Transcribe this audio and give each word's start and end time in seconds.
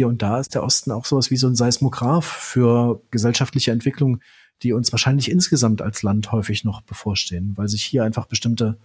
hier 0.00 0.08
und 0.08 0.22
da 0.22 0.40
ist 0.40 0.54
der 0.54 0.62
Osten 0.62 0.92
auch 0.92 1.04
sowas 1.04 1.30
wie 1.30 1.36
so 1.36 1.46
ein 1.46 1.54
Seismograph 1.54 2.24
für 2.24 3.02
gesellschaftliche 3.10 3.70
Entwicklung, 3.70 4.20
die 4.62 4.72
uns 4.72 4.92
wahrscheinlich 4.92 5.30
insgesamt 5.30 5.82
als 5.82 6.02
Land 6.02 6.32
häufig 6.32 6.64
noch 6.64 6.80
bevorstehen, 6.80 7.52
weil 7.56 7.68
sich 7.68 7.84
hier 7.84 8.02
einfach 8.02 8.24
bestimmte 8.24 8.78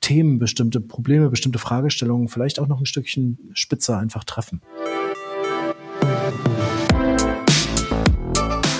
Themen, 0.00 0.38
bestimmte 0.38 0.80
Probleme, 0.80 1.28
bestimmte 1.28 1.58
Fragestellungen 1.58 2.28
vielleicht 2.28 2.58
auch 2.60 2.66
noch 2.66 2.80
ein 2.80 2.86
Stückchen 2.86 3.50
spitzer 3.52 3.98
einfach 3.98 4.24
treffen. 4.24 4.62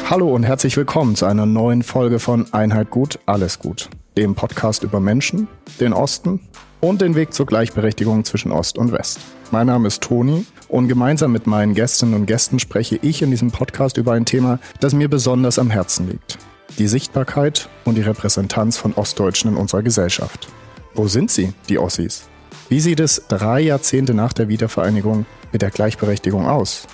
Hallo 0.09 0.35
und 0.35 0.45
herzlich 0.45 0.79
willkommen 0.79 1.17
zu 1.17 1.27
einer 1.27 1.45
neuen 1.45 1.83
Folge 1.83 2.19
von 2.19 2.51
Einheit 2.55 2.89
gut, 2.89 3.19
alles 3.27 3.59
gut, 3.59 3.91
dem 4.17 4.35
Podcast 4.35 4.85
über 4.85 5.01
Menschen, 5.01 5.49
den 5.81 5.93
Osten 5.93 6.41
und 6.81 7.01
den 7.01 7.15
Weg 7.15 7.33
zur 7.33 7.47
Gleichberechtigung 7.47 8.25
zwischen 8.25 8.53
Ost 8.53 8.79
und 8.79 8.93
West. 8.93 9.21
Mein 9.51 9.67
Name 9.67 9.89
ist 9.89 10.03
Toni 10.03 10.47
und 10.69 10.89
gemeinsam 10.89 11.33
mit 11.33 11.47
meinen 11.47 11.75
Gästinnen 11.75 12.15
und 12.15 12.27
Gästen 12.27 12.59
spreche 12.59 12.99
ich 13.03 13.23
in 13.23 13.31
diesem 13.31 13.51
Podcast 13.51 13.97
über 13.97 14.13
ein 14.13 14.25
Thema, 14.25 14.59
das 14.81 14.95
mir 14.95 15.09
besonders 15.09 15.59
am 15.59 15.71
Herzen 15.71 16.09
liegt. 16.09 16.39
Die 16.79 16.89
Sichtbarkeit 16.89 17.69
und 17.85 17.97
die 17.97 18.03
Repräsentanz 18.03 18.77
von 18.77 18.95
Ostdeutschen 18.95 19.53
in 19.53 19.57
unserer 19.57 19.83
Gesellschaft. 19.83 20.49
Wo 20.95 21.07
sind 21.09 21.31
sie, 21.31 21.53
die 21.69 21.79
Ossis? 21.79 22.29
Wie 22.69 22.81
sieht 22.81 23.01
es 23.01 23.23
drei 23.29 23.61
Jahrzehnte 23.61 24.15
nach 24.15 24.33
der 24.33 24.49
Wiedervereinigung 24.49 25.27
mit 25.53 25.63
der 25.63 25.71
Gleichberechtigung 25.71 26.47
aus? 26.47 26.87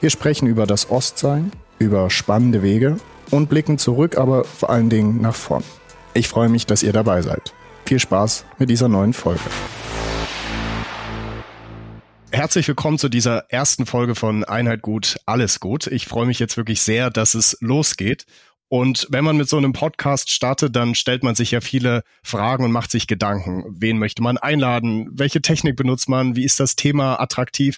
Wir 0.00 0.10
sprechen 0.10 0.46
über 0.46 0.66
das 0.66 0.90
Ostsein, 0.90 1.50
über 1.78 2.10
spannende 2.10 2.62
Wege 2.62 2.98
und 3.30 3.48
blicken 3.48 3.78
zurück, 3.78 4.18
aber 4.18 4.44
vor 4.44 4.70
allen 4.70 4.90
Dingen 4.90 5.20
nach 5.20 5.34
vorn. 5.34 5.64
Ich 6.12 6.28
freue 6.28 6.48
mich, 6.48 6.66
dass 6.66 6.82
ihr 6.82 6.92
dabei 6.92 7.22
seid. 7.22 7.54
Viel 7.86 7.98
Spaß 7.98 8.46
mit 8.58 8.70
dieser 8.70 8.88
neuen 8.88 9.12
Folge. 9.12 9.40
Herzlich 12.32 12.66
willkommen 12.66 12.98
zu 12.98 13.10
dieser 13.10 13.50
ersten 13.50 13.84
Folge 13.84 14.14
von 14.14 14.42
Einheit 14.42 14.80
gut, 14.80 15.18
alles 15.26 15.60
gut. 15.60 15.86
Ich 15.88 16.06
freue 16.06 16.26
mich 16.26 16.38
jetzt 16.38 16.56
wirklich 16.56 16.80
sehr, 16.80 17.10
dass 17.10 17.34
es 17.34 17.58
losgeht. 17.60 18.24
Und 18.68 19.06
wenn 19.10 19.22
man 19.22 19.36
mit 19.36 19.50
so 19.50 19.58
einem 19.58 19.74
Podcast 19.74 20.30
startet, 20.30 20.74
dann 20.74 20.94
stellt 20.94 21.22
man 21.22 21.34
sich 21.34 21.50
ja 21.50 21.60
viele 21.60 22.02
Fragen 22.22 22.64
und 22.64 22.72
macht 22.72 22.90
sich 22.90 23.06
Gedanken. 23.06 23.64
Wen 23.68 23.98
möchte 23.98 24.22
man 24.22 24.38
einladen? 24.38 25.10
Welche 25.12 25.42
Technik 25.42 25.76
benutzt 25.76 26.08
man? 26.08 26.36
Wie 26.36 26.44
ist 26.44 26.58
das 26.60 26.76
Thema 26.76 27.20
attraktiv? 27.20 27.76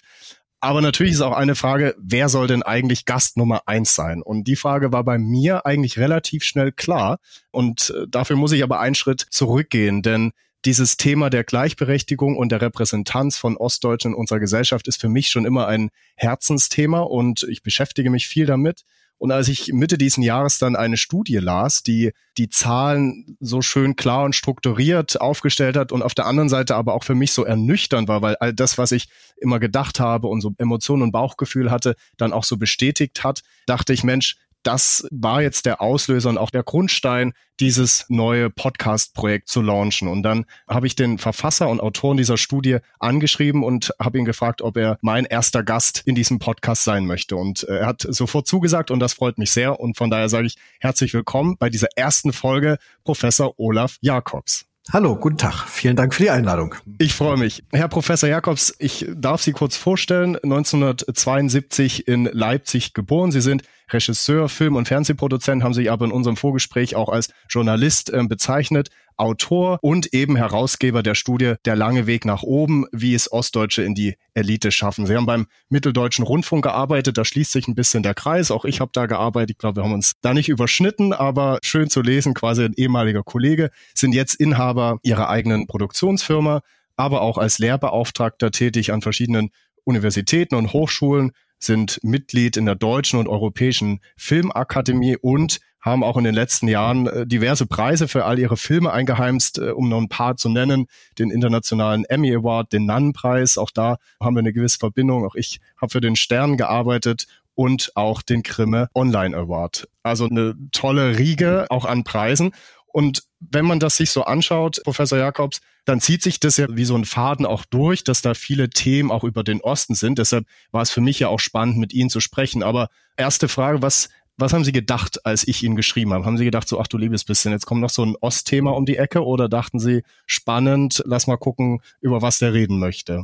Aber 0.59 0.81
natürlich 0.81 1.13
ist 1.13 1.21
auch 1.21 1.35
eine 1.35 1.55
Frage, 1.55 1.95
wer 1.99 2.29
soll 2.29 2.47
denn 2.47 2.63
eigentlich 2.63 3.05
Gast 3.05 3.37
Nummer 3.37 3.61
eins 3.67 3.93
sein? 3.93 4.23
Und 4.23 4.45
die 4.45 4.55
Frage 4.55 4.91
war 4.91 5.03
bei 5.03 5.19
mir 5.19 5.65
eigentlich 5.65 5.99
relativ 5.99 6.43
schnell 6.43 6.71
klar. 6.71 7.19
Und 7.51 7.93
äh, 7.95 8.07
dafür 8.07 8.37
muss 8.37 8.51
ich 8.51 8.63
aber 8.63 8.79
einen 8.79 8.95
Schritt 8.95 9.21
zurückgehen, 9.29 10.01
denn 10.01 10.31
dieses 10.65 10.97
Thema 10.97 11.29
der 11.29 11.43
Gleichberechtigung 11.43 12.35
und 12.35 12.51
der 12.51 12.61
Repräsentanz 12.61 13.37
von 13.37 13.55
Ostdeutschen 13.55 14.11
in 14.13 14.17
unserer 14.17 14.39
Gesellschaft 14.39 14.87
ist 14.87 14.99
für 14.99 15.09
mich 15.09 15.29
schon 15.29 15.45
immer 15.45 15.67
ein 15.67 15.89
Herzensthema 16.15 17.01
und 17.01 17.43
ich 17.43 17.61
beschäftige 17.61 18.09
mich 18.09 18.27
viel 18.27 18.47
damit. 18.47 18.83
Und 19.17 19.31
als 19.31 19.47
ich 19.47 19.73
Mitte 19.73 19.97
diesen 19.97 20.21
Jahres 20.21 20.59
dann 20.59 20.75
eine 20.75 20.97
Studie 20.97 21.37
las, 21.37 21.81
die 21.81 22.11
die 22.37 22.49
Zahlen 22.49 23.35
so 23.39 23.61
schön 23.61 23.95
klar 23.95 24.23
und 24.23 24.35
strukturiert 24.35 25.19
aufgestellt 25.19 25.75
hat 25.75 25.91
und 25.91 26.03
auf 26.03 26.13
der 26.13 26.27
anderen 26.27 26.49
Seite 26.49 26.75
aber 26.75 26.93
auch 26.93 27.03
für 27.03 27.15
mich 27.15 27.31
so 27.31 27.43
ernüchternd 27.43 28.07
war, 28.07 28.21
weil 28.21 28.35
all 28.35 28.53
das, 28.53 28.77
was 28.77 28.91
ich 28.91 29.07
immer 29.37 29.59
gedacht 29.59 29.99
habe 29.99 30.27
und 30.27 30.41
so 30.41 30.53
Emotionen 30.59 31.01
und 31.01 31.11
Bauchgefühl 31.11 31.71
hatte, 31.71 31.95
dann 32.17 32.31
auch 32.31 32.43
so 32.43 32.57
bestätigt 32.57 33.23
hat, 33.23 33.41
dachte 33.65 33.91
ich, 33.91 34.03
Mensch, 34.03 34.35
das 34.67 35.07
war 35.11 35.41
jetzt 35.41 35.65
der 35.65 35.81
Auslöser 35.81 36.29
und 36.29 36.37
auch 36.37 36.49
der 36.49 36.63
Grundstein, 36.63 37.31
dieses 37.61 38.05
neue 38.09 38.49
Podcast-Projekt 38.49 39.47
zu 39.47 39.61
launchen. 39.61 40.09
Und 40.09 40.23
dann 40.23 40.45
habe 40.67 40.87
ich 40.87 40.95
den 40.95 41.19
Verfasser 41.19 41.69
und 41.69 41.79
Autoren 41.79 42.17
dieser 42.17 42.35
Studie 42.35 42.79
angeschrieben 42.99 43.63
und 43.63 43.93
habe 43.97 44.17
ihn 44.17 44.25
gefragt, 44.25 44.61
ob 44.61 44.75
er 44.75 44.97
mein 44.99 45.23
erster 45.23 45.63
Gast 45.63 46.03
in 46.05 46.15
diesem 46.15 46.39
Podcast 46.39 46.83
sein 46.83 47.05
möchte. 47.05 47.37
Und 47.37 47.63
äh, 47.63 47.77
er 47.77 47.85
hat 47.87 48.05
sofort 48.09 48.45
zugesagt 48.45 48.91
und 48.91 48.99
das 48.99 49.13
freut 49.13 49.37
mich 49.37 49.51
sehr. 49.51 49.79
Und 49.79 49.95
von 49.95 50.09
daher 50.09 50.27
sage 50.27 50.47
ich 50.47 50.57
herzlich 50.81 51.13
willkommen 51.13 51.55
bei 51.57 51.69
dieser 51.69 51.87
ersten 51.95 52.33
Folge 52.33 52.77
Professor 53.05 53.57
Olaf 53.57 53.97
Jakobs. 54.01 54.65
Hallo, 54.91 55.17
guten 55.17 55.37
Tag. 55.37 55.67
Vielen 55.67 55.95
Dank 55.95 56.13
für 56.13 56.23
die 56.23 56.29
Einladung. 56.29 56.75
Ich 56.97 57.13
freue 57.13 57.37
mich. 57.37 57.63
Herr 57.73 57.89
Professor 57.89 58.29
Jakobs, 58.29 58.73
ich 58.79 59.05
darf 59.15 59.41
Sie 59.41 59.51
kurz 59.51 59.75
vorstellen. 59.75 60.35
1972 60.37 62.07
in 62.07 62.25
Leipzig 62.25 62.93
geboren. 62.93 63.31
Sie 63.31 63.41
sind 63.41 63.63
Regisseur, 63.89 64.49
Film- 64.49 64.75
und 64.75 64.87
Fernsehproduzent, 64.87 65.63
haben 65.63 65.73
sich 65.73 65.91
aber 65.91 66.05
in 66.05 66.11
unserem 66.11 66.37
Vorgespräch 66.37 66.95
auch 66.95 67.09
als 67.09 67.29
Journalist 67.49 68.11
äh, 68.11 68.23
bezeichnet. 68.27 68.89
Autor 69.17 69.79
und 69.81 70.13
eben 70.13 70.35
Herausgeber 70.35 71.01
der 71.01 71.15
Studie 71.15 71.55
Der 71.65 71.75
lange 71.75 72.05
Weg 72.05 72.23
nach 72.23 72.43
oben, 72.43 72.85
wie 72.91 73.15
es 73.15 73.31
Ostdeutsche 73.31 73.81
in 73.81 73.95
die 73.95 74.15
Elite 74.35 74.71
schaffen. 74.71 75.07
Sie 75.07 75.15
haben 75.15 75.25
beim 75.25 75.47
Mitteldeutschen 75.69 76.23
Rundfunk 76.23 76.63
gearbeitet, 76.63 77.17
da 77.17 77.25
schließt 77.25 77.51
sich 77.51 77.67
ein 77.67 77.73
bisschen 77.73 78.03
der 78.03 78.13
Kreis. 78.13 78.51
Auch 78.51 78.63
ich 78.63 78.79
habe 78.79 78.91
da 78.93 79.07
gearbeitet. 79.07 79.51
Ich 79.51 79.57
glaube, 79.57 79.77
wir 79.77 79.83
haben 79.83 79.93
uns 79.93 80.13
da 80.21 80.35
nicht 80.35 80.49
überschnitten, 80.49 81.13
aber 81.13 81.57
schön 81.63 81.89
zu 81.89 82.01
lesen, 82.01 82.35
quasi 82.35 82.65
ein 82.65 82.73
ehemaliger 82.75 83.23
Kollege, 83.23 83.71
sind 83.95 84.13
jetzt 84.13 84.35
Inhaber 84.35 84.99
ihrer 85.01 85.29
eigenen 85.29 85.65
Produktionsfirma, 85.65 86.61
aber 86.95 87.21
auch 87.21 87.39
als 87.39 87.57
Lehrbeauftragter 87.57 88.51
tätig 88.51 88.93
an 88.93 89.01
verschiedenen 89.01 89.49
Universitäten 89.83 90.55
und 90.55 90.73
Hochschulen, 90.73 91.31
sind 91.59 91.99
Mitglied 92.03 92.57
in 92.57 92.65
der 92.65 92.75
Deutschen 92.75 93.19
und 93.19 93.27
Europäischen 93.27 93.99
Filmakademie 94.15 95.17
und 95.17 95.59
haben 95.79 96.03
auch 96.03 96.17
in 96.17 96.23
den 96.23 96.35
letzten 96.35 96.67
Jahren 96.67 97.07
äh, 97.07 97.25
diverse 97.25 97.65
Preise 97.65 98.07
für 98.07 98.25
all 98.25 98.39
ihre 98.39 98.57
Filme 98.57 98.91
eingeheimst, 98.91 99.59
äh, 99.59 99.71
um 99.71 99.89
noch 99.89 99.99
ein 99.99 100.09
paar 100.09 100.35
zu 100.35 100.49
nennen. 100.49 100.87
Den 101.17 101.31
internationalen 101.31 102.03
Emmy 102.05 102.35
Award, 102.35 102.73
den 102.73 102.85
Nannenpreis, 102.85 103.57
auch 103.57 103.71
da 103.71 103.97
haben 104.19 104.35
wir 104.35 104.39
eine 104.39 104.53
gewisse 104.53 104.79
Verbindung. 104.79 105.25
Auch 105.25 105.35
ich 105.35 105.59
habe 105.79 105.91
für 105.91 106.01
den 106.01 106.15
Stern 106.15 106.57
gearbeitet 106.57 107.27
und 107.55 107.91
auch 107.95 108.21
den 108.21 108.43
Grimme 108.43 108.89
Online 108.93 109.35
Award. 109.35 109.87
Also 110.03 110.27
eine 110.27 110.55
tolle 110.71 111.17
Riege 111.17 111.65
auch 111.69 111.85
an 111.85 112.03
Preisen. 112.03 112.51
Und 112.87 113.23
wenn 113.39 113.65
man 113.65 113.79
das 113.79 113.97
sich 113.97 114.11
so 114.11 114.23
anschaut, 114.23 114.81
Professor 114.83 115.17
Jakobs, 115.17 115.61
dann 115.85 116.01
zieht 116.01 116.21
sich 116.21 116.39
das 116.39 116.57
ja 116.57 116.67
wie 116.69 116.85
so 116.85 116.95
ein 116.95 117.05
Faden 117.05 117.45
auch 117.45 117.65
durch, 117.65 118.03
dass 118.03 118.21
da 118.21 118.33
viele 118.33 118.69
Themen 118.69 119.11
auch 119.11 119.23
über 119.23 119.43
den 119.43 119.61
Osten 119.61 119.95
sind. 119.95 120.17
Deshalb 120.19 120.45
war 120.71 120.81
es 120.81 120.91
für 120.91 121.01
mich 121.01 121.19
ja 121.19 121.27
auch 121.29 121.39
spannend, 121.39 121.77
mit 121.77 121.93
Ihnen 121.93 122.09
zu 122.09 122.19
sprechen. 122.19 122.63
Aber 122.63 122.89
erste 123.15 123.47
Frage, 123.47 123.81
was 123.81 124.09
was 124.37 124.53
haben 124.53 124.63
Sie 124.63 124.71
gedacht, 124.71 125.25
als 125.25 125.47
ich 125.47 125.63
Ihnen 125.63 125.75
geschrieben 125.75 126.13
habe? 126.13 126.25
Haben 126.25 126.37
Sie 126.37 126.45
gedacht, 126.45 126.67
so, 126.67 126.79
ach 126.79 126.87
du 126.87 126.97
liebes 126.97 127.23
bisschen, 127.23 127.51
jetzt 127.51 127.65
kommt 127.65 127.81
noch 127.81 127.89
so 127.89 128.05
ein 128.05 128.15
Ostthema 128.21 128.71
um 128.71 128.85
die 128.85 128.97
Ecke 128.97 129.25
oder 129.25 129.49
dachten 129.49 129.79
Sie, 129.79 130.03
spannend, 130.27 131.01
lass 131.05 131.25
mal 131.25 131.37
gucken, 131.37 131.81
über 132.01 132.21
was 132.21 132.37
der 132.37 132.53
reden 132.53 132.77
möchte? 132.77 133.23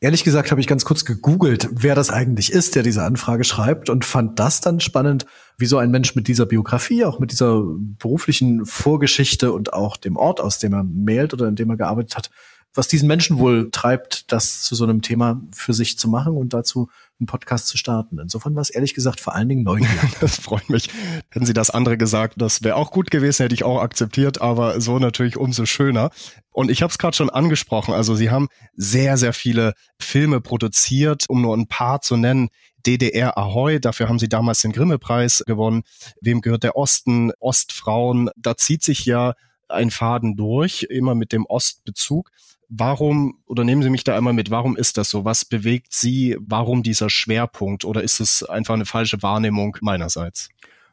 Ehrlich 0.00 0.22
gesagt 0.22 0.52
habe 0.52 0.60
ich 0.60 0.68
ganz 0.68 0.84
kurz 0.84 1.04
gegoogelt, 1.04 1.68
wer 1.72 1.96
das 1.96 2.10
eigentlich 2.10 2.52
ist, 2.52 2.76
der 2.76 2.84
diese 2.84 3.02
Anfrage 3.02 3.42
schreibt 3.42 3.90
und 3.90 4.04
fand 4.04 4.38
das 4.38 4.60
dann 4.60 4.78
spannend, 4.78 5.26
wie 5.56 5.66
so 5.66 5.76
ein 5.76 5.90
Mensch 5.90 6.14
mit 6.14 6.28
dieser 6.28 6.46
Biografie, 6.46 7.04
auch 7.04 7.18
mit 7.18 7.32
dieser 7.32 7.64
beruflichen 7.98 8.64
Vorgeschichte 8.64 9.52
und 9.52 9.72
auch 9.72 9.96
dem 9.96 10.16
Ort, 10.16 10.40
aus 10.40 10.60
dem 10.60 10.72
er 10.72 10.84
mailt 10.84 11.34
oder 11.34 11.48
in 11.48 11.56
dem 11.56 11.70
er 11.70 11.76
gearbeitet 11.76 12.16
hat, 12.16 12.30
was 12.78 12.86
diesen 12.86 13.08
Menschen 13.08 13.40
wohl 13.40 13.70
treibt, 13.72 14.30
das 14.30 14.62
zu 14.62 14.76
so 14.76 14.84
einem 14.84 15.02
Thema 15.02 15.42
für 15.50 15.74
sich 15.74 15.98
zu 15.98 16.08
machen 16.08 16.36
und 16.36 16.54
dazu 16.54 16.88
einen 17.18 17.26
Podcast 17.26 17.66
zu 17.66 17.76
starten. 17.76 18.20
Insofern 18.20 18.54
war 18.54 18.62
es 18.62 18.70
ehrlich 18.70 18.94
gesagt 18.94 19.18
vor 19.18 19.34
allen 19.34 19.48
Dingen 19.48 19.64
Neugier. 19.64 19.88
das 20.20 20.36
freut 20.36 20.70
mich. 20.70 20.88
Hätten 21.30 21.44
Sie 21.44 21.52
das 21.52 21.70
andere 21.70 21.98
gesagt, 21.98 22.34
das 22.36 22.62
wäre 22.62 22.76
auch 22.76 22.92
gut 22.92 23.10
gewesen, 23.10 23.42
hätte 23.42 23.54
ich 23.56 23.64
auch 23.64 23.82
akzeptiert, 23.82 24.40
aber 24.40 24.80
so 24.80 25.00
natürlich 25.00 25.36
umso 25.36 25.66
schöner. 25.66 26.10
Und 26.52 26.70
ich 26.70 26.80
habe 26.82 26.92
es 26.92 26.98
gerade 26.98 27.16
schon 27.16 27.30
angesprochen, 27.30 27.94
also 27.94 28.14
Sie 28.14 28.30
haben 28.30 28.46
sehr, 28.76 29.16
sehr 29.16 29.32
viele 29.32 29.74
Filme 29.98 30.40
produziert, 30.40 31.24
um 31.28 31.42
nur 31.42 31.56
ein 31.56 31.66
paar 31.66 32.00
zu 32.00 32.16
nennen. 32.16 32.48
DDR 32.86 33.36
Ahoy, 33.36 33.80
dafür 33.80 34.08
haben 34.08 34.20
sie 34.20 34.28
damals 34.28 34.60
den 34.60 34.70
Grimme-Preis 34.70 35.42
gewonnen. 35.48 35.82
Wem 36.20 36.42
gehört 36.42 36.62
der 36.62 36.76
Osten? 36.76 37.32
Ostfrauen, 37.40 38.30
da 38.36 38.56
zieht 38.56 38.84
sich 38.84 39.04
ja 39.04 39.34
ein 39.66 39.90
Faden 39.90 40.36
durch, 40.36 40.84
immer 40.84 41.16
mit 41.16 41.32
dem 41.32 41.44
Ostbezug. 41.44 42.30
Warum, 42.68 43.38
oder 43.46 43.64
nehmen 43.64 43.82
Sie 43.82 43.90
mich 43.90 44.04
da 44.04 44.16
einmal 44.16 44.34
mit, 44.34 44.50
warum 44.50 44.76
ist 44.76 44.98
das 44.98 45.08
so? 45.08 45.24
Was 45.24 45.44
bewegt 45.44 45.92
Sie? 45.92 46.36
Warum 46.40 46.82
dieser 46.82 47.08
Schwerpunkt? 47.08 47.84
Oder 47.84 48.02
ist 48.02 48.20
es 48.20 48.42
einfach 48.42 48.74
eine 48.74 48.84
falsche 48.84 49.22
Wahrnehmung 49.22 49.78
meinerseits? 49.80 50.50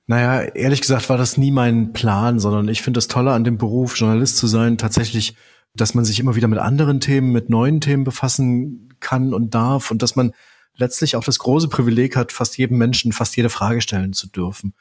Naja, 0.08 0.42
ehrlich 0.54 0.82
gesagt 0.82 1.10
war 1.10 1.18
das 1.18 1.38
nie 1.38 1.52
mein 1.52 1.92
Plan, 1.92 2.40
sondern 2.40 2.68
ich 2.70 2.82
finde 2.82 3.00
das 3.00 3.08
Tolle 3.08 3.34
an 3.34 3.44
dem 3.44 3.58
Beruf, 3.58 3.98
Journalist 3.98 4.38
zu 4.38 4.48
sein, 4.48 4.78
tatsächlich, 4.78 5.36
dass 5.74 5.96
man 5.96 6.06
sich 6.06 6.20
immer 6.20 6.36
wieder 6.36 6.48
mit 6.48 6.60
anderen 6.60 7.02
Themen, 7.02 7.32
mit 7.32 7.50
neuen 7.50 7.82
Themen 7.82 8.04
befassen 8.04 8.94
kann 9.00 9.34
und 9.34 9.54
darf 9.54 9.92
und 9.92 10.02
dass 10.02 10.16
man 10.16 10.34
letztlich 10.78 11.16
auch 11.16 11.24
das 11.24 11.40
große 11.40 11.70
Privileg 11.70 12.16
hat, 12.16 12.32
fast 12.32 12.58
jedem 12.58 12.78
Menschen 12.78 13.12
fast 13.12 13.36
jede 13.36 13.50
Frage 13.50 13.82
stellen 13.82 14.14
zu 14.14 14.28
dürfen. 14.28 14.74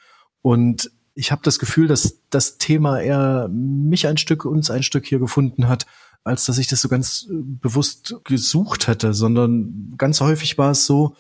Und 0.42 0.90
ich 1.14 1.32
habe 1.32 1.42
das 1.42 1.58
Gefühl, 1.58 1.86
dass 1.86 2.20
das 2.30 2.58
Thema 2.58 3.00
eher 3.00 3.48
mich 3.50 4.06
ein 4.06 4.16
Stück, 4.16 4.44
uns 4.44 4.70
ein 4.70 4.82
Stück 4.82 5.06
hier 5.06 5.18
gefunden 5.20 5.68
hat, 5.68 5.86
als 6.24 6.46
dass 6.46 6.58
ich 6.58 6.66
das 6.66 6.80
so 6.80 6.88
ganz 6.88 7.26
äh, 7.30 7.34
bewusst 7.34 8.16
gesucht 8.24 8.88
hätte, 8.88 9.14
sondern 9.14 9.94
ganz 9.96 10.20
häufig 10.20 10.58
war 10.58 10.72
es 10.72 10.86
so, 10.86 11.14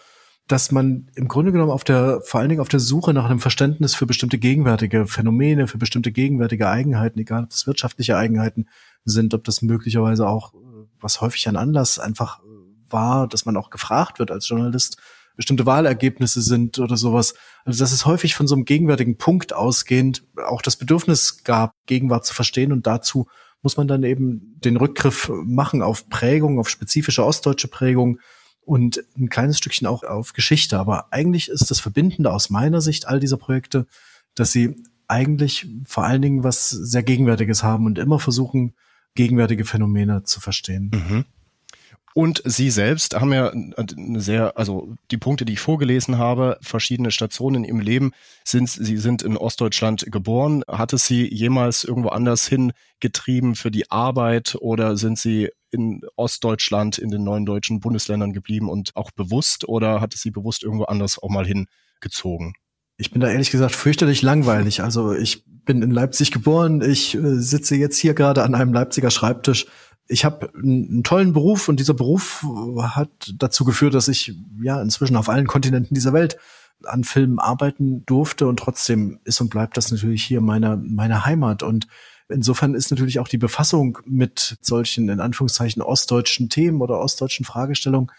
dass 0.48 0.72
man 0.72 1.10
im 1.14 1.28
Grunde 1.28 1.52
genommen 1.52 1.70
auf 1.70 1.84
der, 1.84 2.20
vor 2.22 2.40
allen 2.40 2.48
Dingen 2.50 2.60
auf 2.60 2.68
der 2.68 2.80
Suche 2.80 3.14
nach 3.14 3.24
einem 3.24 3.40
Verständnis 3.40 3.94
für 3.94 4.06
bestimmte 4.06 4.38
gegenwärtige 4.38 5.06
Phänomene, 5.06 5.68
für 5.68 5.78
bestimmte 5.78 6.12
gegenwärtige 6.12 6.68
Eigenheiten, 6.68 7.18
egal 7.18 7.44
ob 7.44 7.50
das 7.50 7.66
wirtschaftliche 7.66 8.16
Eigenheiten 8.16 8.66
sind, 9.04 9.32
ob 9.32 9.44
das 9.44 9.62
möglicherweise 9.62 10.26
auch, 10.26 10.54
äh, 10.54 10.56
was 11.00 11.20
häufig 11.20 11.48
ein 11.48 11.56
Anlass 11.56 11.98
einfach 11.98 12.40
äh, 12.40 12.42
war, 12.90 13.28
dass 13.28 13.44
man 13.44 13.56
auch 13.56 13.70
gefragt 13.70 14.18
wird 14.18 14.30
als 14.30 14.48
Journalist, 14.48 14.98
bestimmte 15.36 15.66
Wahlergebnisse 15.66 16.42
sind 16.42 16.78
oder 16.78 16.96
sowas. 16.96 17.34
Also 17.64 17.82
dass 17.82 17.92
es 17.92 18.06
häufig 18.06 18.34
von 18.34 18.46
so 18.46 18.54
einem 18.54 18.64
gegenwärtigen 18.64 19.18
Punkt 19.18 19.52
ausgehend 19.52 20.24
auch 20.46 20.62
das 20.62 20.76
Bedürfnis 20.76 21.42
gab, 21.42 21.72
Gegenwart 21.86 22.24
zu 22.24 22.34
verstehen 22.34 22.72
und 22.72 22.86
dazu 22.86 23.26
muss 23.64 23.76
man 23.76 23.88
dann 23.88 24.04
eben 24.04 24.60
den 24.64 24.76
Rückgriff 24.76 25.32
machen 25.44 25.82
auf 25.82 26.08
Prägung, 26.08 26.58
auf 26.60 26.68
spezifische 26.68 27.24
ostdeutsche 27.24 27.66
Prägung 27.66 28.20
und 28.60 29.02
ein 29.16 29.28
kleines 29.28 29.58
Stückchen 29.58 29.86
auch 29.86 30.04
auf 30.04 30.34
Geschichte. 30.34 30.78
Aber 30.78 31.12
eigentlich 31.12 31.48
ist 31.48 31.70
das 31.70 31.80
Verbindende 31.80 32.32
aus 32.32 32.50
meiner 32.50 32.80
Sicht 32.80 33.08
all 33.08 33.18
dieser 33.18 33.38
Projekte, 33.38 33.86
dass 34.34 34.52
sie 34.52 34.76
eigentlich 35.08 35.66
vor 35.86 36.04
allen 36.04 36.22
Dingen 36.22 36.44
was 36.44 36.70
sehr 36.70 37.02
Gegenwärtiges 37.02 37.62
haben 37.62 37.86
und 37.86 37.98
immer 37.98 38.18
versuchen, 38.18 38.74
gegenwärtige 39.14 39.64
Phänomene 39.64 40.22
zu 40.24 40.40
verstehen. 40.40 40.90
Mhm. 40.92 41.24
Und 42.16 42.42
Sie 42.44 42.70
selbst 42.70 43.20
haben 43.20 43.32
ja 43.32 43.50
eine 43.50 44.20
sehr, 44.20 44.56
also 44.56 44.94
die 45.10 45.18
Punkte, 45.18 45.44
die 45.44 45.54
ich 45.54 45.60
vorgelesen 45.60 46.16
habe, 46.16 46.58
verschiedene 46.62 47.10
Stationen 47.10 47.64
im 47.64 47.80
Leben, 47.80 48.12
sind, 48.44 48.70
Sie 48.70 48.98
sind 48.98 49.22
in 49.22 49.36
Ostdeutschland 49.36 50.06
geboren. 50.12 50.62
Hat 50.68 50.92
es 50.92 51.06
Sie 51.06 51.28
jemals 51.34 51.82
irgendwo 51.82 52.10
anders 52.10 52.46
hingetrieben 52.46 53.56
für 53.56 53.72
die 53.72 53.90
Arbeit 53.90 54.56
oder 54.60 54.96
sind 54.96 55.18
Sie 55.18 55.50
in 55.72 56.02
Ostdeutschland, 56.14 56.98
in 56.98 57.10
den 57.10 57.24
neuen 57.24 57.46
deutschen 57.46 57.80
Bundesländern 57.80 58.32
geblieben 58.32 58.68
und 58.68 58.94
auch 58.94 59.10
bewusst 59.10 59.68
oder 59.68 60.00
hat 60.00 60.14
es 60.14 60.22
Sie 60.22 60.30
bewusst 60.30 60.62
irgendwo 60.62 60.84
anders 60.84 61.20
auch 61.20 61.30
mal 61.30 61.44
hingezogen? 61.44 62.54
Ich 62.96 63.10
bin 63.10 63.20
da 63.20 63.28
ehrlich 63.28 63.50
gesagt 63.50 63.74
fürchterlich 63.74 64.22
langweilig. 64.22 64.84
Also 64.84 65.12
ich 65.12 65.44
bin 65.64 65.82
in 65.82 65.90
Leipzig 65.90 66.30
geboren. 66.30 66.80
Ich 66.80 67.16
äh, 67.16 67.40
sitze 67.40 67.74
jetzt 67.74 67.98
hier 67.98 68.14
gerade 68.14 68.44
an 68.44 68.54
einem 68.54 68.72
Leipziger 68.72 69.10
Schreibtisch 69.10 69.66
ich 70.06 70.24
habe 70.24 70.50
einen 70.54 71.02
tollen 71.02 71.32
Beruf 71.32 71.68
und 71.68 71.80
dieser 71.80 71.94
Beruf 71.94 72.44
hat 72.78 73.32
dazu 73.36 73.64
geführt, 73.64 73.94
dass 73.94 74.08
ich 74.08 74.34
ja 74.62 74.80
inzwischen 74.80 75.16
auf 75.16 75.28
allen 75.28 75.46
Kontinenten 75.46 75.94
dieser 75.94 76.12
Welt 76.12 76.36
an 76.84 77.04
Filmen 77.04 77.38
arbeiten 77.38 78.04
durfte 78.04 78.46
und 78.46 78.58
trotzdem 78.58 79.20
ist 79.24 79.40
und 79.40 79.48
bleibt 79.48 79.76
das 79.76 79.90
natürlich 79.90 80.22
hier 80.22 80.40
meine, 80.40 80.76
meine 80.76 81.24
Heimat. 81.24 81.62
Und 81.62 81.86
insofern 82.28 82.74
ist 82.74 82.90
natürlich 82.90 83.18
auch 83.18 83.28
die 83.28 83.38
Befassung 83.38 83.98
mit 84.04 84.58
solchen 84.60 85.08
in 85.08 85.20
Anführungszeichen 85.20 85.80
ostdeutschen 85.80 86.50
Themen 86.50 86.82
oder 86.82 86.98
ostdeutschen 86.98 87.46
Fragestellungen 87.46 88.10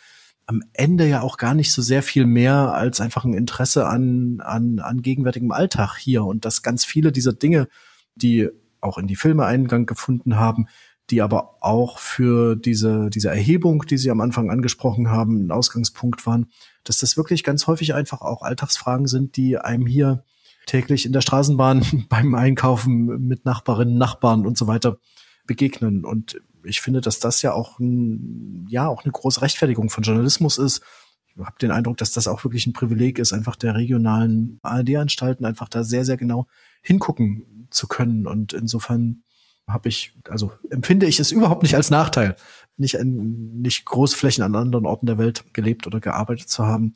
am 0.48 0.64
Ende 0.74 1.08
ja 1.08 1.22
auch 1.22 1.38
gar 1.38 1.56
nicht 1.56 1.72
so 1.72 1.82
sehr 1.82 2.04
viel 2.04 2.26
mehr 2.26 2.74
als 2.74 3.02
einfach 3.02 3.26
ein 3.26 3.34
Interesse 3.34 3.88
an, 3.88 4.42
an, 4.44 4.80
an 4.80 5.02
gegenwärtigem 5.02 5.52
Alltag 5.52 5.98
hier. 5.98 6.24
Und 6.24 6.46
dass 6.46 6.62
ganz 6.62 6.86
viele 6.86 7.12
dieser 7.12 7.34
Dinge, 7.34 7.68
die 8.16 8.50
auch 8.80 8.98
in 8.98 9.08
die 9.08 9.16
Filme 9.16 9.46
Eingang 9.46 9.86
gefunden 9.88 10.36
haben, 10.36 10.68
die 11.10 11.22
aber 11.22 11.58
auch 11.62 12.00
für 12.00 12.56
diese, 12.56 13.10
diese 13.10 13.30
Erhebung, 13.30 13.86
die 13.86 13.98
Sie 13.98 14.10
am 14.10 14.22
Anfang 14.22 14.50
angesprochen 14.50 15.10
haben, 15.12 15.46
ein 15.46 15.52
Ausgangspunkt 15.52 16.26
waren, 16.26 16.48
dass 16.84 16.98
das 16.98 17.18
wirklich 17.18 17.44
ganz 17.44 17.68
häufig 17.68 17.94
einfach 17.94 18.22
auch 18.22 18.42
Alltagsfragen 18.42 19.08
sind, 19.08 19.38
die 19.38 19.58
einem 19.58 19.86
hier 19.86 20.24
täglich 20.66 21.06
in 21.06 21.14
der 21.14 21.22
Straßenbahn 21.22 22.06
beim 22.10 22.34
Einkaufen 22.36 23.28
mit 23.28 23.46
Nachbarinnen, 23.46 23.98
Nachbarn 23.98 24.46
und 24.46 24.58
so 24.58 24.68
weiter 24.68 24.98
begegnen. 25.46 26.06
Und 26.06 26.42
ich 26.64 26.82
finde, 26.82 27.02
dass 27.02 27.20
das 27.20 27.42
ja 27.44 27.54
auch 27.54 27.80
ein, 27.80 28.66
ja 28.70 28.88
auch 28.88 29.04
eine 29.04 29.12
große 29.12 29.42
Rechtfertigung 29.42 29.90
von 29.90 30.04
Journalismus 30.04 30.58
ist. 30.58 30.82
Ich 31.28 31.46
habe 31.46 31.58
den 31.62 31.72
Eindruck, 31.72 31.98
dass 31.98 32.12
das 32.12 32.28
auch 32.28 32.44
wirklich 32.44 32.66
ein 32.66 32.74
Privileg 32.74 33.20
ist, 33.20 33.34
einfach 33.34 33.56
der 33.56 33.76
regionalen 33.76 34.60
ARD-Anstalten 34.64 35.46
einfach 35.46 35.70
da 35.70 35.84
sehr, 35.84 36.06
sehr 36.06 36.18
genau 36.18 36.48
hingucken 36.82 37.68
zu 37.70 37.88
können. 37.88 38.26
Und 38.26 38.54
insofern 38.54 39.24
habe 39.68 39.90
ich, 39.90 40.14
also 40.30 40.52
empfinde 40.70 41.06
ich 41.06 41.20
es 41.20 41.32
überhaupt 41.32 41.64
nicht 41.64 41.76
als 41.76 41.90
Nachteil, 41.90 42.36
nicht, 42.78 42.96
in, 42.96 43.62
nicht 43.62 43.86
große 43.86 44.16
Flächen 44.16 44.44
an 44.44 44.56
anderen 44.56 44.86
Orten 44.86 45.06
der 45.06 45.18
Welt 45.18 45.44
gelebt 45.54 45.88
oder 45.88 46.00
gearbeitet 46.00 46.50
zu 46.50 46.66
haben. 46.66 46.94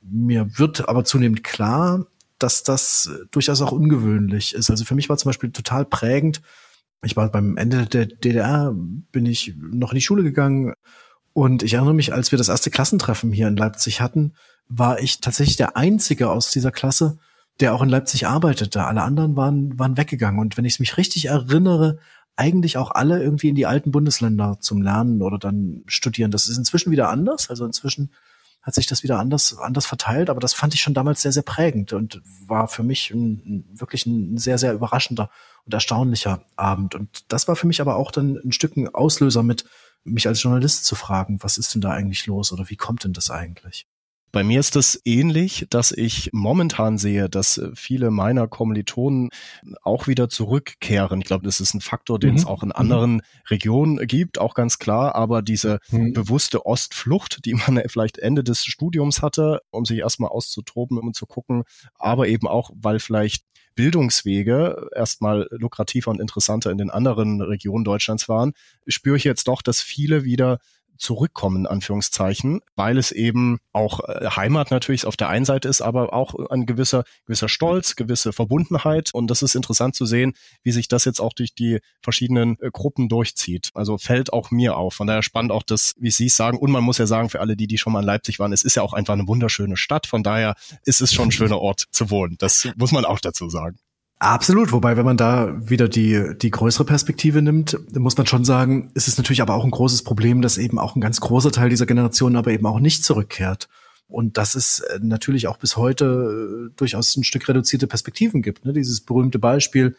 Mir 0.00 0.58
wird 0.58 0.88
aber 0.88 1.04
zunehmend 1.04 1.44
klar, 1.44 2.06
dass 2.38 2.62
das 2.62 3.10
durchaus 3.30 3.60
auch 3.60 3.72
ungewöhnlich 3.72 4.54
ist. 4.54 4.70
Also 4.70 4.84
für 4.84 4.94
mich 4.94 5.08
war 5.08 5.16
zum 5.16 5.28
Beispiel 5.28 5.50
total 5.50 5.84
prägend. 5.84 6.40
Ich 7.04 7.16
war 7.16 7.30
beim 7.30 7.56
Ende 7.56 7.86
der 7.86 8.06
DDR, 8.06 8.74
bin 8.74 9.26
ich 9.26 9.54
noch 9.56 9.92
in 9.92 9.96
die 9.96 10.02
Schule 10.02 10.22
gegangen 10.22 10.74
und 11.32 11.62
ich 11.62 11.74
erinnere 11.74 11.94
mich, 11.94 12.12
als 12.12 12.32
wir 12.32 12.38
das 12.38 12.48
erste 12.48 12.70
Klassentreffen 12.70 13.32
hier 13.32 13.46
in 13.46 13.56
Leipzig 13.56 14.00
hatten, 14.00 14.32
war 14.68 15.00
ich 15.00 15.20
tatsächlich 15.20 15.56
der 15.56 15.76
Einzige 15.76 16.30
aus 16.30 16.50
dieser 16.50 16.72
Klasse, 16.72 17.18
der 17.60 17.74
auch 17.74 17.82
in 17.82 17.88
Leipzig 17.88 18.26
arbeitete. 18.26 18.84
Alle 18.84 19.02
anderen 19.02 19.36
waren, 19.36 19.78
waren 19.78 19.96
weggegangen. 19.96 20.40
Und 20.40 20.56
wenn 20.56 20.64
ich 20.64 20.78
mich 20.80 20.96
richtig 20.96 21.26
erinnere, 21.26 21.98
eigentlich 22.36 22.76
auch 22.76 22.92
alle 22.92 23.20
irgendwie 23.22 23.48
in 23.48 23.56
die 23.56 23.66
alten 23.66 23.90
Bundesländer 23.90 24.58
zum 24.60 24.80
Lernen 24.80 25.22
oder 25.22 25.38
dann 25.38 25.82
studieren. 25.86 26.30
Das 26.30 26.48
ist 26.48 26.56
inzwischen 26.56 26.92
wieder 26.92 27.08
anders. 27.08 27.50
Also 27.50 27.64
inzwischen 27.64 28.12
hat 28.62 28.74
sich 28.74 28.86
das 28.86 29.02
wieder 29.02 29.18
anders, 29.18 29.58
anders 29.58 29.86
verteilt. 29.86 30.30
Aber 30.30 30.38
das 30.38 30.54
fand 30.54 30.74
ich 30.74 30.80
schon 30.80 30.94
damals 30.94 31.22
sehr, 31.22 31.32
sehr 31.32 31.42
prägend 31.42 31.92
und 31.92 32.22
war 32.46 32.68
für 32.68 32.84
mich 32.84 33.10
ein, 33.10 33.64
wirklich 33.72 34.06
ein 34.06 34.38
sehr, 34.38 34.58
sehr 34.58 34.72
überraschender 34.72 35.30
und 35.64 35.74
erstaunlicher 35.74 36.42
Abend. 36.54 36.94
Und 36.94 37.32
das 37.32 37.48
war 37.48 37.56
für 37.56 37.66
mich 37.66 37.80
aber 37.80 37.96
auch 37.96 38.12
dann 38.12 38.38
ein 38.44 38.52
Stück 38.52 38.76
ein 38.76 38.94
Auslöser 38.94 39.42
mit, 39.42 39.64
mich 40.04 40.28
als 40.28 40.42
Journalist 40.42 40.84
zu 40.84 40.94
fragen, 40.94 41.38
was 41.42 41.58
ist 41.58 41.74
denn 41.74 41.80
da 41.80 41.90
eigentlich 41.90 42.26
los 42.26 42.52
oder 42.52 42.68
wie 42.70 42.76
kommt 42.76 43.04
denn 43.04 43.12
das 43.12 43.30
eigentlich? 43.30 43.86
Bei 44.30 44.44
mir 44.44 44.60
ist 44.60 44.76
es 44.76 45.00
ähnlich, 45.04 45.66
dass 45.70 45.90
ich 45.90 46.30
momentan 46.32 46.98
sehe, 46.98 47.28
dass 47.28 47.58
äh, 47.58 47.70
viele 47.74 48.10
meiner 48.10 48.46
Kommilitonen 48.48 49.30
auch 49.82 50.06
wieder 50.06 50.28
zurückkehren. 50.28 51.20
Ich 51.20 51.26
glaube, 51.26 51.44
das 51.44 51.60
ist 51.60 51.74
ein 51.74 51.80
Faktor, 51.80 52.18
den 52.18 52.30
mhm. 52.30 52.36
es 52.36 52.46
auch 52.46 52.62
in 52.62 52.68
mhm. 52.68 52.76
anderen 52.76 53.22
Regionen 53.48 54.06
gibt, 54.06 54.38
auch 54.38 54.54
ganz 54.54 54.78
klar. 54.78 55.14
Aber 55.14 55.42
diese 55.42 55.78
mhm. 55.90 56.12
bewusste 56.12 56.66
Ostflucht, 56.66 57.44
die 57.44 57.54
man 57.54 57.82
vielleicht 57.88 58.18
Ende 58.18 58.44
des 58.44 58.64
Studiums 58.64 59.22
hatte, 59.22 59.60
um 59.70 59.84
sich 59.84 59.98
erstmal 59.98 60.30
auszutoben 60.30 60.98
und 60.98 61.16
zu 61.16 61.26
gucken, 61.26 61.64
aber 61.94 62.28
eben 62.28 62.46
auch, 62.46 62.70
weil 62.74 63.00
vielleicht 63.00 63.44
Bildungswege 63.78 64.88
erstmal 64.92 65.46
lukrativer 65.50 66.10
und 66.10 66.20
interessanter 66.20 66.72
in 66.72 66.78
den 66.78 66.90
anderen 66.90 67.40
Regionen 67.40 67.84
Deutschlands 67.84 68.28
waren, 68.28 68.52
spüre 68.88 69.16
ich 69.16 69.22
jetzt 69.22 69.46
doch, 69.46 69.62
dass 69.62 69.80
viele 69.80 70.24
wieder 70.24 70.58
zurückkommen, 70.98 71.66
Anführungszeichen, 71.66 72.60
weil 72.76 72.98
es 72.98 73.12
eben 73.12 73.58
auch 73.72 74.00
äh, 74.00 74.28
Heimat 74.30 74.70
natürlich 74.70 75.06
auf 75.06 75.16
der 75.16 75.28
einen 75.28 75.44
Seite 75.44 75.68
ist, 75.68 75.80
aber 75.80 76.12
auch 76.12 76.34
ein 76.50 76.66
gewisser, 76.66 77.04
gewisser 77.24 77.48
Stolz, 77.48 77.96
gewisse 77.96 78.32
Verbundenheit. 78.32 79.10
Und 79.14 79.28
das 79.30 79.42
ist 79.42 79.54
interessant 79.54 79.94
zu 79.94 80.06
sehen, 80.06 80.34
wie 80.62 80.72
sich 80.72 80.88
das 80.88 81.04
jetzt 81.04 81.20
auch 81.20 81.32
durch 81.32 81.54
die 81.54 81.78
verschiedenen 82.02 82.58
äh, 82.60 82.70
Gruppen 82.70 83.08
durchzieht. 83.08 83.70
Also 83.74 83.98
fällt 83.98 84.32
auch 84.32 84.50
mir 84.50 84.76
auf. 84.76 84.94
Von 84.94 85.06
daher 85.06 85.22
spannend 85.22 85.52
auch 85.52 85.62
das, 85.62 85.94
wie 85.98 86.10
Sie 86.10 86.26
es 86.26 86.36
sagen. 86.36 86.58
Und 86.58 86.70
man 86.70 86.84
muss 86.84 86.98
ja 86.98 87.06
sagen, 87.06 87.30
für 87.30 87.40
alle, 87.40 87.56
die, 87.56 87.66
die 87.66 87.78
schon 87.78 87.92
mal 87.92 88.00
in 88.00 88.06
Leipzig 88.06 88.38
waren, 88.38 88.52
es 88.52 88.62
ist 88.62 88.74
ja 88.74 88.82
auch 88.82 88.92
einfach 88.92 89.14
eine 89.14 89.28
wunderschöne 89.28 89.76
Stadt. 89.76 90.06
Von 90.06 90.22
daher 90.22 90.54
ist 90.84 91.00
es 91.00 91.12
schon 91.12 91.28
ein 91.28 91.32
schöner 91.32 91.58
Ort 91.58 91.86
zu 91.90 92.10
wohnen. 92.10 92.36
Das 92.38 92.68
muss 92.76 92.92
man 92.92 93.04
auch 93.04 93.20
dazu 93.20 93.48
sagen. 93.48 93.78
Absolut, 94.20 94.72
wobei, 94.72 94.96
wenn 94.96 95.04
man 95.04 95.16
da 95.16 95.54
wieder 95.60 95.88
die, 95.88 96.36
die 96.36 96.50
größere 96.50 96.84
Perspektive 96.84 97.40
nimmt, 97.40 97.78
muss 97.96 98.16
man 98.16 98.26
schon 98.26 98.44
sagen, 98.44 98.90
ist 98.94 99.06
es 99.06 99.16
natürlich 99.16 99.42
aber 99.42 99.54
auch 99.54 99.64
ein 99.64 99.70
großes 99.70 100.02
Problem, 100.02 100.42
dass 100.42 100.58
eben 100.58 100.78
auch 100.80 100.96
ein 100.96 101.00
ganz 101.00 101.20
großer 101.20 101.52
Teil 101.52 101.68
dieser 101.68 101.86
Generation 101.86 102.34
aber 102.34 102.50
eben 102.50 102.66
auch 102.66 102.80
nicht 102.80 103.04
zurückkehrt. 103.04 103.68
Und 104.08 104.36
dass 104.36 104.54
es 104.54 104.80
äh, 104.80 104.98
natürlich 105.00 105.46
auch 105.46 105.58
bis 105.58 105.76
heute 105.76 106.70
äh, 106.70 106.74
durchaus 106.76 107.14
ein 107.16 107.24
Stück 107.24 107.46
reduzierte 107.46 107.86
Perspektiven 107.86 108.42
gibt. 108.42 108.64
Ne? 108.64 108.72
Dieses 108.72 109.02
berühmte 109.02 109.38
Beispiel, 109.38 109.96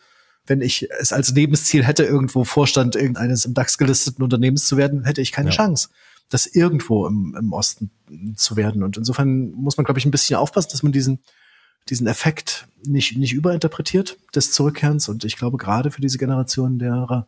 wenn 0.48 0.62
ich 0.62 0.90
es 1.00 1.14
als 1.14 1.32
Lebensziel 1.32 1.86
hätte, 1.86 2.04
irgendwo 2.04 2.44
Vorstand 2.44 2.96
irgendeines 2.96 3.46
im 3.46 3.54
DAX 3.54 3.78
gelisteten 3.78 4.24
Unternehmens 4.24 4.66
zu 4.66 4.76
werden, 4.76 5.06
hätte 5.06 5.22
ich 5.22 5.32
keine 5.32 5.52
ja. 5.52 5.56
Chance, 5.56 5.90
das 6.28 6.46
irgendwo 6.46 7.08
im, 7.08 7.38
im 7.40 7.54
Osten 7.54 7.92
zu 8.36 8.58
werden. 8.58 8.84
Und 8.84 8.98
insofern 8.98 9.52
muss 9.52 9.78
man, 9.78 9.86
glaube 9.86 10.00
ich, 10.00 10.06
ein 10.06 10.12
bisschen 10.12 10.38
aufpassen, 10.38 10.70
dass 10.72 10.84
man 10.84 10.92
diesen 10.92 11.20
diesen 11.88 12.08
Effekt 12.08 12.68
nicht, 12.86 13.18
nicht 13.18 13.34
überinterpretiert 13.34 14.18
des 14.36 14.52
Zurückkehrens. 14.52 15.10
Und 15.10 15.24
ich 15.26 15.38
glaube, 15.38 15.58
gerade 15.58 15.92
für 15.92 16.02
diese 16.02 16.18
Generation 16.18 16.80
derer, 16.80 17.28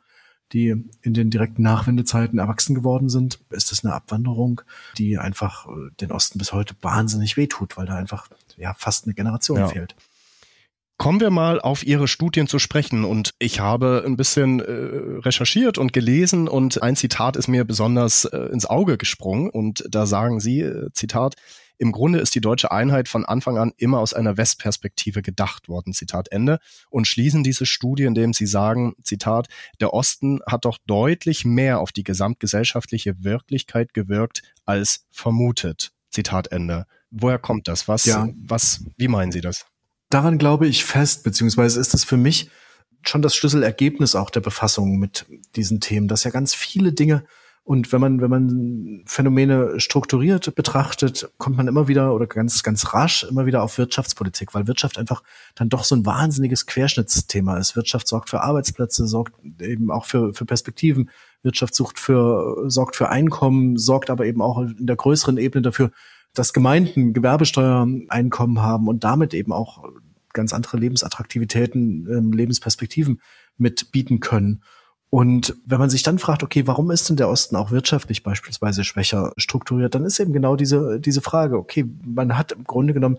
die 0.53 0.75
in 1.01 1.13
den 1.13 1.29
direkten 1.29 1.61
Nachwendezeiten 1.61 2.39
erwachsen 2.39 2.75
geworden 2.75 3.09
sind, 3.09 3.39
ist 3.49 3.71
das 3.71 3.85
eine 3.85 3.93
Abwanderung, 3.93 4.61
die 4.97 5.17
einfach 5.17 5.67
äh, 5.67 5.91
den 5.99 6.11
Osten 6.11 6.39
bis 6.39 6.51
heute 6.51 6.75
wahnsinnig 6.81 7.37
wehtut, 7.37 7.77
weil 7.77 7.85
da 7.85 7.95
einfach 7.95 8.27
ja 8.57 8.73
fast 8.73 9.05
eine 9.05 9.13
Generation 9.13 9.59
ja. 9.59 9.67
fehlt. 9.67 9.95
Kommen 10.97 11.19
wir 11.19 11.31
mal 11.31 11.59
auf 11.59 11.83
Ihre 11.83 12.07
Studien 12.07 12.45
zu 12.45 12.59
sprechen. 12.59 13.05
Und 13.05 13.33
ich 13.39 13.59
habe 13.59 14.03
ein 14.05 14.17
bisschen 14.17 14.59
äh, 14.59 15.19
recherchiert 15.21 15.79
und 15.79 15.93
gelesen 15.93 16.47
und 16.47 16.83
ein 16.83 16.95
Zitat 16.95 17.37
ist 17.37 17.47
mir 17.47 17.65
besonders 17.65 18.25
äh, 18.25 18.37
ins 18.51 18.67
Auge 18.67 18.99
gesprungen. 18.99 19.49
Und 19.49 19.83
da 19.89 20.05
sagen 20.05 20.39
Sie, 20.39 20.59
äh, 20.61 20.91
Zitat, 20.93 21.33
im 21.77 21.91
Grunde 21.91 22.19
ist 22.19 22.35
die 22.35 22.41
deutsche 22.41 22.71
Einheit 22.71 23.07
von 23.07 23.25
Anfang 23.25 23.57
an 23.57 23.71
immer 23.77 23.99
aus 23.99 24.13
einer 24.13 24.37
Westperspektive 24.37 25.21
gedacht 25.21 25.69
worden, 25.69 25.93
Zitat 25.93 26.31
Ende, 26.31 26.59
und 26.89 27.07
schließen 27.07 27.43
diese 27.43 27.65
Studie, 27.65 28.03
indem 28.03 28.33
sie 28.33 28.45
sagen, 28.45 28.93
Zitat, 29.03 29.47
der 29.79 29.93
Osten 29.93 30.39
hat 30.45 30.65
doch 30.65 30.77
deutlich 30.85 31.45
mehr 31.45 31.79
auf 31.79 31.91
die 31.91 32.03
gesamtgesellschaftliche 32.03 33.23
Wirklichkeit 33.23 33.93
gewirkt 33.93 34.43
als 34.65 35.05
vermutet, 35.11 35.91
Zitat 36.09 36.51
Ende. 36.51 36.85
Woher 37.09 37.39
kommt 37.39 37.67
das? 37.67 37.87
Was, 37.87 38.05
ja. 38.05 38.29
was, 38.35 38.85
wie 38.97 39.07
meinen 39.07 39.31
Sie 39.31 39.41
das? 39.41 39.65
Daran 40.09 40.37
glaube 40.37 40.67
ich 40.67 40.83
fest, 40.83 41.23
beziehungsweise 41.23 41.79
ist 41.79 41.93
es 41.93 42.03
für 42.03 42.17
mich 42.17 42.49
schon 43.03 43.21
das 43.21 43.35
Schlüsselergebnis 43.35 44.15
auch 44.15 44.29
der 44.29 44.41
Befassung 44.41 44.99
mit 44.99 45.25
diesen 45.55 45.79
Themen, 45.79 46.07
dass 46.07 46.23
ja 46.23 46.31
ganz 46.31 46.53
viele 46.53 46.93
Dinge 46.93 47.23
Und 47.63 47.91
wenn 47.91 48.01
man, 48.01 48.21
wenn 48.21 48.29
man 48.29 49.03
Phänomene 49.05 49.79
strukturiert 49.79 50.55
betrachtet, 50.55 51.31
kommt 51.37 51.57
man 51.57 51.67
immer 51.67 51.87
wieder 51.87 52.13
oder 52.15 52.25
ganz, 52.25 52.63
ganz 52.63 52.93
rasch 52.93 53.23
immer 53.23 53.45
wieder 53.45 53.61
auf 53.61 53.77
Wirtschaftspolitik, 53.77 54.55
weil 54.55 54.67
Wirtschaft 54.67 54.97
einfach 54.97 55.21
dann 55.53 55.69
doch 55.69 55.83
so 55.83 55.95
ein 55.95 56.05
wahnsinniges 56.05 56.65
Querschnittsthema 56.65 57.57
ist. 57.57 57.75
Wirtschaft 57.75 58.07
sorgt 58.07 58.31
für 58.31 58.41
Arbeitsplätze, 58.41 59.05
sorgt 59.07 59.33
eben 59.61 59.91
auch 59.91 60.05
für, 60.05 60.33
für 60.33 60.45
Perspektiven. 60.45 61.11
Wirtschaft 61.43 61.75
sucht 61.75 61.99
für, 61.99 62.65
sorgt 62.67 62.95
für 62.95 63.09
Einkommen, 63.09 63.77
sorgt 63.77 64.09
aber 64.09 64.25
eben 64.25 64.41
auch 64.41 64.61
in 64.61 64.87
der 64.87 64.95
größeren 64.95 65.37
Ebene 65.37 65.61
dafür, 65.61 65.91
dass 66.33 66.53
Gemeinden 66.53 67.13
Gewerbesteuereinkommen 67.13 68.61
haben 68.61 68.87
und 68.87 69.03
damit 69.03 69.33
eben 69.33 69.51
auch 69.51 69.83
ganz 70.33 70.53
andere 70.53 70.77
Lebensattraktivitäten, 70.77 72.07
ähm, 72.09 72.31
Lebensperspektiven 72.31 73.21
mitbieten 73.57 74.19
können. 74.19 74.63
Und 75.11 75.57
wenn 75.65 75.77
man 75.77 75.89
sich 75.89 76.03
dann 76.03 76.19
fragt, 76.19 76.41
okay, 76.41 76.67
warum 76.67 76.89
ist 76.89 77.09
denn 77.09 77.17
der 77.17 77.27
Osten 77.27 77.57
auch 77.57 77.69
wirtschaftlich 77.69 78.23
beispielsweise 78.23 78.85
schwächer 78.85 79.33
strukturiert, 79.35 79.93
dann 79.93 80.05
ist 80.05 80.17
eben 80.21 80.31
genau 80.31 80.55
diese, 80.55 81.01
diese 81.01 81.19
Frage, 81.19 81.57
okay, 81.57 81.85
man 82.05 82.37
hat 82.37 82.53
im 82.53 82.63
Grunde 82.63 82.93
genommen 82.93 83.17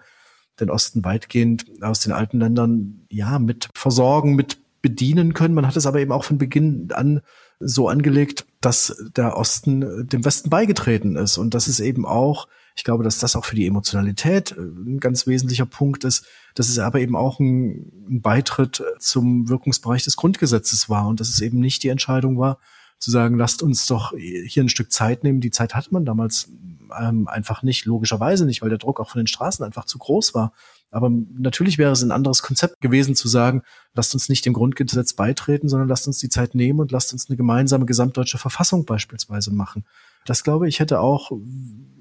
den 0.58 0.70
Osten 0.70 1.04
weitgehend 1.04 1.66
aus 1.82 2.00
den 2.00 2.12
alten 2.12 2.40
Ländern, 2.40 3.02
ja, 3.10 3.38
mit 3.38 3.68
versorgen, 3.74 4.34
mit 4.36 4.56
bedienen 4.80 5.34
können. 5.34 5.52
Man 5.52 5.66
hat 5.66 5.76
es 5.76 5.84
aber 5.84 6.00
eben 6.00 6.12
auch 6.12 6.24
von 6.24 6.38
Beginn 6.38 6.88
an 6.92 7.20
so 7.60 7.88
angelegt, 7.88 8.46
dass 8.62 8.96
der 9.14 9.36
Osten 9.36 10.08
dem 10.08 10.24
Westen 10.24 10.48
beigetreten 10.48 11.16
ist. 11.16 11.36
Und 11.36 11.52
das 11.52 11.68
ist 11.68 11.80
eben 11.80 12.06
auch 12.06 12.48
ich 12.74 12.84
glaube, 12.84 13.04
dass 13.04 13.18
das 13.18 13.36
auch 13.36 13.44
für 13.44 13.56
die 13.56 13.66
Emotionalität 13.66 14.52
äh, 14.52 14.60
ein 14.60 15.00
ganz 15.00 15.26
wesentlicher 15.26 15.66
Punkt 15.66 16.04
ist. 16.04 16.26
Dass 16.54 16.68
es 16.68 16.78
aber 16.78 17.00
eben 17.00 17.16
auch 17.16 17.40
ein, 17.40 17.92
ein 18.08 18.20
Beitritt 18.20 18.82
zum 18.98 19.48
Wirkungsbereich 19.48 20.04
des 20.04 20.16
Grundgesetzes 20.16 20.88
war 20.88 21.06
und 21.08 21.20
dass 21.20 21.28
es 21.28 21.40
eben 21.40 21.60
nicht 21.60 21.82
die 21.82 21.88
Entscheidung 21.88 22.38
war, 22.38 22.58
zu 22.98 23.10
sagen, 23.10 23.36
lasst 23.36 23.62
uns 23.62 23.86
doch 23.86 24.12
hier 24.16 24.62
ein 24.62 24.68
Stück 24.68 24.92
Zeit 24.92 25.24
nehmen. 25.24 25.40
Die 25.40 25.50
Zeit 25.50 25.74
hatte 25.74 25.92
man 25.92 26.04
damals 26.04 26.50
ähm, 26.98 27.26
einfach 27.26 27.62
nicht, 27.62 27.84
logischerweise 27.84 28.46
nicht, 28.46 28.62
weil 28.62 28.68
der 28.68 28.78
Druck 28.78 29.00
auch 29.00 29.10
von 29.10 29.20
den 29.20 29.26
Straßen 29.26 29.64
einfach 29.64 29.86
zu 29.86 29.98
groß 29.98 30.34
war. 30.34 30.52
Aber 30.90 31.10
natürlich 31.10 31.78
wäre 31.78 31.92
es 31.92 32.02
ein 32.02 32.12
anderes 32.12 32.42
Konzept 32.42 32.80
gewesen 32.80 33.14
zu 33.14 33.26
sagen, 33.26 33.62
lasst 33.94 34.14
uns 34.14 34.28
nicht 34.28 34.44
dem 34.44 34.52
Grundgesetz 34.52 35.14
beitreten, 35.14 35.68
sondern 35.68 35.88
lasst 35.88 36.06
uns 36.06 36.18
die 36.18 36.28
Zeit 36.28 36.54
nehmen 36.54 36.80
und 36.80 36.92
lasst 36.92 37.12
uns 37.12 37.28
eine 37.28 37.36
gemeinsame 37.36 37.86
gesamtdeutsche 37.86 38.38
Verfassung 38.38 38.84
beispielsweise 38.84 39.52
machen. 39.52 39.84
Das 40.24 40.44
glaube 40.44 40.68
ich 40.68 40.80
hätte 40.80 41.00
auch 41.00 41.32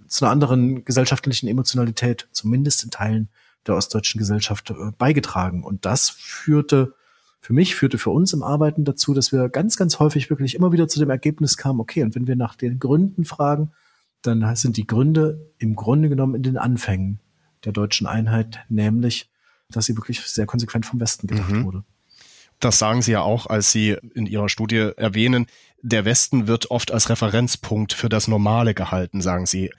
zu 0.07 0.25
einer 0.25 0.31
anderen 0.31 0.83
gesellschaftlichen 0.85 1.47
Emotionalität, 1.47 2.27
zumindest 2.31 2.83
in 2.83 2.91
Teilen 2.91 3.29
der 3.65 3.75
ostdeutschen 3.75 4.19
Gesellschaft, 4.19 4.71
äh, 4.71 4.91
beigetragen. 4.97 5.63
Und 5.63 5.85
das 5.85 6.09
führte, 6.09 6.93
für 7.39 7.53
mich 7.53 7.75
führte 7.75 7.97
für 7.97 8.09
uns 8.09 8.33
im 8.33 8.43
Arbeiten 8.43 8.83
dazu, 8.83 9.13
dass 9.13 9.31
wir 9.31 9.49
ganz, 9.49 9.77
ganz 9.77 9.99
häufig 9.99 10.29
wirklich 10.29 10.55
immer 10.55 10.71
wieder 10.71 10.87
zu 10.87 10.99
dem 10.99 11.09
Ergebnis 11.09 11.57
kamen, 11.57 11.79
okay, 11.79 12.03
und 12.03 12.15
wenn 12.15 12.27
wir 12.27 12.35
nach 12.35 12.55
den 12.55 12.79
Gründen 12.79 13.25
fragen, 13.25 13.71
dann 14.21 14.55
sind 14.55 14.77
die 14.77 14.85
Gründe 14.85 15.51
im 15.57 15.75
Grunde 15.75 16.09
genommen 16.09 16.35
in 16.35 16.43
den 16.43 16.57
Anfängen 16.57 17.19
der 17.65 17.71
deutschen 17.71 18.07
Einheit, 18.07 18.59
nämlich, 18.69 19.29
dass 19.69 19.85
sie 19.85 19.95
wirklich 19.95 20.21
sehr 20.21 20.45
konsequent 20.45 20.85
vom 20.85 20.99
Westen 20.99 21.27
gedacht 21.27 21.51
mhm. 21.51 21.65
wurde. 21.65 21.83
Das 22.59 22.77
sagen 22.77 23.01
Sie 23.01 23.13
ja 23.13 23.21
auch, 23.21 23.47
als 23.47 23.71
Sie 23.71 23.97
in 24.13 24.27
Ihrer 24.27 24.47
Studie 24.47 24.91
erwähnen, 24.95 25.47
der 25.81 26.05
Westen 26.05 26.47
wird 26.47 26.71
oft 26.71 26.91
als 26.91 27.09
Referenzpunkt 27.09 27.93
für 27.93 28.09
das 28.09 28.27
Normale 28.27 28.73
gehalten, 28.73 29.21
sagen 29.21 29.45
Sie 29.45 29.69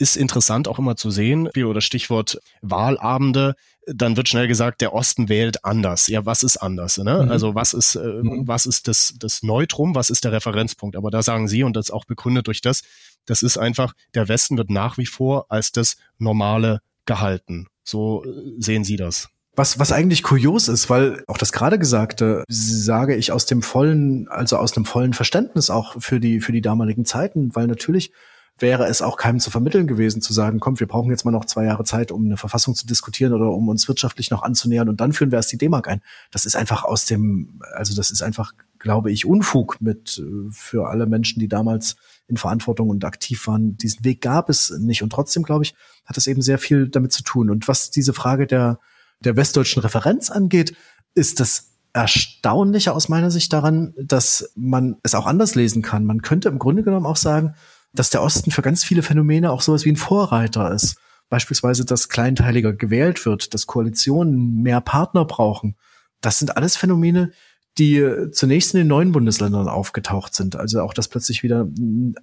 ist 0.00 0.16
interessant 0.16 0.66
auch 0.66 0.78
immer 0.78 0.96
zu 0.96 1.10
sehen, 1.10 1.48
oder 1.48 1.82
Stichwort 1.82 2.40
Wahlabende, 2.62 3.54
dann 3.86 4.16
wird 4.16 4.30
schnell 4.30 4.48
gesagt, 4.48 4.80
der 4.80 4.94
Osten 4.94 5.28
wählt 5.28 5.64
anders. 5.64 6.06
Ja, 6.06 6.24
was 6.24 6.42
ist 6.42 6.56
anders? 6.56 6.96
Ne? 6.96 7.22
Mhm. 7.24 7.30
Also 7.30 7.54
was 7.54 7.74
ist, 7.74 7.96
äh, 7.96 8.00
mhm. 8.00 8.48
was 8.48 8.64
ist 8.64 8.88
das, 8.88 9.14
das 9.18 9.42
Neutrum, 9.42 9.94
was 9.94 10.08
ist 10.08 10.24
der 10.24 10.32
Referenzpunkt? 10.32 10.96
Aber 10.96 11.10
da 11.10 11.22
sagen 11.22 11.48
Sie, 11.48 11.62
und 11.64 11.76
das 11.76 11.90
auch 11.90 12.06
begründet 12.06 12.46
durch 12.46 12.62
das, 12.62 12.82
das 13.26 13.42
ist 13.42 13.58
einfach, 13.58 13.92
der 14.14 14.28
Westen 14.28 14.56
wird 14.56 14.70
nach 14.70 14.96
wie 14.96 15.06
vor 15.06 15.46
als 15.50 15.70
das 15.70 15.96
Normale 16.18 16.80
gehalten. 17.04 17.66
So 17.84 18.24
äh, 18.24 18.28
sehen 18.58 18.84
Sie 18.84 18.96
das. 18.96 19.28
Was, 19.60 19.78
was 19.78 19.92
eigentlich 19.92 20.22
kurios 20.22 20.68
ist, 20.68 20.88
weil 20.88 21.22
auch 21.26 21.36
das 21.36 21.52
gerade 21.52 21.78
Gesagte 21.78 22.44
sage 22.48 23.14
ich 23.14 23.30
aus 23.30 23.44
dem 23.44 23.60
vollen, 23.60 24.26
also 24.28 24.56
aus 24.56 24.74
einem 24.74 24.86
vollen 24.86 25.12
Verständnis 25.12 25.68
auch 25.68 26.00
für 26.00 26.18
die, 26.18 26.40
für 26.40 26.52
die 26.52 26.62
damaligen 26.62 27.04
Zeiten, 27.04 27.54
weil 27.54 27.66
natürlich 27.66 28.10
wäre 28.58 28.86
es 28.86 29.02
auch 29.02 29.18
keinem 29.18 29.38
zu 29.38 29.50
vermitteln 29.50 29.86
gewesen, 29.86 30.22
zu 30.22 30.32
sagen, 30.32 30.60
komm, 30.60 30.80
wir 30.80 30.86
brauchen 30.86 31.10
jetzt 31.10 31.26
mal 31.26 31.30
noch 31.30 31.44
zwei 31.44 31.66
Jahre 31.66 31.84
Zeit, 31.84 32.10
um 32.10 32.24
eine 32.24 32.38
Verfassung 32.38 32.74
zu 32.74 32.86
diskutieren 32.86 33.34
oder 33.34 33.50
um 33.50 33.68
uns 33.68 33.86
wirtschaftlich 33.86 34.30
noch 34.30 34.42
anzunähern 34.42 34.88
und 34.88 34.98
dann 34.98 35.12
führen 35.12 35.30
wir 35.30 35.36
erst 35.36 35.52
die 35.52 35.58
D-Mark 35.58 35.88
ein. 35.88 36.00
Das 36.30 36.46
ist 36.46 36.56
einfach 36.56 36.84
aus 36.84 37.04
dem, 37.04 37.60
also 37.74 37.94
das 37.94 38.10
ist 38.10 38.22
einfach, 38.22 38.54
glaube 38.78 39.12
ich, 39.12 39.26
Unfug 39.26 39.78
mit 39.82 40.16
äh, 40.16 40.50
für 40.50 40.88
alle 40.88 41.04
Menschen, 41.04 41.38
die 41.38 41.48
damals 41.48 41.96
in 42.28 42.38
Verantwortung 42.38 42.88
und 42.88 43.04
aktiv 43.04 43.46
waren. 43.46 43.76
Diesen 43.76 44.06
Weg 44.06 44.22
gab 44.22 44.48
es 44.48 44.70
nicht 44.70 45.02
und 45.02 45.10
trotzdem, 45.12 45.42
glaube 45.42 45.64
ich, 45.64 45.74
hat 46.06 46.16
es 46.16 46.28
eben 46.28 46.40
sehr 46.40 46.56
viel 46.56 46.88
damit 46.88 47.12
zu 47.12 47.22
tun. 47.22 47.50
Und 47.50 47.68
was 47.68 47.90
diese 47.90 48.14
Frage 48.14 48.46
der, 48.46 48.80
der 49.20 49.36
westdeutschen 49.36 49.82
Referenz 49.82 50.30
angeht, 50.30 50.76
ist 51.14 51.40
das 51.40 51.70
Erstaunliche 51.92 52.92
aus 52.92 53.08
meiner 53.08 53.30
Sicht 53.30 53.52
daran, 53.52 53.94
dass 53.96 54.52
man 54.54 54.96
es 55.02 55.14
auch 55.14 55.26
anders 55.26 55.54
lesen 55.54 55.82
kann. 55.82 56.04
Man 56.04 56.22
könnte 56.22 56.48
im 56.48 56.58
Grunde 56.58 56.82
genommen 56.82 57.06
auch 57.06 57.16
sagen, 57.16 57.54
dass 57.92 58.10
der 58.10 58.22
Osten 58.22 58.50
für 58.50 58.62
ganz 58.62 58.84
viele 58.84 59.02
Phänomene 59.02 59.50
auch 59.50 59.60
sowas 59.60 59.84
wie 59.84 59.92
ein 59.92 59.96
Vorreiter 59.96 60.72
ist. 60.72 60.96
Beispielsweise, 61.28 61.84
dass 61.84 62.08
kleinteiliger 62.08 62.72
gewählt 62.72 63.26
wird, 63.26 63.54
dass 63.54 63.66
Koalitionen 63.66 64.62
mehr 64.62 64.80
Partner 64.80 65.24
brauchen. 65.24 65.76
Das 66.20 66.38
sind 66.38 66.56
alles 66.56 66.76
Phänomene, 66.76 67.32
die 67.80 68.30
zunächst 68.30 68.74
in 68.74 68.78
den 68.78 68.88
neuen 68.88 69.10
Bundesländern 69.10 69.66
aufgetaucht 69.66 70.34
sind. 70.34 70.54
Also 70.54 70.82
auch, 70.82 70.92
dass 70.92 71.08
plötzlich 71.08 71.42
wieder 71.42 71.66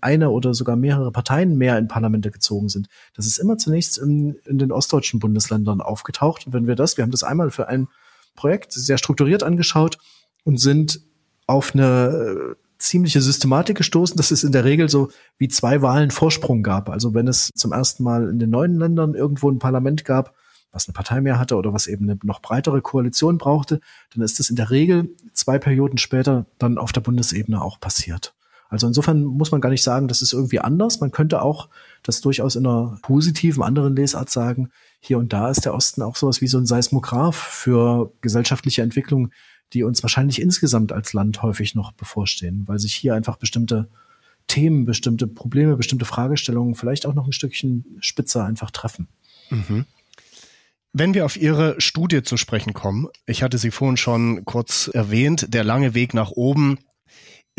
eine 0.02 0.30
oder 0.30 0.54
sogar 0.54 0.76
mehrere 0.76 1.12
Parteien 1.12 1.58
mehr 1.58 1.80
in 1.80 1.88
Parlamente 1.88 2.30
gezogen 2.30 2.70
sind. 2.70 2.88
Das 3.16 3.26
ist 3.26 3.40
immer 3.40 3.58
zunächst 3.58 3.98
in, 3.98 4.36
in 4.46 4.60
den 4.60 4.72
ostdeutschen 4.72 5.20
Bundesländern 5.20 5.82
aufgetaucht. 5.82 6.46
Und 6.46 6.54
wenn 6.54 6.68
wir 6.68 6.76
das, 6.76 6.96
wir 6.96 7.02
haben 7.02 7.12
das 7.12 7.24
einmal 7.24 7.50
für 7.50 7.68
ein 7.68 7.88
Projekt 8.36 8.72
sehr 8.72 9.00
strukturiert 9.00 9.42
angeschaut 9.42 9.98
und 10.44 10.60
sind 10.60 11.02
auf 11.48 11.74
eine 11.74 12.56
ziemliche 12.78 13.22
Systematik 13.22 13.78
gestoßen, 13.78 14.16
dass 14.16 14.30
es 14.30 14.44
in 14.44 14.52
der 14.52 14.64
Regel 14.64 14.90
so 14.90 15.10
wie 15.40 15.48
zwei 15.48 15.82
Wahlen 15.82 16.12
Vorsprung 16.12 16.62
gab. 16.62 16.90
Also 16.90 17.16
wenn 17.16 17.28
es 17.28 17.50
zum 17.56 17.72
ersten 17.72 18.04
Mal 18.04 18.30
in 18.30 18.38
den 18.38 18.52
neuen 18.52 18.78
Ländern 18.78 19.16
irgendwo 19.16 19.50
ein 19.50 19.58
Parlament 19.58 20.06
gab, 20.06 20.36
was 20.72 20.88
eine 20.88 20.94
Partei 20.94 21.22
mehr 21.22 21.40
hatte 21.40 21.56
oder 21.56 21.74
was 21.74 21.88
eben 21.88 22.10
eine 22.10 22.20
noch 22.24 22.42
breitere 22.42 22.82
Koalition 22.82 23.38
brauchte, 23.38 23.80
dann 24.14 24.24
ist 24.24 24.40
es 24.40 24.50
in 24.50 24.56
der 24.56 24.70
Regel 24.70 25.10
zwei 25.34 25.60
Perioden 25.60 25.98
später 25.98 26.46
dann 26.60 26.78
auf 26.78 26.92
der 26.92 27.02
Bundesebene 27.02 27.62
auch 27.62 27.80
passiert. 27.80 28.34
Also 28.70 28.88
insofern 28.88 29.24
muss 29.24 29.52
man 29.52 29.62
gar 29.62 29.70
nicht 29.70 29.84
sagen, 29.84 30.08
das 30.08 30.22
ist 30.22 30.34
irgendwie 30.34 30.60
anders. 30.60 31.00
Man 31.00 31.12
könnte 31.12 31.42
auch 31.42 31.70
das 32.04 32.22
durchaus 32.22 32.56
in 32.56 32.68
einer 32.68 33.00
positiven 33.02 33.64
anderen 33.64 33.96
Lesart 33.96 34.30
sagen. 34.30 34.70
Hier 35.00 35.18
und 35.18 35.32
da 35.32 35.50
ist 35.50 35.64
der 35.66 35.74
Osten 35.74 36.02
auch 36.02 36.16
sowas 36.16 36.42
wie 36.42 36.48
so 36.48 36.58
ein 36.58 36.66
Seismograph 36.66 37.38
für 37.38 38.12
gesellschaftliche 38.22 38.82
Entwicklung, 38.82 39.32
die 39.74 39.84
uns 39.84 40.04
wahrscheinlich 40.04 40.42
insgesamt 40.42 40.92
als 40.92 41.14
Land 41.14 41.42
häufig 41.44 41.76
noch 41.76 41.94
bevorstehen, 41.94 42.64
weil 42.68 42.80
sich 42.80 42.94
hier 42.94 43.16
einfach 43.16 43.38
bestimmte 43.38 43.88
Themen, 44.48 44.86
bestimmte 44.86 45.28
Probleme, 45.28 45.76
bestimmte 45.76 46.06
Fragestellungen 46.06 46.76
vielleicht 46.76 47.06
auch 47.06 47.14
noch 47.14 47.26
ein 47.26 47.34
Stückchen 47.34 47.98
spitzer 48.00 48.46
einfach 48.46 48.72
treffen. 48.72 49.08
Mhm. 49.50 49.86
Wenn 50.94 51.14
wir 51.14 51.26
auf 51.26 51.38
Ihre 51.38 51.80
Studie 51.80 52.24
zu 52.24 52.38
sprechen 52.38 52.74
kommen, 52.74 53.08
ich 53.26 53.44
hatte 53.44 53.58
sie 53.58 53.72
vorhin 53.72 53.98
schon 53.98 54.46
kurz 54.46 54.90
erwähnt, 54.94 55.54
der 55.54 55.64
lange 55.64 55.94
Weg 55.94 56.14
nach 56.14 56.32
oben 56.32 56.80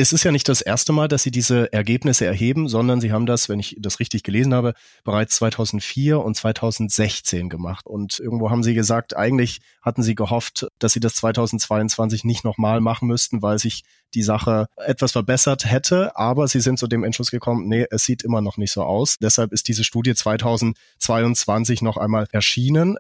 es 0.01 0.13
ist 0.13 0.23
ja 0.23 0.31
nicht 0.31 0.49
das 0.49 0.61
erste 0.61 0.93
Mal, 0.93 1.09
dass 1.09 1.25
Sie 1.25 1.33
diese 1.33 1.73
Ergebnisse 1.73 2.25
erheben, 2.25 2.69
sondern 2.69 3.01
Sie 3.01 3.11
haben 3.11 3.27
das, 3.27 3.49
wenn 3.49 3.59
ich 3.59 3.77
das 3.81 3.99
richtig 3.99 4.23
gelesen 4.23 4.55
habe, 4.55 4.75
bereits 5.03 5.35
2004 5.35 6.21
und 6.21 6.37
2016 6.37 7.49
gemacht. 7.49 7.85
Und 7.85 8.21
irgendwo 8.21 8.49
haben 8.49 8.63
Sie 8.63 8.75
gesagt, 8.75 9.17
eigentlich 9.17 9.59
hatten 9.83 10.05
Sie 10.05 10.15
gehofft, 10.15 10.69
dass 10.79 10.93
Sie 10.93 11.01
das 11.01 11.15
2022 11.17 12.23
nicht 12.23 12.45
nochmal 12.45 12.81
machen 12.81 13.09
müssten, 13.09 13.43
weil 13.43 13.59
sich 13.59 13.83
die 14.15 14.23
Sache 14.23 14.69
etwas 14.77 15.13
verbessert 15.13 15.65
hätte. 15.65 16.17
Aber 16.17 16.47
Sie 16.47 16.61
sind 16.61 16.79
zu 16.79 16.87
dem 16.87 17.03
Entschluss 17.03 17.33
gekommen, 17.33 17.67
nee, 17.67 17.85
es 17.91 18.05
sieht 18.05 18.23
immer 18.23 18.41
noch 18.41 18.57
nicht 18.57 18.71
so 18.71 18.85
aus. 18.85 19.17
Deshalb 19.21 19.53
ist 19.53 19.67
diese 19.67 19.83
Studie 19.83 20.15
2022 20.15 21.83
noch 21.83 21.97
einmal 21.97 22.29
erschienen. 22.31 22.99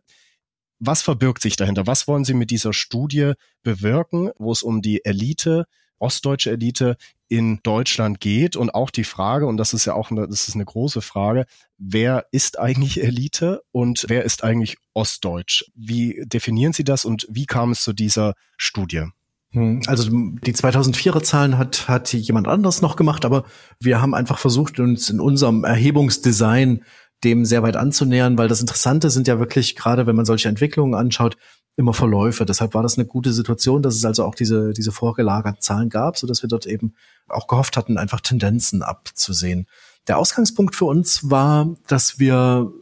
Was 0.80 1.02
verbirgt 1.02 1.42
sich 1.42 1.56
dahinter? 1.56 1.86
Was 1.86 2.06
wollen 2.06 2.24
Sie 2.24 2.34
mit 2.34 2.50
dieser 2.50 2.72
Studie 2.72 3.32
bewirken, 3.62 4.30
wo 4.38 4.52
es 4.52 4.62
um 4.62 4.82
die 4.82 5.04
Elite 5.04 5.66
ostdeutsche 5.98 6.50
Elite 6.50 6.96
in 7.28 7.60
Deutschland 7.62 8.20
geht 8.20 8.56
und 8.56 8.74
auch 8.74 8.90
die 8.90 9.04
Frage, 9.04 9.46
und 9.46 9.58
das 9.58 9.74
ist 9.74 9.84
ja 9.84 9.94
auch 9.94 10.10
eine, 10.10 10.26
das 10.26 10.48
ist 10.48 10.54
eine 10.54 10.64
große 10.64 11.02
Frage, 11.02 11.44
wer 11.76 12.26
ist 12.32 12.58
eigentlich 12.58 13.02
Elite 13.02 13.62
und 13.70 14.06
wer 14.08 14.24
ist 14.24 14.44
eigentlich 14.44 14.76
ostdeutsch? 14.94 15.64
Wie 15.74 16.22
definieren 16.24 16.72
Sie 16.72 16.84
das 16.84 17.04
und 17.04 17.26
wie 17.28 17.46
kam 17.46 17.72
es 17.72 17.82
zu 17.82 17.92
dieser 17.92 18.34
Studie? 18.56 19.04
Hm, 19.50 19.82
also 19.86 20.10
die 20.10 20.54
2004er 20.54 21.22
Zahlen 21.22 21.58
hat, 21.58 21.88
hat 21.88 22.12
jemand 22.12 22.48
anders 22.48 22.80
noch 22.80 22.96
gemacht, 22.96 23.24
aber 23.24 23.44
wir 23.80 24.00
haben 24.00 24.14
einfach 24.14 24.38
versucht, 24.38 24.78
uns 24.80 25.10
in 25.10 25.20
unserem 25.20 25.64
Erhebungsdesign 25.64 26.84
dem 27.24 27.44
sehr 27.44 27.62
weit 27.62 27.76
anzunähern, 27.76 28.38
weil 28.38 28.48
das 28.48 28.60
Interessante 28.60 29.10
sind 29.10 29.26
ja 29.26 29.38
wirklich, 29.38 29.76
gerade 29.76 30.06
wenn 30.06 30.16
man 30.16 30.24
solche 30.24 30.48
Entwicklungen 30.48 30.94
anschaut, 30.94 31.36
immer 31.76 31.94
Verläufe. 31.94 32.44
Deshalb 32.44 32.74
war 32.74 32.82
das 32.82 32.98
eine 32.98 33.06
gute 33.06 33.32
Situation, 33.32 33.82
dass 33.82 33.94
es 33.94 34.04
also 34.04 34.24
auch 34.24 34.34
diese, 34.34 34.72
diese 34.72 34.92
vorgelagerten 34.92 35.60
Zahlen 35.60 35.88
gab, 35.88 36.18
so 36.18 36.26
dass 36.26 36.42
wir 36.42 36.48
dort 36.48 36.66
eben 36.66 36.94
auch 37.28 37.46
gehofft 37.46 37.76
hatten, 37.76 37.98
einfach 37.98 38.20
Tendenzen 38.20 38.82
abzusehen. 38.82 39.66
Der 40.08 40.18
Ausgangspunkt 40.18 40.74
für 40.74 40.86
uns 40.86 41.30
war, 41.30 41.76
dass 41.86 42.18
wir 42.18 42.72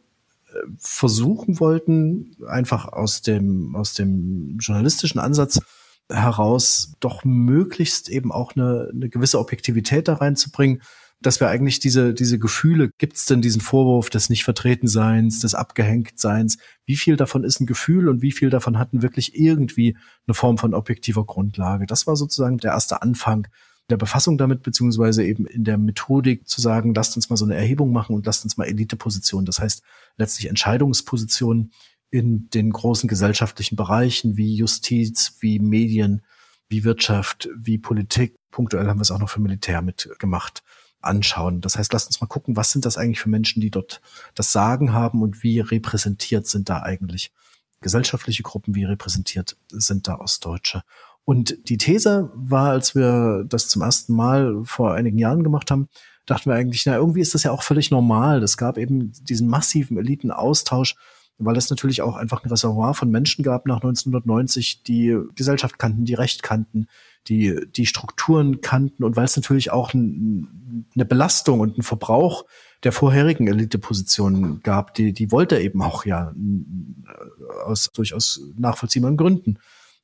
äh, 0.48 0.52
versuchen 0.78 1.60
wollten, 1.60 2.36
einfach 2.48 2.86
aus 2.88 3.20
dem, 3.20 3.76
aus 3.76 3.92
dem 3.92 4.56
journalistischen 4.60 5.20
Ansatz 5.20 5.60
heraus 6.08 6.92
doch 7.00 7.24
möglichst 7.24 8.08
eben 8.08 8.32
auch 8.32 8.54
eine, 8.56 8.90
eine 8.92 9.08
gewisse 9.08 9.38
Objektivität 9.40 10.08
da 10.08 10.14
reinzubringen 10.14 10.82
dass 11.26 11.40
wir 11.40 11.48
eigentlich 11.48 11.80
diese, 11.80 12.14
diese 12.14 12.38
Gefühle, 12.38 12.90
gibt 12.98 13.16
es 13.16 13.26
denn 13.26 13.42
diesen 13.42 13.60
Vorwurf 13.60 14.10
des 14.10 14.30
Nicht-Vertretenseins, 14.30 15.40
des 15.40 15.56
Abgehängtseins, 15.56 16.56
wie 16.84 16.94
viel 16.94 17.16
davon 17.16 17.42
ist 17.42 17.58
ein 17.60 17.66
Gefühl 17.66 18.08
und 18.08 18.22
wie 18.22 18.30
viel 18.30 18.48
davon 18.48 18.78
hatten 18.78 19.02
wirklich 19.02 19.34
irgendwie 19.34 19.96
eine 20.28 20.34
Form 20.34 20.56
von 20.56 20.72
objektiver 20.72 21.24
Grundlage? 21.24 21.86
Das 21.86 22.06
war 22.06 22.14
sozusagen 22.14 22.58
der 22.58 22.70
erste 22.70 23.02
Anfang 23.02 23.48
der 23.90 23.96
Befassung 23.96 24.38
damit, 24.38 24.62
beziehungsweise 24.62 25.24
eben 25.24 25.46
in 25.46 25.64
der 25.64 25.78
Methodik 25.78 26.46
zu 26.46 26.60
sagen, 26.60 26.94
lasst 26.94 27.16
uns 27.16 27.28
mal 27.28 27.36
so 27.36 27.44
eine 27.44 27.56
Erhebung 27.56 27.92
machen 27.92 28.14
und 28.14 28.24
lasst 28.24 28.44
uns 28.44 28.56
mal 28.56 28.66
Elitepositionen, 28.66 29.46
das 29.46 29.58
heißt 29.58 29.82
letztlich 30.16 30.48
Entscheidungspositionen 30.48 31.72
in 32.10 32.48
den 32.50 32.70
großen 32.70 33.08
gesellschaftlichen 33.08 33.74
Bereichen 33.74 34.36
wie 34.36 34.54
Justiz, 34.54 35.38
wie 35.40 35.58
Medien, 35.58 36.22
wie 36.68 36.84
Wirtschaft, 36.84 37.48
wie 37.56 37.78
Politik. 37.78 38.36
Punktuell 38.52 38.86
haben 38.86 38.98
wir 38.98 39.02
es 39.02 39.10
auch 39.10 39.18
noch 39.18 39.28
für 39.28 39.40
Militär 39.40 39.82
mitgemacht 39.82 40.62
anschauen. 41.00 41.60
Das 41.60 41.78
heißt, 41.78 41.92
lasst 41.92 42.08
uns 42.08 42.20
mal 42.20 42.26
gucken, 42.26 42.56
was 42.56 42.72
sind 42.72 42.84
das 42.84 42.98
eigentlich 42.98 43.20
für 43.20 43.28
Menschen, 43.28 43.60
die 43.60 43.70
dort 43.70 44.00
das 44.34 44.52
Sagen 44.52 44.92
haben 44.92 45.22
und 45.22 45.42
wie 45.42 45.60
repräsentiert 45.60 46.46
sind 46.46 46.68
da 46.68 46.82
eigentlich 46.82 47.32
gesellschaftliche 47.80 48.42
Gruppen, 48.42 48.74
wie 48.74 48.84
repräsentiert 48.84 49.56
sind 49.70 50.08
da 50.08 50.18
Ostdeutsche. 50.18 50.82
Und 51.24 51.68
die 51.68 51.78
These 51.78 52.30
war, 52.34 52.70
als 52.70 52.94
wir 52.94 53.44
das 53.48 53.68
zum 53.68 53.82
ersten 53.82 54.14
Mal 54.14 54.62
vor 54.64 54.94
einigen 54.94 55.18
Jahren 55.18 55.42
gemacht 55.42 55.70
haben, 55.70 55.88
dachten 56.24 56.50
wir 56.50 56.56
eigentlich, 56.56 56.86
na, 56.86 56.96
irgendwie 56.96 57.20
ist 57.20 57.34
das 57.34 57.42
ja 57.42 57.50
auch 57.50 57.62
völlig 57.62 57.90
normal. 57.90 58.42
Es 58.42 58.56
gab 58.56 58.78
eben 58.78 59.12
diesen 59.22 59.48
massiven 59.48 59.98
Elitenaustausch, 59.98 60.94
weil 61.38 61.56
es 61.56 61.70
natürlich 61.70 62.02
auch 62.02 62.16
einfach 62.16 62.42
ein 62.42 62.48
Reservoir 62.48 62.94
von 62.94 63.10
Menschen 63.10 63.42
gab 63.42 63.66
nach 63.66 63.76
1990, 63.76 64.82
die 64.82 65.16
Gesellschaft 65.34 65.78
kannten, 65.78 66.04
die 66.04 66.14
Recht 66.14 66.42
kannten, 66.42 66.86
die, 67.28 67.60
die 67.74 67.86
Strukturen 67.86 68.60
kannten 68.60 69.04
und 69.04 69.16
weil 69.16 69.24
es 69.24 69.36
natürlich 69.36 69.70
auch 69.70 69.92
ein, 69.92 70.86
eine 70.94 71.04
Belastung 71.04 71.60
und 71.60 71.76
ein 71.76 71.82
Verbrauch 71.82 72.44
der 72.84 72.92
vorherigen 72.92 73.48
Elitepositionen 73.48 74.60
gab, 74.62 74.94
die, 74.94 75.12
die 75.12 75.32
wollte 75.32 75.58
eben 75.58 75.82
auch 75.82 76.04
ja 76.04 76.32
aus 77.64 77.90
durchaus 77.92 78.40
nachvollziehbaren 78.56 79.16
Gründen 79.16 79.58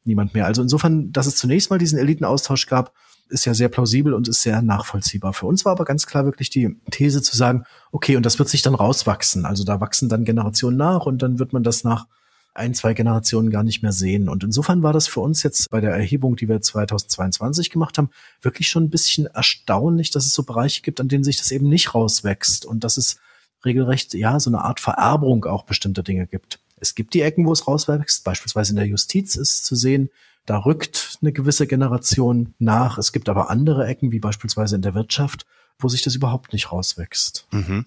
niemand 0.05 0.35
mehr. 0.35 0.47
Also 0.47 0.63
insofern, 0.63 1.13
dass 1.13 1.27
es 1.27 1.37
zunächst 1.37 1.71
mal 1.71 1.79
diesen 1.79 1.99
Elitenaustausch 1.99 2.67
gab, 2.67 2.93
ist 3.29 3.45
ja 3.45 3.55
sehr 3.55 3.69
plausibel 3.69 4.15
und 4.15 4.29
ist 4.29 4.43
sehr 4.43 4.63
nachvollziehbar. 4.63 5.33
Für 5.33 5.47
uns 5.47 5.65
war 5.65 5.73
aber 5.73 5.85
ganz 5.85 6.07
klar 6.07 6.25
wirklich 6.25 6.51
die 6.51 6.77
These 6.91 7.23
zu 7.23 7.37
sagen, 7.37 7.65
okay, 7.91 8.17
und 8.17 8.27
das 8.27 8.39
wird 8.39 8.49
sich 8.49 8.63
dann 8.63 8.75
rauswachsen. 8.75 9.47
Also 9.47 9.65
da 9.65 9.81
wachsen 9.81 10.09
dann 10.09 10.25
Generationen 10.25 10.77
nach 10.77 11.07
und 11.07 11.23
dann 11.23 11.39
wird 11.39 11.53
man 11.53 11.63
das 11.63 11.85
nach 11.85 12.07
ein, 12.55 12.75
zwei 12.75 12.93
Generationen 12.93 13.51
gar 13.51 13.63
nicht 13.63 13.83
mehr 13.83 13.93
sehen. 13.93 14.29
Und 14.29 14.45
insofern 14.45 14.83
war 14.83 14.93
das 14.93 15.09
für 15.09 15.21
uns 15.21 15.43
jetzt 15.43 15.71
bei 15.71 15.81
der 15.81 15.93
Erhebung, 15.93 16.37
die 16.37 16.49
wir 16.49 16.61
2022 16.61 17.71
gemacht 17.71 17.97
haben, 17.97 18.11
wirklich 18.43 18.69
schon 18.69 18.85
ein 18.85 18.91
bisschen 18.91 19.27
erstaunlich, 19.27 20.11
dass 20.11 20.27
es 20.27 20.35
so 20.35 20.43
Bereiche 20.43 20.83
gibt, 20.83 21.01
an 21.01 21.09
denen 21.09 21.25
sich 21.25 21.39
das 21.39 21.51
eben 21.51 21.69
nicht 21.69 21.95
rauswächst 21.95 22.67
und 22.67 22.85
dass 22.85 22.99
es 22.99 23.17
regelrecht, 23.65 24.13
ja, 24.15 24.39
so 24.39 24.51
eine 24.51 24.63
Art 24.63 24.81
Vererbung 24.81 25.45
auch 25.45 25.65
bestimmter 25.65 26.03
Dinge 26.03 26.27
gibt. 26.27 26.61
Es 26.77 26.95
gibt 26.95 27.15
die 27.15 27.23
Ecken, 27.23 27.47
wo 27.47 27.53
es 27.53 27.67
rauswächst, 27.67 28.25
beispielsweise 28.25 28.73
in 28.73 28.77
der 28.77 28.87
Justiz 28.87 29.37
ist 29.37 29.65
zu 29.65 29.77
sehen, 29.77 30.11
da 30.47 30.59
rückt 30.59 31.19
eine 31.23 31.33
gewisse 31.33 31.67
Generation 31.67 32.55
nach. 32.59 32.99
Es 32.99 33.13
gibt 33.13 33.29
aber 33.29 33.51
andere 33.51 33.87
Ecken, 33.87 34.13
wie 34.13 34.19
beispielsweise 34.19 34.77
in 34.77 34.83
der 34.83 34.95
Wirtschaft, 34.95 35.47
wo 35.79 35.89
sich 35.89 36.03
das 36.03 36.15
überhaupt 36.15 36.53
nicht 36.53 36.73
rauswächst. 36.73 37.47
Mhm. 37.53 37.87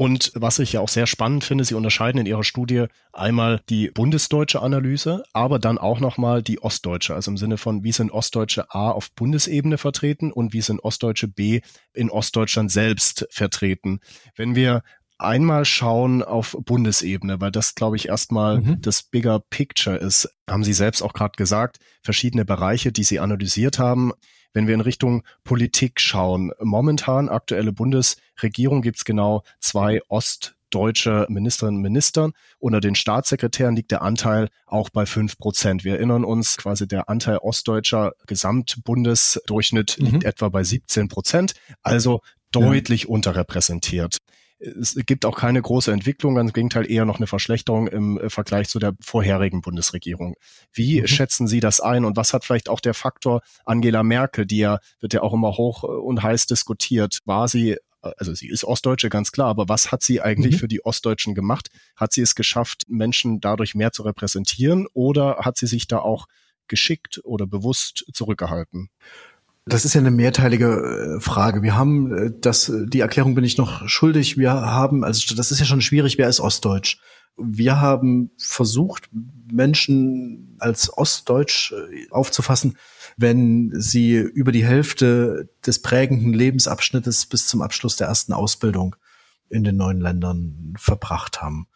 Und 0.00 0.32
was 0.34 0.58
ich 0.60 0.72
ja 0.72 0.80
auch 0.80 0.88
sehr 0.88 1.06
spannend 1.06 1.44
finde, 1.44 1.62
Sie 1.62 1.74
unterscheiden 1.74 2.18
in 2.22 2.26
Ihrer 2.26 2.42
Studie 2.42 2.86
einmal 3.12 3.60
die 3.68 3.90
bundesdeutsche 3.90 4.62
Analyse, 4.62 5.24
aber 5.34 5.58
dann 5.58 5.76
auch 5.76 6.00
nochmal 6.00 6.42
die 6.42 6.62
ostdeutsche, 6.62 7.14
also 7.14 7.30
im 7.30 7.36
Sinne 7.36 7.58
von, 7.58 7.84
wie 7.84 7.92
sind 7.92 8.10
Ostdeutsche 8.10 8.74
A 8.74 8.92
auf 8.92 9.12
Bundesebene 9.12 9.76
vertreten 9.76 10.32
und 10.32 10.54
wie 10.54 10.62
sind 10.62 10.80
Ostdeutsche 10.80 11.28
B 11.28 11.60
in 11.92 12.08
Ostdeutschland 12.08 12.72
selbst 12.72 13.26
vertreten. 13.30 14.00
Wenn 14.36 14.54
wir 14.56 14.84
einmal 15.20 15.64
schauen 15.64 16.22
auf 16.22 16.56
Bundesebene, 16.60 17.40
weil 17.40 17.50
das, 17.50 17.74
glaube 17.74 17.96
ich, 17.96 18.08
erstmal 18.08 18.60
mhm. 18.60 18.80
das 18.80 19.02
Bigger 19.02 19.40
Picture 19.50 19.96
ist, 19.96 20.28
haben 20.48 20.64
Sie 20.64 20.72
selbst 20.72 21.02
auch 21.02 21.12
gerade 21.12 21.36
gesagt, 21.36 21.78
verschiedene 22.02 22.44
Bereiche, 22.44 22.92
die 22.92 23.04
Sie 23.04 23.20
analysiert 23.20 23.78
haben. 23.78 24.12
Wenn 24.52 24.66
wir 24.66 24.74
in 24.74 24.80
Richtung 24.80 25.22
Politik 25.44 26.00
schauen, 26.00 26.52
momentan 26.60 27.28
aktuelle 27.28 27.72
Bundesregierung 27.72 28.82
gibt's 28.82 29.04
genau 29.04 29.44
zwei 29.60 30.00
ostdeutsche 30.08 31.26
Ministerinnen 31.28 31.76
und 31.76 31.82
Minister. 31.82 32.32
Unter 32.58 32.80
den 32.80 32.96
Staatssekretären 32.96 33.76
liegt 33.76 33.92
der 33.92 34.02
Anteil 34.02 34.48
auch 34.66 34.90
bei 34.90 35.06
fünf 35.06 35.38
Prozent. 35.38 35.84
Wir 35.84 35.94
erinnern 35.94 36.24
uns, 36.24 36.56
quasi 36.56 36.88
der 36.88 37.08
Anteil 37.08 37.38
ostdeutscher 37.38 38.12
Gesamtbundesdurchschnitt 38.26 39.98
mhm. 39.98 40.06
liegt 40.06 40.24
etwa 40.24 40.48
bei 40.48 40.64
17 40.64 41.06
Prozent, 41.06 41.52
also 41.82 42.20
deutlich 42.50 43.02
ja. 43.02 43.08
unterrepräsentiert 43.10 44.18
es 44.60 44.94
gibt 45.06 45.24
auch 45.24 45.36
keine 45.36 45.62
große 45.62 45.90
Entwicklung, 45.90 46.34
ganz 46.34 46.50
im 46.50 46.52
Gegenteil 46.52 46.90
eher 46.90 47.06
noch 47.06 47.16
eine 47.16 47.26
Verschlechterung 47.26 47.88
im 47.88 48.18
äh, 48.18 48.28
Vergleich 48.28 48.68
zu 48.68 48.78
der 48.78 48.94
vorherigen 49.00 49.62
Bundesregierung. 49.62 50.34
Wie 50.72 51.00
mhm. 51.00 51.06
schätzen 51.06 51.48
Sie 51.48 51.60
das 51.60 51.80
ein 51.80 52.04
und 52.04 52.16
was 52.16 52.34
hat 52.34 52.44
vielleicht 52.44 52.68
auch 52.68 52.80
der 52.80 52.94
Faktor 52.94 53.40
Angela 53.64 54.02
Merkel, 54.02 54.46
die 54.46 54.58
ja, 54.58 54.78
wird 55.00 55.14
ja 55.14 55.22
auch 55.22 55.32
immer 55.32 55.56
hoch 55.56 55.84
äh, 55.84 55.86
und 55.86 56.22
heiß 56.22 56.46
diskutiert, 56.46 57.20
war 57.24 57.48
sie 57.48 57.72
äh, 58.02 58.12
also 58.18 58.34
sie 58.34 58.48
ist 58.48 58.64
Ostdeutsche, 58.64 59.08
ganz 59.08 59.32
klar, 59.32 59.48
aber 59.48 59.68
was 59.68 59.92
hat 59.92 60.02
sie 60.02 60.20
eigentlich 60.20 60.56
mhm. 60.56 60.58
für 60.58 60.68
die 60.68 60.84
Ostdeutschen 60.84 61.34
gemacht? 61.34 61.68
Hat 61.96 62.12
sie 62.12 62.22
es 62.22 62.34
geschafft, 62.34 62.82
Menschen 62.88 63.40
dadurch 63.40 63.74
mehr 63.74 63.92
zu 63.92 64.02
repräsentieren 64.02 64.86
oder 64.92 65.38
hat 65.40 65.56
sie 65.56 65.66
sich 65.66 65.86
da 65.86 65.98
auch 65.98 66.26
geschickt 66.68 67.20
oder 67.24 67.46
bewusst 67.46 68.04
zurückgehalten? 68.12 68.90
Das 69.66 69.84
ist 69.84 69.94
ja 69.94 70.00
eine 70.00 70.10
mehrteilige 70.10 71.16
äh, 71.16 71.20
Frage. 71.20 71.62
Wir 71.62 71.76
haben 71.76 72.16
äh, 72.16 72.32
das, 72.40 72.72
die 72.74 73.00
Erklärung 73.00 73.34
bin 73.34 73.44
ich 73.44 73.58
noch 73.58 73.88
schuldig. 73.88 74.38
Wir 74.38 74.52
haben, 74.52 75.04
also 75.04 75.34
das 75.34 75.50
ist 75.50 75.58
ja 75.60 75.66
schon 75.66 75.82
schwierig, 75.82 76.18
wer 76.18 76.28
ist 76.28 76.40
Ostdeutsch? 76.40 76.98
Wir 77.36 77.80
haben 77.80 78.30
versucht, 78.38 79.08
Menschen 79.50 80.56
als 80.58 80.96
Ostdeutsch 80.96 81.72
äh, 81.72 82.10
aufzufassen, 82.10 82.76
wenn 83.16 83.70
sie 83.74 84.16
über 84.16 84.52
die 84.52 84.64
Hälfte 84.64 85.50
des 85.64 85.82
prägenden 85.82 86.32
Lebensabschnittes 86.32 87.26
bis 87.26 87.46
zum 87.46 87.62
Abschluss 87.62 87.96
der 87.96 88.08
ersten 88.08 88.32
Ausbildung 88.32 88.96
in 89.50 89.64
den 89.64 89.76
neuen 89.76 90.00
Ländern 90.00 90.74
verbracht 90.78 91.42
haben. 91.42 91.66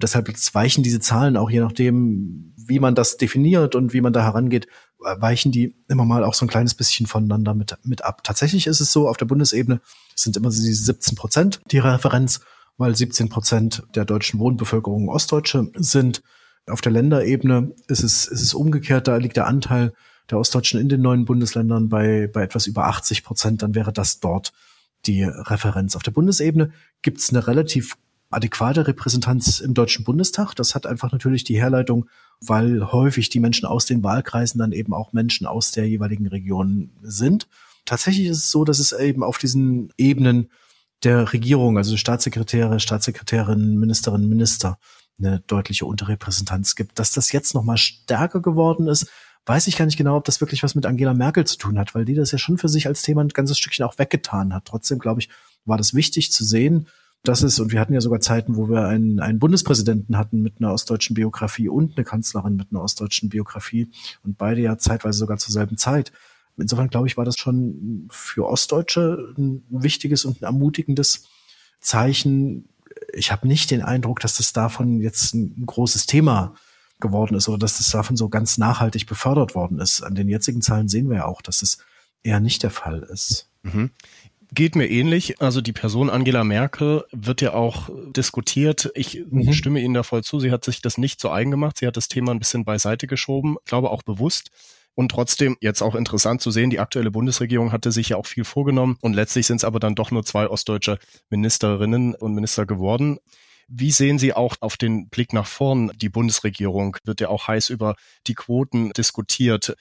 Deshalb 0.00 0.28
weichen 0.54 0.82
diese 0.82 1.00
Zahlen 1.00 1.36
auch 1.36 1.50
je 1.50 1.60
nachdem, 1.60 2.52
wie 2.56 2.80
man 2.80 2.94
das 2.94 3.16
definiert 3.16 3.74
und 3.74 3.92
wie 3.92 4.00
man 4.00 4.12
da 4.12 4.22
herangeht, 4.22 4.66
weichen 5.04 5.52
die 5.52 5.74
immer 5.88 6.04
mal 6.04 6.24
auch 6.24 6.34
so 6.34 6.44
ein 6.44 6.48
kleines 6.48 6.74
bisschen 6.74 7.06
voneinander 7.06 7.54
mit, 7.54 7.76
mit 7.84 8.04
ab. 8.04 8.24
Tatsächlich 8.24 8.66
ist 8.66 8.80
es 8.80 8.92
so, 8.92 9.08
auf 9.08 9.16
der 9.16 9.26
Bundesebene 9.26 9.80
sind 10.14 10.36
immer 10.36 10.50
diese 10.50 10.74
17 10.74 11.16
Prozent 11.16 11.60
die 11.70 11.78
Referenz, 11.78 12.40
weil 12.76 12.96
17 12.96 13.28
Prozent 13.28 13.82
der 13.94 14.04
deutschen 14.04 14.40
Wohnbevölkerung 14.40 15.08
Ostdeutsche 15.08 15.70
sind. 15.76 16.22
Auf 16.66 16.80
der 16.80 16.92
Länderebene 16.92 17.72
ist 17.88 18.02
es, 18.02 18.26
ist 18.26 18.42
es 18.42 18.54
umgekehrt, 18.54 19.06
da 19.06 19.16
liegt 19.16 19.36
der 19.36 19.46
Anteil 19.46 19.92
der 20.30 20.38
Ostdeutschen 20.38 20.80
in 20.80 20.88
den 20.88 21.02
neuen 21.02 21.26
Bundesländern 21.26 21.88
bei, 21.88 22.28
bei 22.32 22.42
etwas 22.42 22.66
über 22.66 22.86
80 22.86 23.24
Prozent, 23.24 23.62
dann 23.62 23.74
wäre 23.74 23.92
das 23.92 24.20
dort 24.20 24.52
die 25.06 25.22
Referenz. 25.22 25.96
Auf 25.96 26.02
der 26.02 26.12
Bundesebene 26.12 26.72
gibt 27.02 27.18
es 27.18 27.30
eine 27.30 27.46
relativ 27.46 27.96
adäquate 28.34 28.86
Repräsentanz 28.86 29.60
im 29.60 29.74
Deutschen 29.74 30.04
Bundestag. 30.04 30.54
Das 30.54 30.74
hat 30.74 30.86
einfach 30.86 31.12
natürlich 31.12 31.44
die 31.44 31.56
Herleitung, 31.56 32.08
weil 32.40 32.92
häufig 32.92 33.28
die 33.28 33.40
Menschen 33.40 33.66
aus 33.66 33.86
den 33.86 34.02
Wahlkreisen 34.02 34.58
dann 34.58 34.72
eben 34.72 34.92
auch 34.92 35.12
Menschen 35.12 35.46
aus 35.46 35.70
der 35.70 35.88
jeweiligen 35.88 36.26
Region 36.26 36.90
sind. 37.02 37.48
Tatsächlich 37.84 38.26
ist 38.26 38.38
es 38.38 38.50
so, 38.50 38.64
dass 38.64 38.78
es 38.78 38.92
eben 38.92 39.22
auf 39.22 39.38
diesen 39.38 39.92
Ebenen 39.96 40.50
der 41.02 41.32
Regierung, 41.32 41.76
also 41.76 41.96
Staatssekretäre, 41.96 42.80
Staatssekretärinnen, 42.80 43.78
Ministerinnen, 43.78 44.28
Minister, 44.28 44.78
eine 45.18 45.40
deutliche 45.46 45.86
Unterrepräsentanz 45.86 46.74
gibt. 46.76 46.98
Dass 46.98 47.12
das 47.12 47.32
jetzt 47.32 47.54
nochmal 47.54 47.76
stärker 47.76 48.40
geworden 48.40 48.88
ist, 48.88 49.06
weiß 49.46 49.66
ich 49.66 49.76
gar 49.76 49.84
nicht 49.84 49.98
genau, 49.98 50.16
ob 50.16 50.24
das 50.24 50.40
wirklich 50.40 50.62
was 50.62 50.74
mit 50.74 50.86
Angela 50.86 51.14
Merkel 51.14 51.44
zu 51.44 51.58
tun 51.58 51.78
hat, 51.78 51.94
weil 51.94 52.04
die 52.04 52.14
das 52.14 52.32
ja 52.32 52.38
schon 52.38 52.58
für 52.58 52.68
sich 52.68 52.86
als 52.86 53.02
Thema 53.02 53.22
ein 53.22 53.28
ganzes 53.28 53.58
Stückchen 53.58 53.84
auch 53.84 53.98
weggetan 53.98 54.54
hat. 54.54 54.64
Trotzdem, 54.64 54.98
glaube 54.98 55.20
ich, 55.20 55.28
war 55.66 55.76
das 55.76 55.94
wichtig 55.94 56.32
zu 56.32 56.44
sehen, 56.44 56.88
das 57.24 57.42
ist, 57.42 57.58
und 57.58 57.72
wir 57.72 57.80
hatten 57.80 57.94
ja 57.94 58.02
sogar 58.02 58.20
Zeiten, 58.20 58.56
wo 58.56 58.68
wir 58.68 58.86
einen, 58.86 59.18
einen 59.18 59.38
Bundespräsidenten 59.38 60.18
hatten 60.18 60.42
mit 60.42 60.60
einer 60.60 60.72
ostdeutschen 60.72 61.14
Biografie 61.14 61.70
und 61.70 61.96
eine 61.96 62.04
Kanzlerin 62.04 62.56
mit 62.56 62.68
einer 62.70 62.82
ostdeutschen 62.82 63.30
Biografie 63.30 63.90
und 64.22 64.36
beide 64.36 64.60
ja 64.60 64.76
zeitweise 64.76 65.18
sogar 65.18 65.38
zur 65.38 65.52
selben 65.52 65.78
Zeit. 65.78 66.12
Insofern 66.58 66.90
glaube 66.90 67.08
ich, 67.08 67.16
war 67.16 67.24
das 67.24 67.36
schon 67.38 68.08
für 68.10 68.46
Ostdeutsche 68.46 69.34
ein 69.38 69.64
wichtiges 69.70 70.26
und 70.26 70.42
ein 70.42 70.44
ermutigendes 70.44 71.24
Zeichen. 71.80 72.68
Ich 73.14 73.32
habe 73.32 73.48
nicht 73.48 73.70
den 73.70 73.82
Eindruck, 73.82 74.20
dass 74.20 74.36
das 74.36 74.52
davon 74.52 75.00
jetzt 75.00 75.34
ein 75.34 75.64
großes 75.64 76.04
Thema 76.04 76.54
geworden 77.00 77.36
ist 77.36 77.48
oder 77.48 77.58
dass 77.58 77.78
das 77.78 77.90
davon 77.90 78.18
so 78.18 78.28
ganz 78.28 78.58
nachhaltig 78.58 79.06
befördert 79.06 79.54
worden 79.54 79.78
ist. 79.78 80.02
An 80.02 80.14
den 80.14 80.28
jetzigen 80.28 80.60
Zahlen 80.60 80.88
sehen 80.88 81.08
wir 81.08 81.16
ja 81.16 81.24
auch, 81.24 81.40
dass 81.40 81.62
es 81.62 81.78
eher 82.22 82.40
nicht 82.40 82.62
der 82.62 82.70
Fall 82.70 83.00
ist. 83.10 83.48
Mhm. 83.62 83.90
Geht 84.54 84.76
mir 84.76 84.88
ähnlich. 84.88 85.40
Also 85.40 85.60
die 85.60 85.72
Person 85.72 86.10
Angela 86.10 86.44
Merkel 86.44 87.04
wird 87.10 87.40
ja 87.40 87.54
auch 87.54 87.90
diskutiert. 88.12 88.90
Ich 88.94 89.24
mhm. 89.28 89.52
stimme 89.52 89.80
Ihnen 89.80 89.94
da 89.94 90.04
voll 90.04 90.22
zu. 90.22 90.38
Sie 90.38 90.52
hat 90.52 90.64
sich 90.64 90.80
das 90.80 90.96
nicht 90.96 91.20
so 91.20 91.30
eigen 91.30 91.50
gemacht. 91.50 91.78
Sie 91.78 91.86
hat 91.88 91.96
das 91.96 92.06
Thema 92.06 92.30
ein 92.30 92.38
bisschen 92.38 92.64
beiseite 92.64 93.08
geschoben. 93.08 93.56
Ich 93.60 93.66
glaube 93.66 93.90
auch 93.90 94.04
bewusst. 94.04 94.50
Und 94.94 95.10
trotzdem 95.10 95.56
jetzt 95.60 95.82
auch 95.82 95.96
interessant 95.96 96.40
zu 96.40 96.52
sehen, 96.52 96.70
die 96.70 96.78
aktuelle 96.78 97.10
Bundesregierung 97.10 97.72
hatte 97.72 97.90
sich 97.90 98.10
ja 98.10 98.16
auch 98.16 98.26
viel 98.26 98.44
vorgenommen 98.44 98.96
und 99.00 99.14
letztlich 99.14 99.46
sind 99.48 99.56
es 99.56 99.64
aber 99.64 99.80
dann 99.80 99.96
doch 99.96 100.12
nur 100.12 100.24
zwei 100.24 100.46
ostdeutsche 100.46 100.98
Ministerinnen 101.30 102.14
und 102.14 102.34
Minister 102.34 102.64
geworden. 102.64 103.18
Wie 103.66 103.90
sehen 103.90 104.20
Sie 104.20 104.34
auch 104.34 104.54
auf 104.60 104.76
den 104.76 105.08
Blick 105.08 105.32
nach 105.32 105.46
vorn 105.46 105.90
die 105.96 106.10
Bundesregierung? 106.10 106.96
Wird 107.02 107.20
ja 107.20 107.28
auch 107.28 107.48
heiß 107.48 107.70
über 107.70 107.96
die 108.28 108.34
Quoten 108.34 108.92
diskutiert. 108.92 109.74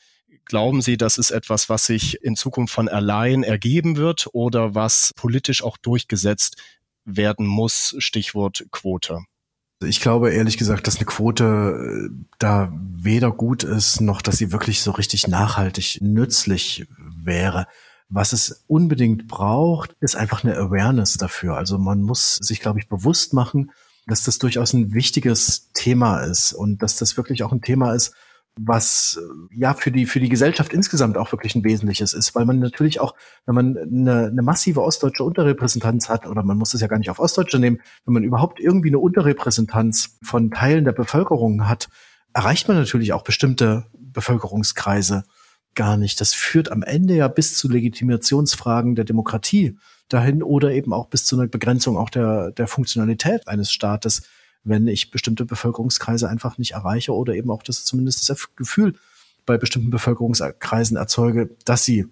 Glauben 0.46 0.82
Sie, 0.82 0.98
das 0.98 1.18
ist 1.18 1.32
etwas, 1.32 1.70
was 1.70 1.86
sich 1.86 2.22
in 2.22 2.36
Zukunft 2.36 2.74
von 2.74 2.90
allein 2.90 3.44
ergeben 3.44 3.96
wird 3.96 4.28
oder 4.34 4.76
was 4.76 5.14
politisch 5.16 5.64
auch 5.64 5.78
durchgesetzt 5.78 6.62
werden 7.06 7.48
muss? 7.48 7.96
Stichwort 8.00 8.66
Quote. 8.72 9.20
Ich 9.84 10.02
glaube 10.02 10.32
ehrlich 10.32 10.58
gesagt, 10.58 10.88
dass 10.88 10.98
eine 10.98 11.06
Quote 11.06 12.10
äh, 12.10 12.26
da 12.40 12.72
weder 12.74 13.32
gut 13.32 13.64
ist, 13.64 14.02
noch 14.02 14.22
dass 14.22 14.38
sie 14.38 14.52
wirklich 14.52 14.82
so 14.82 14.92
richtig 14.92 15.28
nachhaltig 15.28 16.00
nützlich 16.02 16.88
wäre. 16.98 17.68
Was 18.10 18.34
es 18.34 18.64
unbedingt 18.68 19.28
braucht, 19.28 19.96
ist 20.00 20.16
einfach 20.16 20.44
eine 20.44 20.56
Awareness 20.56 21.18
dafür. 21.18 21.58
Also 21.58 21.78
man 21.78 22.02
muss 22.02 22.36
sich, 22.36 22.60
glaube 22.60 22.80
ich, 22.80 22.88
bewusst 22.88 23.34
machen, 23.34 23.72
dass 24.06 24.24
das 24.24 24.38
durchaus 24.38 24.74
ein 24.74 24.94
wichtiges 24.94 25.72
Thema 25.74 26.20
ist 26.20 26.54
und 26.54 26.82
dass 26.82 26.98
das 26.98 27.18
wirklich 27.18 27.44
auch 27.44 27.52
ein 27.52 27.62
Thema 27.62 27.94
ist, 27.94 28.14
was 28.60 29.20
äh, 29.20 29.58
ja 29.58 29.74
für 29.74 29.92
die 29.92 30.06
für 30.06 30.20
die 30.20 30.30
Gesellschaft 30.30 30.74
insgesamt 30.74 31.18
auch 31.18 31.32
wirklich 31.32 31.56
ein 31.56 31.63
wesentliches 31.63 32.13
ist, 32.13 32.36
weil 32.36 32.46
man 32.46 32.60
natürlich 32.60 33.00
auch, 33.00 33.16
wenn 33.46 33.56
man 33.56 33.78
eine, 33.78 34.28
eine 34.28 34.42
massive 34.42 34.84
ostdeutsche 34.84 35.24
Unterrepräsentanz 35.24 36.10
hat, 36.10 36.28
oder 36.28 36.44
man 36.44 36.58
muss 36.58 36.74
es 36.74 36.82
ja 36.82 36.88
gar 36.88 37.00
nicht 37.00 37.10
auf 37.10 37.20
Ostdeutsche 37.20 37.60
nehmen, 37.60 37.82
wenn 38.06 38.13
man 38.13 38.24
überhaupt 38.24 38.60
irgendwie 38.60 38.89
eine 38.89 39.00
Unterrepräsentanz 39.00 40.18
von 40.22 40.52
Teilen 40.52 40.86
der 40.86 40.92
Bevölkerung 40.92 41.68
hat, 41.68 41.89
erreicht 42.34 42.68
man 42.68 42.78
natürlich 42.78 43.13
auch 43.13 43.24
bestimmte 43.24 43.86
Bevölkerungskreise 43.98 45.24
gar 45.74 45.98
nicht. 45.98 46.22
Das 46.22 46.34
führt 46.36 46.72
am 46.72 46.84
Ende 46.84 47.16
ja 47.16 47.28
bis 47.28 47.58
zu 47.58 47.68
Legitimationsfragen 47.70 48.94
der 48.94 49.06
Demokratie 49.06 49.78
dahin 50.10 50.44
oder 50.44 50.72
eben 50.72 50.94
auch 50.94 51.08
bis 51.08 51.26
zu 51.26 51.39
einer 51.39 51.48
Begrenzung 51.48 51.98
auch 51.98 52.12
der 52.12 52.52
der 52.52 52.68
Funktionalität 52.68 53.48
eines 53.48 53.72
Staates 53.72 54.28
wenn 54.63 54.88
ich 54.88 55.12
bestimmte 55.12 55.45
Bevölkerungskreise 55.45 56.30
einfach 56.30 56.58
nicht 56.58 56.71
erreiche 56.71 57.13
oder 57.13 57.36
eben 57.36 57.52
auch 57.52 57.63
das 57.63 57.86
zumindest 57.86 58.30
das 58.30 58.49
Gefühl 58.56 58.95
bei 59.45 59.58
bestimmten 59.58 59.89
Bevölkerungskreisen 59.89 60.97
erzeuge, 60.97 61.49
dass 61.65 61.84
sie 61.84 62.06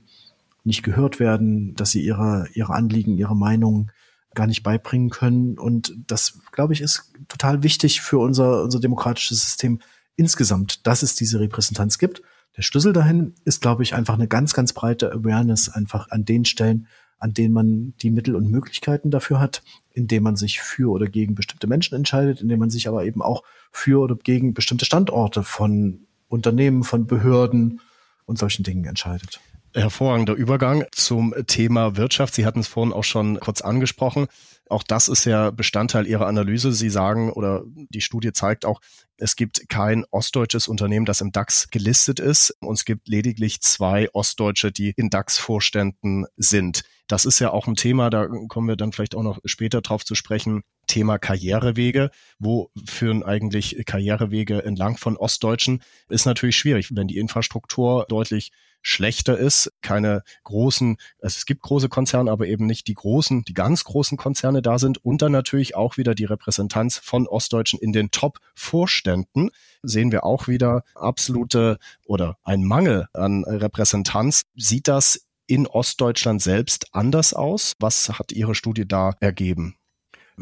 nicht 0.64 0.84
gehört 0.84 1.20
werden, 1.20 1.74
dass 1.76 1.92
sie 1.92 2.04
ihre, 2.04 2.48
ihre 2.54 2.74
Anliegen, 2.74 3.18
ihre 3.18 3.36
Meinungen 3.36 3.92
gar 4.34 4.48
nicht 4.48 4.64
beibringen 4.64 5.10
können. 5.10 5.58
Und 5.58 5.96
das, 6.08 6.40
glaube 6.52 6.74
ich, 6.74 6.82
ist 6.82 7.12
total 7.28 7.64
wichtig 7.64 8.02
für 8.02 8.20
unser, 8.20 8.64
unser 8.64 8.80
demokratisches 8.80 9.42
System 9.42 9.80
insgesamt, 10.16 10.86
dass 10.86 11.04
es 11.04 11.16
diese 11.16 11.40
Repräsentanz 11.40 11.98
gibt. 11.98 12.22
Der 12.58 12.62
Schlüssel 12.62 12.94
dahin 12.94 13.34
ist, 13.46 13.62
glaube 13.62 13.84
ich, 13.84 13.96
einfach 13.96 14.14
eine 14.14 14.28
ganz, 14.28 14.54
ganz 14.54 14.74
breite 14.74 15.12
Awareness 15.12 15.70
einfach 15.70 16.10
an 16.10 16.26
den 16.26 16.46
Stellen, 16.46 16.88
an 17.18 17.34
denen 17.34 17.54
man 17.54 17.94
die 18.02 18.12
Mittel 18.12 18.36
und 18.36 18.50
Möglichkeiten 18.50 19.12
dafür 19.12 19.40
hat, 19.40 19.64
indem 19.94 20.24
man 20.24 20.36
sich 20.36 20.62
für 20.62 20.92
oder 20.92 21.08
gegen 21.08 21.36
bestimmte 21.36 21.68
Menschen 21.68 21.96
entscheidet, 21.96 22.42
indem 22.42 22.60
man 22.60 22.70
sich 22.70 22.88
aber 22.88 23.06
eben 23.06 23.22
auch 23.22 23.44
für 23.72 24.00
oder 24.02 24.16
gegen 24.16 24.54
bestimmte 24.54 24.86
Standorte 24.86 25.44
von 25.44 26.02
Unternehmen, 26.28 26.84
von 26.84 27.08
Behörden 27.08 27.82
und 28.26 28.38
solchen 28.38 28.64
Dingen 28.64 28.86
entscheidet. 28.86 29.40
Hervorragender 29.74 30.34
Übergang 30.34 30.84
zum 30.92 31.34
Thema 31.48 31.96
Wirtschaft. 31.96 32.34
Sie 32.34 32.46
hatten 32.46 32.60
es 32.60 32.68
vorhin 32.68 32.92
auch 32.92 33.06
schon 33.06 33.40
kurz 33.40 33.62
angesprochen. 33.62 34.28
Auch 34.70 34.84
das 34.84 35.08
ist 35.08 35.26
ja 35.26 35.50
Bestandteil 35.52 36.08
Ihrer 36.08 36.28
Analyse. 36.28 36.74
Sie 36.74 36.90
sagen 36.90 37.32
oder 37.32 37.64
die 37.66 38.02
Studie 38.02 38.34
zeigt 38.34 38.66
auch, 38.66 38.82
es 39.18 39.36
gibt 39.36 39.70
kein 39.70 40.04
ostdeutsches 40.12 40.68
Unternehmen, 40.68 41.06
das 41.06 41.22
im 41.22 41.32
DAX 41.32 41.70
gelistet 41.70 42.20
ist. 42.20 42.56
Und 42.60 42.74
es 42.74 42.86
gibt 42.86 43.08
lediglich 43.08 43.62
zwei 43.62 44.10
ostdeutsche, 44.14 44.72
die 44.72 44.94
in 44.96 45.10
DAX-Vorständen 45.10 46.26
sind. 46.36 46.84
Das 47.08 47.26
ist 47.26 47.40
ja 47.40 47.52
auch 47.52 47.68
ein 47.68 47.76
Thema, 47.76 48.10
da 48.10 48.28
kommen 48.48 48.68
wir 48.68 48.76
dann 48.76 48.92
vielleicht 48.92 49.16
auch 49.16 49.24
noch 49.24 49.40
später 49.46 49.82
drauf 49.82 50.06
zu 50.06 50.16
sprechen. 50.16 50.64
Thema 50.88 51.18
Karrierewege. 51.18 52.10
Wo 52.40 52.70
führen 52.86 53.24
eigentlich 53.24 53.82
Karrierewege 53.86 54.64
entlang 54.64 54.98
von 54.98 55.18
Ostdeutschen? 55.18 55.82
Ist 56.10 56.26
natürlich 56.26 56.58
schwierig, 56.58 56.96
wenn 56.96 57.08
die 57.08 57.18
Infrastruktur 57.18 58.06
deutlich 58.10 58.52
schlechter 58.82 59.38
ist, 59.38 59.72
keine 59.82 60.24
großen, 60.44 60.98
also 61.22 61.36
es 61.38 61.46
gibt 61.46 61.62
große 61.62 61.90
Konzerne, 61.90 62.32
aber 62.32 62.48
eben 62.48 62.66
nicht 62.66 62.88
die 62.88 62.94
großen, 62.94 63.44
die 63.44 63.54
ganz 63.54 63.84
großen 63.84 64.18
Konzerne 64.18 64.62
da 64.62 64.80
sind 64.80 65.04
und 65.04 65.22
dann 65.22 65.32
natürlich 65.32 65.76
auch 65.76 65.98
wieder 65.98 66.16
die 66.16 66.26
Repräsentanz 66.26 66.98
von 66.98 67.28
Ostdeutschen 67.28 67.80
in 67.80 67.94
den 67.94 68.12
Top-Vorständen 68.12 69.52
sehen 69.84 70.12
wir 70.12 70.24
auch 70.24 70.48
wieder 70.48 70.84
absolute 70.96 71.78
oder 72.06 72.38
ein 72.44 72.64
Mangel 72.64 73.08
an 73.14 73.44
Repräsentanz. 73.44 74.44
Sieht 74.56 74.88
das 74.88 75.28
in 75.52 75.68
Ostdeutschland 75.68 76.42
selbst 76.42 76.88
anders 76.94 77.34
aus? 77.34 77.74
Was 77.80 78.08
hat 78.18 78.32
Ihre 78.32 78.56
Studie 78.56 78.88
da 78.88 79.14
ergeben? 79.20 79.76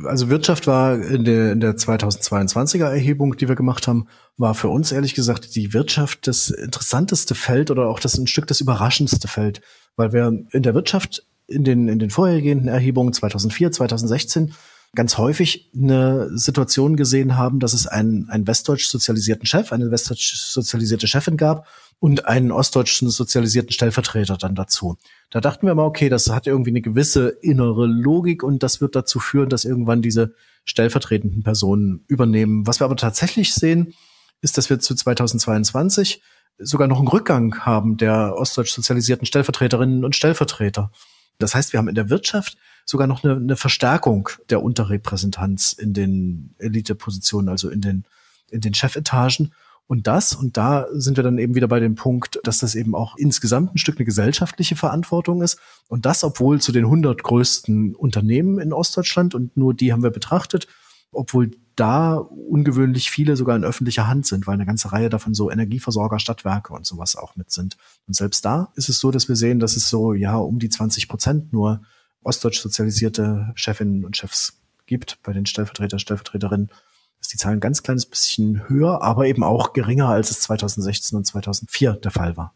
Also 0.05 0.29
Wirtschaft 0.29 0.67
war 0.67 1.01
in 1.01 1.25
der, 1.25 1.51
in 1.51 1.59
der 1.59 1.75
2022er 1.75 2.85
Erhebung, 2.85 3.35
die 3.35 3.47
wir 3.47 3.55
gemacht 3.55 3.87
haben, 3.87 4.07
war 4.37 4.53
für 4.53 4.69
uns 4.69 4.91
ehrlich 4.91 5.15
gesagt 5.15 5.55
die 5.55 5.73
Wirtschaft 5.73 6.27
das 6.27 6.51
interessanteste 6.51 7.33
Feld 7.33 7.71
oder 7.71 7.87
auch 7.87 7.99
das 7.99 8.17
ein 8.17 8.27
Stück 8.27 8.45
das 8.45 8.61
überraschendste 8.61 9.27
Feld, 9.27 9.61
weil 9.95 10.13
wir 10.13 10.31
in 10.51 10.61
der 10.63 10.75
Wirtschaft 10.75 11.25
in 11.47 11.63
den, 11.63 11.87
in 11.87 11.97
den 11.97 12.11
vorhergehenden 12.11 12.67
Erhebungen 12.67 13.11
2004, 13.11 13.71
2016 13.71 14.53
ganz 14.95 15.17
häufig 15.17 15.69
eine 15.75 16.29
Situation 16.37 16.95
gesehen 16.95 17.37
haben, 17.37 17.59
dass 17.59 17.73
es 17.73 17.85
einen, 17.85 18.29
einen 18.29 18.47
westdeutsch 18.47 18.87
sozialisierten 18.87 19.45
Chef, 19.45 19.71
eine 19.71 19.91
westdeutsch 19.91 20.35
sozialisierte 20.35 21.07
Chefin 21.07 21.37
gab 21.37 21.67
und 21.99 22.25
einen 22.25 22.51
ostdeutschen 22.51 23.09
sozialisierten 23.09 23.71
Stellvertreter 23.71 24.37
dann 24.37 24.55
dazu. 24.55 24.97
Da 25.29 25.41
dachten 25.41 25.67
wir 25.67 25.75
mal, 25.75 25.85
okay, 25.85 26.09
das 26.09 26.29
hat 26.29 26.47
irgendwie 26.47 26.71
eine 26.71 26.81
gewisse 26.81 27.29
innere 27.29 27.85
Logik 27.85 28.41
und 28.41 28.63
das 28.63 28.81
wird 28.81 28.95
dazu 28.95 29.19
führen, 29.19 29.49
dass 29.49 29.65
irgendwann 29.65 30.01
diese 30.01 30.33
stellvertretenden 30.65 31.43
Personen 31.43 32.03
übernehmen. 32.07 32.65
Was 32.65 32.79
wir 32.79 32.85
aber 32.85 32.95
tatsächlich 32.95 33.53
sehen, 33.53 33.93
ist, 34.41 34.57
dass 34.57 34.69
wir 34.69 34.79
zu 34.79 34.95
2022 34.95 36.21
sogar 36.57 36.87
noch 36.87 36.99
einen 36.99 37.07
Rückgang 37.07 37.59
haben 37.59 37.97
der 37.97 38.35
ostdeutsch 38.35 38.73
sozialisierten 38.73 39.25
Stellvertreterinnen 39.25 40.03
und 40.03 40.15
Stellvertreter. 40.15 40.91
Das 41.37 41.55
heißt, 41.55 41.73
wir 41.73 41.77
haben 41.77 41.87
in 41.87 41.95
der 41.95 42.09
Wirtschaft 42.09 42.57
sogar 42.89 43.05
noch 43.05 43.23
eine, 43.23 43.35
eine 43.35 43.55
Verstärkung 43.55 44.29
der 44.49 44.63
Unterrepräsentanz 44.63 45.73
in 45.73 45.93
den 45.93 46.55
Elitepositionen, 46.57 47.47
also 47.47 47.69
in 47.69 47.81
den, 47.81 48.03
in 48.49 48.61
den 48.61 48.73
Chefetagen. 48.73 49.53
Und 49.85 50.07
das, 50.07 50.33
und 50.33 50.57
da 50.57 50.87
sind 50.91 51.15
wir 51.17 51.23
dann 51.23 51.37
eben 51.37 51.53
wieder 51.53 51.67
bei 51.67 51.79
dem 51.79 51.93
Punkt, 51.93 52.39
dass 52.43 52.59
das 52.59 52.73
eben 52.73 52.95
auch 52.95 53.15
insgesamt 53.15 53.75
ein 53.75 53.77
Stück 53.77 53.97
eine 53.97 54.05
gesellschaftliche 54.05 54.75
Verantwortung 54.75 55.43
ist. 55.43 55.59
Und 55.87 56.07
das, 56.07 56.23
obwohl 56.23 56.61
zu 56.61 56.71
den 56.71 56.85
100 56.85 57.21
größten 57.21 57.95
Unternehmen 57.95 58.59
in 58.59 58.73
Ostdeutschland, 58.73 59.35
und 59.35 59.55
nur 59.55 59.75
die 59.75 59.93
haben 59.93 60.01
wir 60.01 60.09
betrachtet, 60.09 60.67
obwohl 61.11 61.51
da 61.75 62.15
ungewöhnlich 62.17 63.11
viele 63.11 63.35
sogar 63.35 63.55
in 63.55 63.63
öffentlicher 63.63 64.07
Hand 64.07 64.25
sind, 64.25 64.47
weil 64.47 64.55
eine 64.55 64.65
ganze 64.65 64.91
Reihe 64.91 65.09
davon 65.09 65.35
so 65.35 65.51
Energieversorger, 65.51 66.19
Stadtwerke 66.19 66.73
und 66.73 66.87
sowas 66.87 67.15
auch 67.15 67.35
mit 67.35 67.51
sind. 67.51 67.77
Und 68.07 68.15
selbst 68.15 68.43
da 68.45 68.71
ist 68.75 68.89
es 68.89 68.99
so, 68.99 69.11
dass 69.11 69.29
wir 69.29 69.35
sehen, 69.35 69.59
dass 69.59 69.75
es 69.75 69.89
so, 69.89 70.13
ja, 70.13 70.37
um 70.37 70.57
die 70.57 70.69
20 70.69 71.07
Prozent 71.07 71.53
nur 71.53 71.81
ostdeutsch 72.23 72.59
sozialisierte 72.59 73.51
Chefinnen 73.55 74.05
und 74.05 74.17
Chefs 74.17 74.61
gibt 74.85 75.21
bei 75.23 75.33
den 75.33 75.45
Stellvertreter, 75.45 75.99
Stellvertreterinnen 75.99 76.69
ist 77.21 77.33
die 77.33 77.37
Zahl 77.37 77.53
ein 77.53 77.59
ganz 77.59 77.83
kleines 77.83 78.05
bisschen 78.05 78.67
höher, 78.69 79.01
aber 79.01 79.27
eben 79.27 79.43
auch 79.43 79.73
geringer, 79.73 80.07
als 80.07 80.31
es 80.31 80.41
2016 80.41 81.17
und 81.17 81.25
2004 81.25 81.93
der 81.93 82.11
Fall 82.11 82.37
war. 82.37 82.53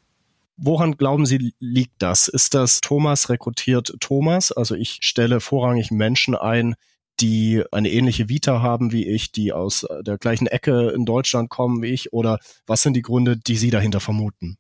Woran 0.56 0.98
glauben 0.98 1.26
Sie, 1.26 1.54
liegt 1.60 2.02
das? 2.02 2.28
Ist 2.28 2.54
das 2.54 2.80
Thomas 2.80 3.30
rekrutiert 3.30 3.96
Thomas? 4.00 4.52
Also 4.52 4.76
ich 4.76 5.00
stelle 5.02 5.40
vorrangig 5.40 5.92
Menschen 5.92 6.36
ein, 6.36 6.76
die 7.20 7.64
eine 7.72 7.90
ähnliche 7.92 8.30
Vita 8.30 8.62
haben 8.62 8.92
wie 8.92 9.08
ich, 9.08 9.32
die 9.32 9.52
aus 9.52 9.86
der 10.02 10.18
gleichen 10.18 10.48
Ecke 10.48 10.92
in 10.92 11.06
Deutschland 11.06 11.50
kommen 11.50 11.82
wie 11.82 11.88
ich? 11.88 12.14
Oder 12.14 12.40
was 12.68 12.84
sind 12.84 12.94
die 12.94 13.02
Gründe, 13.02 13.36
die 13.36 13.58
Sie 13.58 13.72
dahinter 13.72 14.00
vermuten? 14.00 14.58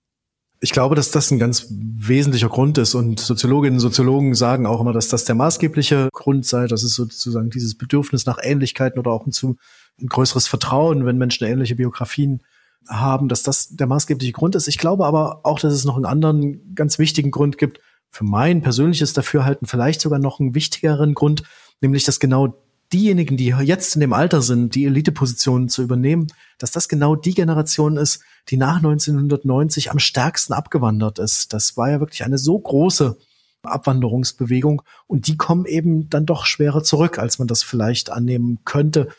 Ich 0.63 0.71
glaube, 0.71 0.95
dass 0.95 1.11
das 1.11 1.29
ein 1.29 1.39
ganz 1.39 1.67
wesentlicher 1.69 2.47
Grund 2.47 2.77
ist 2.77 2.95
und 2.95 3.19
Soziologinnen 3.19 3.75
und 3.75 3.81
Soziologen 3.81 4.33
sagen 4.33 4.65
auch 4.65 4.79
immer, 4.79 4.93
dass 4.93 5.09
das 5.09 5.25
der 5.25 5.35
maßgebliche 5.35 6.07
Grund 6.13 6.45
sei, 6.45 6.67
dass 6.67 6.83
es 6.83 6.95
sozusagen 6.95 7.49
dieses 7.49 7.77
Bedürfnis 7.77 8.25
nach 8.25 8.37
Ähnlichkeiten 8.41 8.97
oder 8.97 9.11
auch 9.11 9.25
ein, 9.25 9.33
zu, 9.33 9.57
ein 10.01 10.07
größeres 10.07 10.47
Vertrauen, 10.47 11.05
wenn 11.05 11.17
Menschen 11.17 11.45
ähnliche 11.45 11.75
Biografien 11.75 12.43
haben, 12.87 13.27
dass 13.27 13.43
das 13.43 13.75
der 13.75 13.87
maßgebliche 13.87 14.31
Grund 14.31 14.55
ist. 14.55 14.69
Ich 14.69 14.77
glaube 14.77 15.05
aber 15.05 15.41
auch, 15.43 15.59
dass 15.59 15.73
es 15.73 15.83
noch 15.83 15.97
einen 15.97 16.05
anderen 16.05 16.73
ganz 16.75 16.97
wichtigen 16.97 17.31
Grund 17.31 17.57
gibt, 17.57 17.81
für 18.09 18.23
mein 18.23 18.61
persönliches 18.61 19.11
Dafürhalten 19.11 19.67
vielleicht 19.67 19.99
sogar 19.99 20.19
noch 20.19 20.39
einen 20.39 20.55
wichtigeren 20.55 21.13
Grund, 21.13 21.43
nämlich 21.81 22.05
dass 22.05 22.21
genau 22.21 22.55
diejenigen, 22.91 23.37
die 23.37 23.53
jetzt 23.63 23.95
in 23.95 24.01
dem 24.01 24.13
Alter 24.13 24.41
sind, 24.41 24.75
die 24.75 24.85
Elitepositionen 24.85 25.69
zu 25.69 25.81
übernehmen, 25.81 26.27
dass 26.57 26.71
das 26.71 26.87
genau 26.87 27.15
die 27.15 27.33
Generation 27.33 27.97
ist, 27.97 28.21
die 28.49 28.57
nach 28.57 28.77
1990 28.77 29.91
am 29.91 29.99
stärksten 29.99 30.53
abgewandert 30.53 31.19
ist. 31.19 31.53
Das 31.53 31.77
war 31.77 31.89
ja 31.89 31.99
wirklich 31.99 32.23
eine 32.23 32.37
so 32.37 32.59
große 32.59 33.17
Abwanderungsbewegung 33.63 34.81
und 35.07 35.27
die 35.27 35.37
kommen 35.37 35.65
eben 35.65 36.09
dann 36.09 36.25
doch 36.25 36.45
schwerer 36.45 36.83
zurück, 36.83 37.17
als 37.17 37.39
man 37.39 37.47
das 37.47 37.63
vielleicht 37.63 38.09
annehmen 38.09 38.59
könnte. 38.65 39.09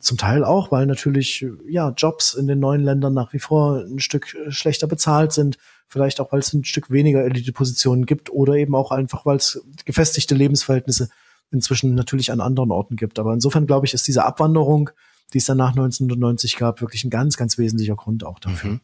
Zum 0.00 0.18
Teil 0.18 0.44
auch, 0.44 0.70
weil 0.70 0.86
natürlich 0.86 1.46
ja 1.66 1.90
Jobs 1.96 2.34
in 2.34 2.46
den 2.46 2.58
neuen 2.58 2.82
Ländern 2.82 3.14
nach 3.14 3.32
wie 3.32 3.38
vor 3.38 3.78
ein 3.78 4.00
Stück 4.00 4.36
schlechter 4.48 4.86
bezahlt 4.86 5.32
sind, 5.32 5.56
vielleicht 5.86 6.20
auch 6.20 6.32
weil 6.32 6.40
es 6.40 6.52
ein 6.52 6.64
Stück 6.64 6.90
weniger 6.90 7.24
Elitepositionen 7.24 8.04
gibt 8.04 8.30
oder 8.30 8.54
eben 8.54 8.74
auch 8.74 8.90
einfach, 8.90 9.24
weil 9.24 9.36
es 9.36 9.64
gefestigte 9.84 10.34
Lebensverhältnisse 10.34 11.08
inzwischen 11.50 11.94
natürlich 11.94 12.32
an 12.32 12.40
anderen 12.40 12.70
Orten 12.70 12.96
gibt. 12.96 13.18
Aber 13.18 13.32
insofern 13.32 13.66
glaube 13.66 13.86
ich, 13.86 13.94
ist 13.94 14.06
diese 14.06 14.24
Abwanderung, 14.24 14.90
die 15.32 15.38
es 15.38 15.44
dann 15.44 15.58
nach 15.58 15.70
1990 15.70 16.56
gab, 16.56 16.80
wirklich 16.80 17.04
ein 17.04 17.10
ganz, 17.10 17.36
ganz 17.36 17.58
wesentlicher 17.58 17.96
Grund 17.96 18.24
auch 18.24 18.38
dafür. 18.38 18.72
Mhm. 18.72 18.80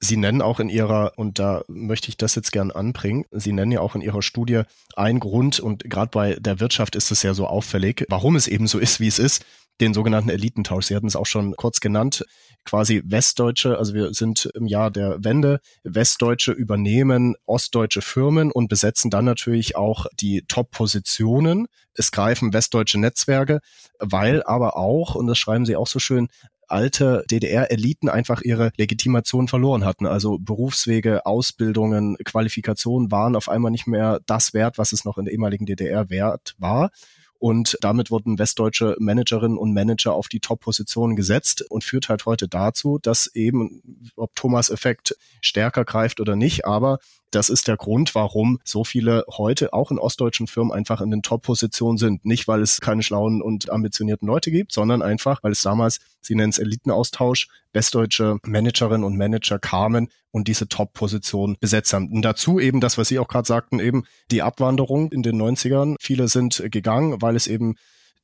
Sie 0.00 0.16
nennen 0.16 0.42
auch 0.42 0.60
in 0.60 0.68
Ihrer, 0.68 1.14
und 1.16 1.40
da 1.40 1.64
möchte 1.66 2.08
ich 2.08 2.16
das 2.16 2.36
jetzt 2.36 2.52
gern 2.52 2.70
anbringen, 2.70 3.24
Sie 3.32 3.52
nennen 3.52 3.72
ja 3.72 3.80
auch 3.80 3.96
in 3.96 4.00
Ihrer 4.00 4.22
Studie 4.22 4.62
einen 4.94 5.18
Grund, 5.18 5.58
und 5.58 5.90
gerade 5.90 6.10
bei 6.12 6.34
der 6.34 6.60
Wirtschaft 6.60 6.94
ist 6.94 7.10
es 7.10 7.24
ja 7.24 7.34
so 7.34 7.48
auffällig, 7.48 8.06
warum 8.08 8.36
es 8.36 8.46
eben 8.46 8.68
so 8.68 8.78
ist, 8.78 9.00
wie 9.00 9.08
es 9.08 9.18
ist, 9.18 9.44
den 9.80 9.94
sogenannten 9.94 10.28
Elitentausch. 10.28 10.86
Sie 10.86 10.94
hatten 10.94 11.08
es 11.08 11.16
auch 11.16 11.26
schon 11.26 11.56
kurz 11.56 11.80
genannt, 11.80 12.24
quasi 12.68 13.02
Westdeutsche, 13.06 13.78
also 13.78 13.94
wir 13.94 14.12
sind 14.12 14.50
im 14.54 14.66
Jahr 14.66 14.90
der 14.90 15.24
Wende, 15.24 15.60
Westdeutsche 15.84 16.52
übernehmen 16.52 17.34
ostdeutsche 17.46 18.02
Firmen 18.02 18.52
und 18.52 18.68
besetzen 18.68 19.10
dann 19.10 19.24
natürlich 19.24 19.74
auch 19.74 20.04
die 20.20 20.44
Top-Positionen. 20.48 21.66
Es 21.94 22.12
greifen 22.12 22.52
westdeutsche 22.52 23.00
Netzwerke, 23.00 23.60
weil 23.98 24.42
aber 24.42 24.76
auch, 24.76 25.14
und 25.14 25.28
das 25.28 25.38
schreiben 25.38 25.64
Sie 25.64 25.76
auch 25.76 25.86
so 25.86 25.98
schön, 25.98 26.28
alte 26.66 27.24
DDR-Eliten 27.30 28.10
einfach 28.10 28.42
ihre 28.42 28.70
Legitimation 28.76 29.48
verloren 29.48 29.86
hatten. 29.86 30.04
Also 30.04 30.36
Berufswege, 30.38 31.24
Ausbildungen, 31.24 32.18
Qualifikationen 32.22 33.10
waren 33.10 33.34
auf 33.34 33.48
einmal 33.48 33.70
nicht 33.70 33.86
mehr 33.86 34.20
das 34.26 34.52
wert, 34.52 34.76
was 34.76 34.92
es 34.92 35.06
noch 35.06 35.16
in 35.16 35.24
der 35.24 35.32
ehemaligen 35.32 35.64
DDR 35.64 36.10
wert 36.10 36.54
war. 36.58 36.90
Und 37.38 37.78
damit 37.80 38.10
wurden 38.10 38.38
westdeutsche 38.38 38.96
Managerinnen 38.98 39.58
und 39.58 39.72
Manager 39.72 40.12
auf 40.12 40.28
die 40.28 40.40
Top-Positionen 40.40 41.14
gesetzt 41.14 41.64
und 41.68 41.84
führt 41.84 42.08
halt 42.08 42.26
heute 42.26 42.48
dazu, 42.48 42.98
dass 43.00 43.28
eben, 43.34 44.10
ob 44.16 44.34
Thomas-Effekt 44.34 45.16
stärker 45.40 45.84
greift 45.84 46.20
oder 46.20 46.34
nicht, 46.34 46.64
aber 46.64 46.98
das 47.30 47.50
ist 47.50 47.68
der 47.68 47.76
Grund, 47.76 48.14
warum 48.14 48.58
so 48.64 48.84
viele 48.84 49.24
heute 49.28 49.72
auch 49.72 49.90
in 49.90 49.98
ostdeutschen 49.98 50.46
Firmen 50.46 50.72
einfach 50.72 51.00
in 51.00 51.10
den 51.10 51.22
Top-Positionen 51.22 51.98
sind. 51.98 52.24
Nicht, 52.24 52.48
weil 52.48 52.62
es 52.62 52.80
keine 52.80 53.02
schlauen 53.02 53.42
und 53.42 53.70
ambitionierten 53.70 54.26
Leute 54.26 54.50
gibt, 54.50 54.72
sondern 54.72 55.02
einfach, 55.02 55.42
weil 55.42 55.52
es 55.52 55.62
damals, 55.62 55.98
sie 56.20 56.34
nennen 56.34 56.50
es 56.50 56.58
Elitenaustausch, 56.58 57.48
westdeutsche 57.72 58.38
Managerinnen 58.44 59.04
und 59.04 59.16
Manager 59.16 59.58
kamen 59.58 60.08
und 60.30 60.48
diese 60.48 60.68
Top-Position 60.68 61.56
besetzt 61.60 61.92
haben. 61.92 62.10
Und 62.12 62.22
dazu 62.22 62.60
eben 62.60 62.80
das, 62.80 62.98
was 62.98 63.08
Sie 63.08 63.18
auch 63.18 63.28
gerade 63.28 63.46
sagten, 63.46 63.80
eben 63.80 64.04
die 64.30 64.42
Abwanderung 64.42 65.12
in 65.12 65.22
den 65.22 65.40
90ern. 65.40 65.96
Viele 66.00 66.28
sind 66.28 66.62
gegangen, 66.70 67.20
weil 67.20 67.36
es 67.36 67.46
eben 67.46 67.76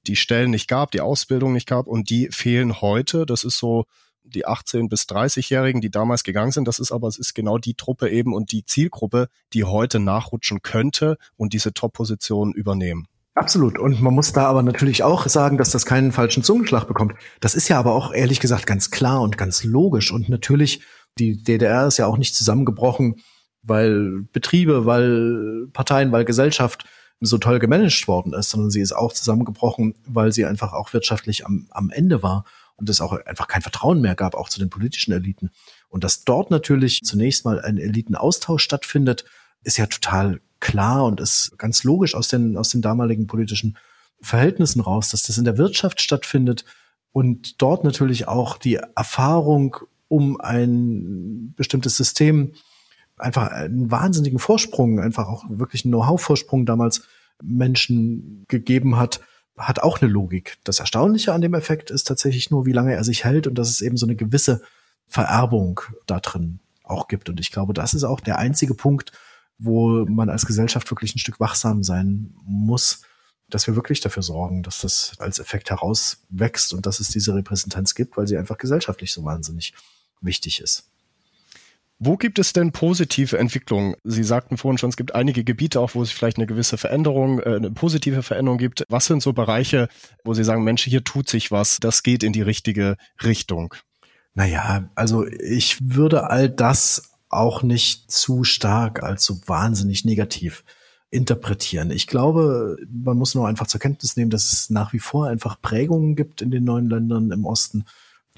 die 0.07 0.17
Stellen 0.17 0.51
nicht 0.51 0.69
gab, 0.69 0.91
die 0.91 1.01
Ausbildung 1.01 1.53
nicht 1.53 1.67
gab 1.67 1.87
und 1.87 2.11
die 2.11 2.29
fehlen 2.31 2.81
heute. 2.81 3.27
Das 3.27 3.45
ist 3.45 3.59
so 3.59 3.85
die 4.25 4.47
18 4.47 4.89
bis 4.89 5.03
30-Jährigen, 5.03 5.81
die 5.81 5.91
damals 5.91 6.25
gegangen 6.25 6.53
sind. 6.53 6.67
Das 6.67 6.79
ist 6.79 6.93
aber, 6.93 7.09
es 7.09 7.19
ist 7.19 7.35
genau 7.35 7.59
die 7.59 7.75
Truppe 7.75 8.09
eben 8.09 8.35
und 8.35 8.53
die 8.53 8.65
Zielgruppe, 8.65 9.29
die 9.53 9.65
heute 9.65 10.01
nachrutschen 10.01 10.63
könnte 10.63 11.19
und 11.37 11.53
diese 11.53 11.73
Top-Position 11.73 12.53
übernehmen. 12.53 13.07
Absolut. 13.35 13.79
Und 13.79 14.01
man 14.01 14.15
muss 14.15 14.33
da 14.33 14.47
aber 14.47 14.63
natürlich 14.63 15.03
auch 15.03 15.27
sagen, 15.27 15.59
dass 15.59 15.71
das 15.71 15.87
keinen 15.87 16.13
falschen 16.13 16.45
Zungenschlag 16.45 16.87
bekommt. 16.87 17.15
Das 17.41 17.55
ist 17.55 17.69
ja 17.69 17.79
aber 17.79 17.93
auch 17.93 18.13
ehrlich 18.13 18.39
gesagt 18.39 18.67
ganz 18.67 18.91
klar 18.91 19.21
und 19.23 19.37
ganz 19.37 19.65
logisch. 19.65 20.13
Und 20.13 20.29
natürlich, 20.29 20.83
die 21.19 21.43
DDR 21.43 21.87
ist 21.87 21.99
ja 21.99 22.07
auch 22.07 22.17
nicht 22.17 22.37
zusammengebrochen, 22.37 23.17
weil 23.63 24.27
Betriebe, 24.33 24.87
weil 24.87 25.67
Parteien, 25.73 26.13
weil 26.13 26.25
Gesellschaft 26.25 26.85
so 27.21 27.39
toll 27.39 27.59
gemanagt 27.59 28.07
worden 28.07 28.35
ist, 28.35 28.51
sondern 28.51 28.71
sie 28.71 28.81
ist 28.81 28.93
auch 28.93 29.13
zusammengebrochen, 29.13 29.95
weil 30.07 30.33
sie 30.33 30.45
einfach 30.45 30.73
auch 30.73 30.93
wirtschaftlich 30.93 31.47
am, 31.47 31.67
am 31.71 31.91
Ende 31.91 32.23
war 32.23 32.45
und 32.77 32.89
es 32.89 33.01
auch 33.01 33.13
einfach 33.13 33.49
kein 33.49 33.63
Vertrauen 33.63 34.01
mehr 34.01 34.15
gab, 34.15 34.35
auch 34.35 34.49
zu 34.49 34.59
den 34.59 34.71
politischen 34.71 35.13
Eliten. 35.13 35.51
Und 35.89 36.05
dass 36.05 36.25
dort 36.25 36.51
natürlich 36.51 37.03
zunächst 37.03 37.45
mal 37.45 37.61
ein 37.61 37.79
Elitenaustausch 37.79 38.63
stattfindet, 38.63 39.25
ist 39.63 39.77
ja 39.77 39.87
total 39.87 40.41
klar 40.61 41.05
und 41.05 41.21
ist 41.21 41.57
ganz 41.59 41.85
logisch 41.85 42.15
aus 42.15 42.29
den, 42.29 42.57
aus 42.57 42.71
den 42.71 42.83
damaligen 42.83 43.27
politischen 43.27 43.77
Verhältnissen 44.21 44.81
raus, 44.81 45.11
dass 45.11 45.25
das 45.25 45.39
in 45.39 45.45
der 45.45 45.59
Wirtschaft 45.59 46.01
stattfindet 46.01 46.65
und 47.13 47.63
dort 47.63 47.85
natürlich 47.85 48.27
auch 48.27 48.59
die 48.59 48.81
Erfahrung 48.97 49.77
um 50.09 50.41
ein 50.41 51.55
bestimmtes 51.57 51.97
System 51.97 52.55
einfach 53.17 53.49
einen 53.49 53.91
wahnsinnigen 53.91 54.39
Vorsprung, 54.39 54.99
einfach 54.99 55.29
auch 55.29 55.45
wirklich 55.49 55.85
einen 55.85 55.93
Know-how-Vorsprung 55.93 56.67
damals 56.67 57.07
Menschen 57.43 58.45
gegeben 58.49 58.97
hat, 58.97 59.21
hat 59.57 59.81
auch 59.81 60.01
eine 60.01 60.11
Logik. 60.11 60.59
Das 60.65 60.81
Erstaunliche 60.81 61.33
an 61.33 61.41
dem 61.41 61.55
Effekt 61.55 61.91
ist 61.91 62.05
tatsächlich 62.05 62.51
nur, 62.51 62.67
wie 62.67 62.73
lange 62.73 62.95
er 62.95 63.05
sich 63.05 63.25
hält 63.25 63.47
und 63.47 63.55
dass 63.55 63.71
es 63.71 63.81
eben 63.81 63.97
so 63.97 64.07
eine 64.07 64.17
gewisse 64.17 64.63
Vererbung 65.07 65.81
da 66.07 66.21
drin 66.21 66.61
auch 66.83 67.09
gibt. 67.09 67.29
Und 67.29 67.41
ich 67.41 67.51
glaube, 67.53 67.73
das 67.73 67.95
ist 67.95 68.05
auch 68.05 68.21
der 68.21 68.39
einzige 68.39 68.75
Punkt, 68.75 69.13
wo 69.59 70.05
man 70.07 70.29
als 70.29 70.47
Gesellschaft 70.47 70.91
wirklich 70.91 71.15
ein 71.15 71.21
Stück 71.21 71.39
wachsam 71.41 71.83
sein 71.85 72.35
muss, 72.45 73.03
dass 73.49 73.67
wir 73.67 73.77
wirklich 73.77 74.01
dafür 74.01 74.23
sorgen, 74.23 74.63
dass 74.63 74.81
das 74.81 75.13
als 75.19 75.39
Effekt 75.39 75.71
herauswächst 75.71 76.75
und 76.75 76.87
dass 76.87 76.99
es 76.99 77.09
diese 77.09 77.35
Repräsentanz 77.35 77.95
gibt, 77.95 78.17
weil 78.17 78.27
sie 78.27 78.37
einfach 78.37 78.59
gesellschaftlich 78.59 79.13
so 79.13 79.25
wahnsinnig 79.25 79.75
wichtig 80.21 80.61
ist. 80.61 80.91
Wo 81.99 82.17
gibt 82.17 82.39
es 82.39 82.53
denn 82.53 82.73
positive 82.73 83.39
Entwicklungen? 83.39 83.95
Sie 84.03 84.25
sagten 84.25 84.57
vorhin 84.57 84.79
schon, 84.79 84.91
es 84.91 84.97
gibt 84.97 85.15
einige 85.15 85.45
Gebiete 85.45 85.81
auch, 85.81 85.95
wo 85.95 86.03
es 86.03 86.11
vielleicht 86.11 86.39
eine 86.39 86.47
gewisse 86.47 86.77
Veränderung, 86.77 87.41
äh, 87.41 87.57
eine 87.57 87.71
positive 87.71 88.23
Veränderung 88.23 88.59
gibt. 88.59 88.85
Was 88.89 89.07
sind 89.07 89.23
so 89.23 89.33
Bereiche, 89.33 89.89
wo 90.25 90.35
Sie 90.35 90.45
sagen, 90.45 90.65
Mensch, 90.65 90.83
hier 90.83 91.05
tut 91.05 91.29
sich 91.29 91.51
was, 91.51 91.79
das 91.81 92.03
geht 92.03 92.23
in 92.23 92.33
die 92.33 92.43
richtige 92.43 92.97
Richtung? 93.23 93.75
Naja, 94.35 94.91
also 94.97 95.27
ich 95.27 95.79
würde 95.95 96.29
all 96.29 96.51
das 96.51 97.13
auch 97.29 97.63
nicht 97.63 98.11
zu 98.11 98.45
stark 98.45 99.03
als 99.03 99.25
so 99.25 99.41
wahnsinnig 99.47 100.05
negativ 100.05 100.65
interpretieren. 101.11 101.93
Ich 101.93 102.09
glaube, 102.09 102.77
man 102.91 103.17
muss 103.17 103.37
nur 103.37 103.47
einfach 103.47 103.69
zur 103.69 103.81
Kenntnis 103.81 104.17
nehmen, 104.17 104.31
dass 104.31 104.53
es 104.53 104.71
nach 104.71 104.93
wie 104.93 104.99
vor 104.99 105.29
einfach 105.29 105.61
Prägungen 105.61 106.17
gibt 106.17 106.43
in 106.43 106.51
den 106.51 106.65
neuen 106.65 106.91
Ländern 106.91 107.31
im 107.31 107.45
Osten 107.45 107.85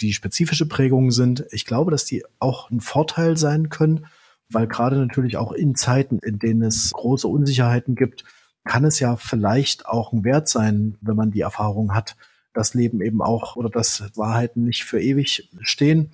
die 0.01 0.13
spezifische 0.13 0.67
Prägungen 0.67 1.11
sind. 1.11 1.45
Ich 1.51 1.65
glaube, 1.65 1.91
dass 1.91 2.05
die 2.05 2.25
auch 2.39 2.71
ein 2.71 2.81
Vorteil 2.81 3.37
sein 3.37 3.69
können, 3.69 4.07
weil 4.51 4.67
gerade 4.67 4.97
natürlich 4.97 5.37
auch 5.37 5.53
in 5.53 5.75
Zeiten, 5.75 6.19
in 6.19 6.39
denen 6.39 6.63
es 6.63 6.91
große 6.93 7.27
Unsicherheiten 7.27 7.95
gibt, 7.95 8.25
kann 8.65 8.85
es 8.85 9.01
ja 9.01 9.17
vielleicht 9.17 9.87
auch 9.87 10.13
ein 10.13 10.25
Wert 10.25 10.49
sein, 10.49 10.97
wenn 11.01 11.17
man 11.17 11.31
die 11.31 11.41
Erfahrung 11.41 11.95
hat, 11.95 12.17
dass 12.53 12.75
Leben 12.75 13.01
eben 13.01 13.23
auch 13.23 13.57
oder 13.57 13.71
dass 13.71 14.11
Wahrheiten 14.17 14.65
nicht 14.65 14.85
für 14.85 15.01
ewig 15.01 15.51
stehen. 15.61 16.11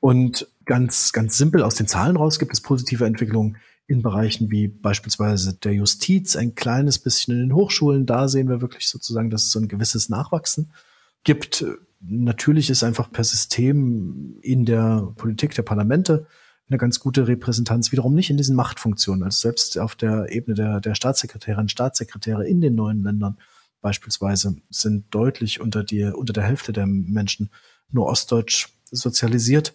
Und 0.00 0.48
ganz, 0.64 1.12
ganz 1.12 1.38
simpel 1.38 1.62
aus 1.62 1.76
den 1.76 1.86
Zahlen 1.86 2.16
raus 2.16 2.38
gibt 2.38 2.52
es 2.52 2.60
positive 2.60 3.06
Entwicklungen 3.06 3.56
in 3.86 4.02
Bereichen 4.02 4.50
wie 4.50 4.68
beispielsweise 4.68 5.54
der 5.54 5.72
Justiz, 5.72 6.34
ein 6.36 6.54
kleines 6.54 6.98
bisschen 6.98 7.34
in 7.34 7.40
den 7.48 7.54
Hochschulen. 7.54 8.04
Da 8.04 8.28
sehen 8.28 8.48
wir 8.48 8.60
wirklich 8.60 8.88
sozusagen, 8.88 9.30
dass 9.30 9.44
es 9.44 9.52
so 9.52 9.60
ein 9.60 9.68
gewisses 9.68 10.08
Nachwachsen 10.08 10.72
gibt 11.24 11.64
natürlich 12.00 12.70
ist 12.70 12.82
einfach 12.82 13.10
per 13.10 13.24
System 13.24 14.38
in 14.42 14.64
der 14.64 15.12
Politik 15.16 15.54
der 15.54 15.62
Parlamente 15.62 16.26
eine 16.68 16.78
ganz 16.78 16.98
gute 16.98 17.28
Repräsentanz, 17.28 17.92
wiederum 17.92 18.14
nicht 18.14 18.30
in 18.30 18.36
diesen 18.36 18.56
Machtfunktionen. 18.56 19.22
Also 19.22 19.42
selbst 19.42 19.78
auf 19.78 19.94
der 19.94 20.32
Ebene 20.32 20.54
der, 20.54 20.80
der 20.80 20.94
Staatssekretärinnen, 20.94 21.68
Staatssekretäre 21.68 22.46
in 22.46 22.60
den 22.60 22.74
neuen 22.74 23.02
Ländern 23.04 23.38
beispielsweise 23.80 24.56
sind 24.68 25.06
deutlich 25.14 25.60
unter, 25.60 25.84
die, 25.84 26.04
unter 26.04 26.32
der 26.32 26.42
Hälfte 26.42 26.72
der 26.72 26.86
Menschen 26.86 27.50
nur 27.90 28.06
ostdeutsch 28.06 28.68
sozialisiert. 28.90 29.74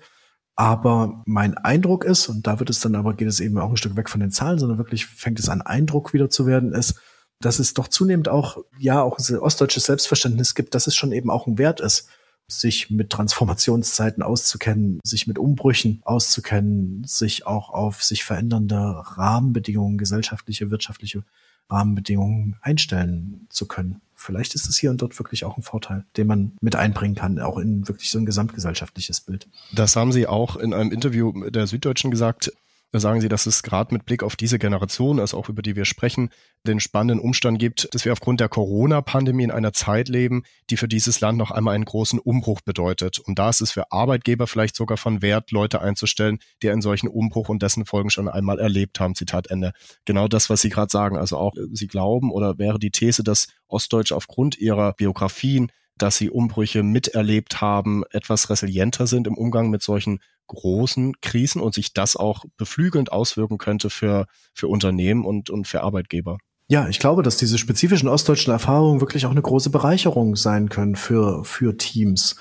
Aber 0.55 1.23
mein 1.25 1.57
Eindruck 1.57 2.03
ist, 2.03 2.27
und 2.27 2.45
da 2.45 2.60
wird 2.60 2.69
es 2.69 2.81
dann 2.81 2.95
aber, 2.95 3.13
geht 3.13 3.29
es 3.29 3.39
eben 3.39 3.57
auch 3.57 3.69
ein 3.69 3.77
Stück 3.77 3.95
weg 3.95 4.10
von 4.10 4.19
den 4.19 4.31
Zahlen, 4.31 4.60
sondern 4.60 4.77
wirklich 4.77 5.05
fängt 5.05 5.39
es 5.39 5.47
an, 5.47 5.62
Eindruck 5.62 6.13
wieder 6.13 6.29
zu 6.29 6.45
werden, 6.45 6.73
ist, 6.73 6.99
dass 7.45 7.60
es 7.60 7.73
doch 7.73 7.88
zunehmend 7.88 8.30
auch, 8.30 8.58
ja, 8.77 9.01
auch 9.01 9.17
ein 9.17 9.38
ostdeutsches 9.38 9.86
Selbstverständnis 9.86 10.56
gibt, 10.56 10.75
dass 10.75 10.88
es 10.88 10.95
schon 10.95 11.12
eben 11.12 11.30
auch 11.30 11.47
ein 11.47 11.58
Wert 11.58 11.80
ist, 11.80 12.08
sich 12.47 12.89
mit 12.89 13.10
Transformationszeiten 13.10 14.23
auszukennen, 14.23 14.99
sich 15.04 15.27
mit 15.27 15.39
Umbrüchen 15.39 16.01
auszukennen, 16.04 17.04
sich 17.06 17.47
auch 17.47 17.69
auf 17.69 18.04
sich 18.04 18.23
verändernde 18.23 18.77
Rahmenbedingungen, 18.77 19.97
gesellschaftliche, 19.97 20.69
wirtschaftliche 20.69 21.23
Rahmenbedingungen 21.69 22.58
einstellen 22.62 23.47
zu 23.49 23.67
können. 23.67 24.01
Vielleicht 24.13 24.54
ist 24.54 24.67
es 24.67 24.77
hier 24.77 24.91
und 24.91 25.01
dort 25.01 25.17
wirklich 25.17 25.45
auch 25.45 25.58
ein 25.58 25.63
Vorteil, 25.63 26.06
den 26.17 26.27
man 26.27 26.51
mit 26.62 26.75
einbringen 26.75 27.15
kann, 27.15 27.39
auch 27.39 27.58
in 27.58 27.88
wirklich 27.88 28.12
so 28.12 28.19
ein 28.19 28.25
gesamtgesellschaftliches 28.25 29.21
Bild. 29.21 29.47
Das 29.73 29.95
haben 29.95 30.12
Sie 30.12 30.27
auch 30.27 30.58
in 30.58 30.73
einem 30.73 30.91
Interview 30.91 31.49
der 31.49 31.65
Süddeutschen 31.65 32.12
gesagt 32.12 32.51
sagen 32.99 33.21
Sie, 33.21 33.30
dass 33.30 33.45
es 33.45 33.63
gerade 33.63 33.93
mit 33.93 34.06
Blick 34.06 34.21
auf 34.21 34.36
diese 34.36 34.60
Generation, 34.60 35.19
also 35.19 35.38
auch 35.38 35.47
über 35.47 35.62
die 35.62 35.77
wir 35.77 35.86
sprechen, 35.86 36.30
den 36.67 36.80
spannenden 36.80 37.19
Umstand 37.19 37.58
gibt, 37.58 37.88
dass 37.93 38.04
wir 38.04 38.12
aufgrund 38.12 38.41
der 38.41 38.49
Corona-Pandemie 38.49 39.43
in 39.43 39.51
einer 39.51 39.71
Zeit 39.71 40.10
leben, 40.10 40.43
die 40.69 40.77
für 40.77 40.89
dieses 40.89 41.21
Land 41.21 41.38
noch 41.38 41.51
einmal 41.51 41.73
einen 41.73 41.86
großen 41.86 42.19
Umbruch 42.19 42.60
bedeutet. 42.62 43.19
Und 43.19 43.39
da 43.39 43.49
ist 43.49 43.62
es 43.62 43.71
für 43.71 43.91
Arbeitgeber 43.91 44.45
vielleicht 44.45 44.75
sogar 44.75 44.97
von 44.97 45.21
Wert, 45.21 45.51
Leute 45.51 45.82
einzustellen, 45.82 46.39
die 46.62 46.69
einen 46.69 46.82
solchen 46.82 47.08
Umbruch 47.08 47.49
und 47.49 47.63
dessen 47.63 47.86
Folgen 47.86 48.10
schon 48.10 48.27
einmal 48.27 48.60
erlebt 48.60 48.99
haben. 48.99 49.15
Zitat 49.15 49.47
Ende. 49.47 49.71
Genau 50.06 50.27
das, 50.27 50.49
was 50.49 50.62
Sie 50.62 50.69
gerade 50.69 50.91
sagen. 50.91 51.17
Also 51.17 51.38
auch 51.38 51.54
Sie 51.71 51.88
glauben 51.88 52.32
oder 52.32 52.58
wäre 52.58 52.77
die 52.77 52.91
These, 52.91 53.23
dass 53.23 53.47
Ostdeutsche 53.67 54.15
aufgrund 54.15 54.58
ihrer 54.58 54.93
Biografien 54.93 55.71
dass 56.01 56.17
sie 56.17 56.29
Umbrüche 56.29 56.83
miterlebt 56.83 57.61
haben, 57.61 58.03
etwas 58.11 58.49
resilienter 58.49 59.07
sind 59.07 59.27
im 59.27 59.37
Umgang 59.37 59.69
mit 59.69 59.83
solchen 59.83 60.19
großen 60.47 61.21
Krisen 61.21 61.61
und 61.61 61.73
sich 61.73 61.93
das 61.93 62.15
auch 62.15 62.45
beflügelnd 62.57 63.11
auswirken 63.11 63.57
könnte 63.57 63.89
für, 63.89 64.25
für 64.53 64.67
Unternehmen 64.67 65.23
und, 65.23 65.49
und 65.49 65.67
für 65.67 65.81
Arbeitgeber. 65.81 66.37
Ja, 66.67 66.87
ich 66.87 66.99
glaube, 66.99 67.21
dass 67.23 67.37
diese 67.37 67.57
spezifischen 67.57 68.09
ostdeutschen 68.09 68.51
Erfahrungen 68.51 69.01
wirklich 69.01 69.25
auch 69.25 69.31
eine 69.31 69.41
große 69.41 69.69
Bereicherung 69.69 70.35
sein 70.35 70.69
können 70.69 70.95
für, 70.95 71.43
für 71.43 71.77
Teams. 71.77 72.37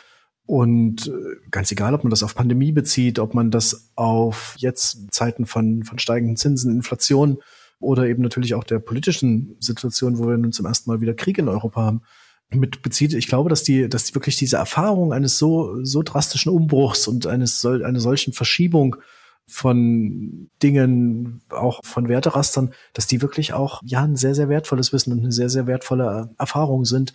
Und 0.47 1.09
äh, 1.09 1.37
ganz 1.51 1.71
egal, 1.71 1.95
ob 1.95 2.05
man 2.05 2.11
das 2.11 2.23
auf 2.23 2.35
Pandemie 2.35 2.73
bezieht, 2.73 3.19
ob 3.19 3.35
man 3.35 3.51
das 3.51 3.91
auf 3.95 4.55
jetzt 4.59 5.13
Zeiten 5.13 5.47
von, 5.47 5.85
von 5.85 5.99
steigenden 5.99 6.37
Zinsen, 6.37 6.75
Inflation 6.75 7.39
oder 7.79 8.07
eben 8.07 8.23
natürlich 8.23 8.55
auch 8.55 8.65
der 8.65 8.79
politischen 8.79 9.57
Situation, 9.61 10.19
wo 10.19 10.27
wir 10.27 10.37
nun 10.37 10.53
zum 10.53 10.67
ersten 10.67 10.91
Mal 10.91 11.01
wieder 11.01 11.15
Krieg 11.15 11.39
in 11.39 11.49
Europa 11.49 11.83
haben 11.83 12.03
mit 12.51 12.83
bezieht. 12.83 13.15
Ich 13.15 13.29
glaube, 13.29 13.49
dass 13.49 13.63
die, 13.63 13.89
dass 13.89 14.15
wirklich 14.15 14.37
diese 14.37 14.57
Erfahrung 14.57 15.13
eines 15.13 15.39
so, 15.39 15.85
so 15.85 16.03
drastischen 16.03 16.53
Umbruchs 16.53 17.07
und 17.07 17.27
eines, 17.27 17.65
eine 17.65 18.01
solchen 18.01 18.33
Verschiebung 18.33 18.97
von 19.47 20.51
Dingen, 20.63 21.43
auch 21.51 21.81
von 21.85 22.09
Werterastern, 22.09 22.73
dass 22.93 23.07
die 23.07 23.21
wirklich 23.23 23.53
auch, 23.53 23.83
ja, 23.85 24.03
ein 24.03 24.17
sehr, 24.17 24.35
sehr 24.35 24.49
wertvolles 24.49 24.93
Wissen 24.93 25.13
und 25.13 25.21
eine 25.21 25.33
sehr, 25.33 25.49
sehr 25.49 25.67
wertvolle 25.67 26.31
Erfahrung 26.39 26.85
sind, 26.85 27.13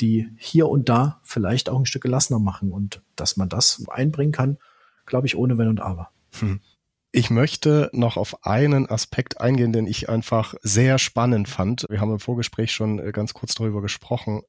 die 0.00 0.28
hier 0.36 0.68
und 0.68 0.88
da 0.88 1.20
vielleicht 1.22 1.68
auch 1.68 1.78
ein 1.78 1.86
Stück 1.86 2.02
gelassener 2.02 2.38
machen 2.38 2.72
und 2.72 3.02
dass 3.14 3.36
man 3.36 3.48
das 3.48 3.84
einbringen 3.88 4.32
kann, 4.32 4.58
glaube 5.06 5.26
ich, 5.26 5.36
ohne 5.36 5.58
Wenn 5.58 5.68
und 5.68 5.80
Aber. 5.80 6.10
Hm. 6.38 6.60
Ich 7.12 7.30
möchte 7.30 7.88
noch 7.94 8.18
auf 8.18 8.44
einen 8.44 8.90
Aspekt 8.90 9.40
eingehen, 9.40 9.72
den 9.72 9.86
ich 9.86 10.10
einfach 10.10 10.54
sehr 10.60 10.98
spannend 10.98 11.48
fand. 11.48 11.86
Wir 11.88 12.00
haben 12.00 12.10
im 12.10 12.18
Vorgespräch 12.18 12.72
schon 12.72 12.98
äh, 12.98 13.12
ganz 13.12 13.32
kurz 13.32 13.54
darüber 13.54 13.80
gesprochen. 13.80 14.42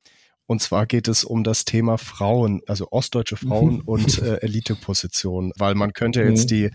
Und 0.48 0.62
zwar 0.62 0.86
geht 0.86 1.08
es 1.08 1.24
um 1.24 1.44
das 1.44 1.66
Thema 1.66 1.98
Frauen, 1.98 2.62
also 2.68 2.88
ostdeutsche 2.90 3.38
Frauen 3.38 3.82
und 3.86 4.22
äh, 4.22 4.38
Elitepositionen, 4.38 5.52
weil 5.58 5.76
man 5.76 5.94
könnte 5.94 6.24
jetzt 6.24 6.46
mhm. 6.46 6.48
die 6.48 6.70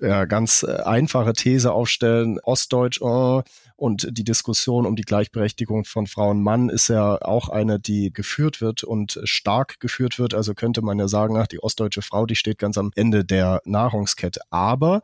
ja, 0.00 0.24
ganz 0.24 0.62
äh, 0.62 0.82
einfache 0.82 1.34
These 1.34 1.72
aufstellen, 1.72 2.40
Ostdeutsch 2.40 3.00
oh, 3.02 3.42
und 3.80 4.08
die 4.10 4.24
Diskussion 4.24 4.84
um 4.84 4.94
die 4.94 5.04
Gleichberechtigung 5.04 5.86
von 5.86 6.06
Frau 6.06 6.30
und 6.30 6.42
Mann 6.42 6.68
ist 6.68 6.88
ja 6.88 7.16
auch 7.22 7.48
eine, 7.48 7.80
die 7.80 8.12
geführt 8.12 8.60
wird 8.60 8.84
und 8.84 9.18
stark 9.24 9.80
geführt 9.80 10.18
wird. 10.18 10.34
Also 10.34 10.52
könnte 10.52 10.82
man 10.82 10.98
ja 10.98 11.08
sagen, 11.08 11.38
ach, 11.38 11.46
die 11.46 11.62
ostdeutsche 11.62 12.02
Frau, 12.02 12.26
die 12.26 12.36
steht 12.36 12.58
ganz 12.58 12.76
am 12.76 12.90
Ende 12.94 13.24
der 13.24 13.62
Nahrungskette. 13.64 14.40
Aber 14.50 15.00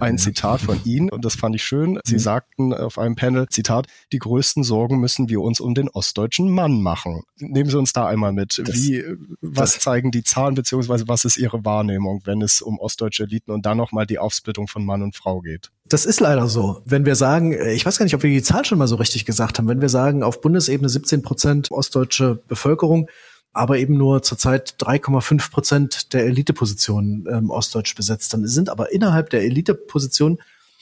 ein 0.00 0.18
Zitat 0.18 0.60
von 0.60 0.78
Ihnen 0.84 1.08
und 1.08 1.24
das 1.24 1.36
fand 1.36 1.54
ich 1.54 1.64
schön. 1.64 1.98
Sie 2.04 2.16
mhm. 2.16 2.18
sagten 2.18 2.74
auf 2.74 2.98
einem 2.98 3.16
Panel, 3.16 3.48
Zitat, 3.48 3.86
die 4.12 4.18
größten 4.18 4.62
Sorgen 4.62 5.00
müssen 5.00 5.30
wir 5.30 5.40
uns 5.40 5.58
um 5.58 5.74
den 5.74 5.88
ostdeutschen 5.88 6.50
Mann 6.50 6.82
machen. 6.82 7.22
Nehmen 7.38 7.70
Sie 7.70 7.78
uns 7.78 7.94
da 7.94 8.06
einmal 8.06 8.34
mit. 8.34 8.60
Das, 8.62 8.74
Wie, 8.74 9.04
was 9.40 9.72
das, 9.72 9.82
zeigen 9.82 10.10
die 10.10 10.22
Zahlen 10.22 10.54
beziehungsweise 10.54 11.08
was 11.08 11.24
ist 11.24 11.38
Ihre 11.38 11.64
Wahrnehmung, 11.64 12.20
wenn 12.24 12.42
es 12.42 12.60
um 12.60 12.78
ostdeutsche 12.78 13.22
Eliten 13.22 13.52
und 13.52 13.64
dann 13.64 13.78
nochmal 13.78 14.04
die 14.04 14.18
Aufsplittung 14.18 14.68
von 14.68 14.84
Mann 14.84 15.00
und 15.00 15.16
Frau 15.16 15.40
geht? 15.40 15.70
Das 15.88 16.04
ist 16.04 16.20
leider 16.20 16.48
so. 16.48 16.82
Wenn 16.84 17.06
wir 17.06 17.14
sagen, 17.14 17.52
äh, 17.52 17.72
ich 17.72 17.86
weiß 17.86 17.98
gar 17.98 18.04
nicht, 18.04 18.14
ob 18.14 18.22
wir 18.22 18.30
die 18.30 18.42
Zahl 18.42 18.64
schon 18.64 18.78
mal 18.78 18.88
so 18.88 18.96
richtig 18.96 19.24
gesagt 19.24 19.58
haben, 19.58 19.68
wenn 19.68 19.80
wir 19.80 19.88
sagen, 19.88 20.22
auf 20.22 20.40
Bundesebene 20.40 20.88
17 20.88 21.22
Prozent 21.22 21.70
ostdeutsche 21.70 22.40
Bevölkerung, 22.48 23.08
aber 23.52 23.78
eben 23.78 23.96
nur 23.96 24.22
zurzeit 24.22 24.76
3,5 24.78 25.50
Prozent 25.50 26.12
der 26.12 26.26
Elitepositionen 26.26 27.26
ähm, 27.30 27.50
ostdeutsch 27.50 27.94
besetzt. 27.94 28.32
Dann 28.32 28.46
sind 28.46 28.68
aber 28.68 28.92
innerhalb 28.92 29.30
der 29.30 29.42
Eliteposition, 29.42 30.38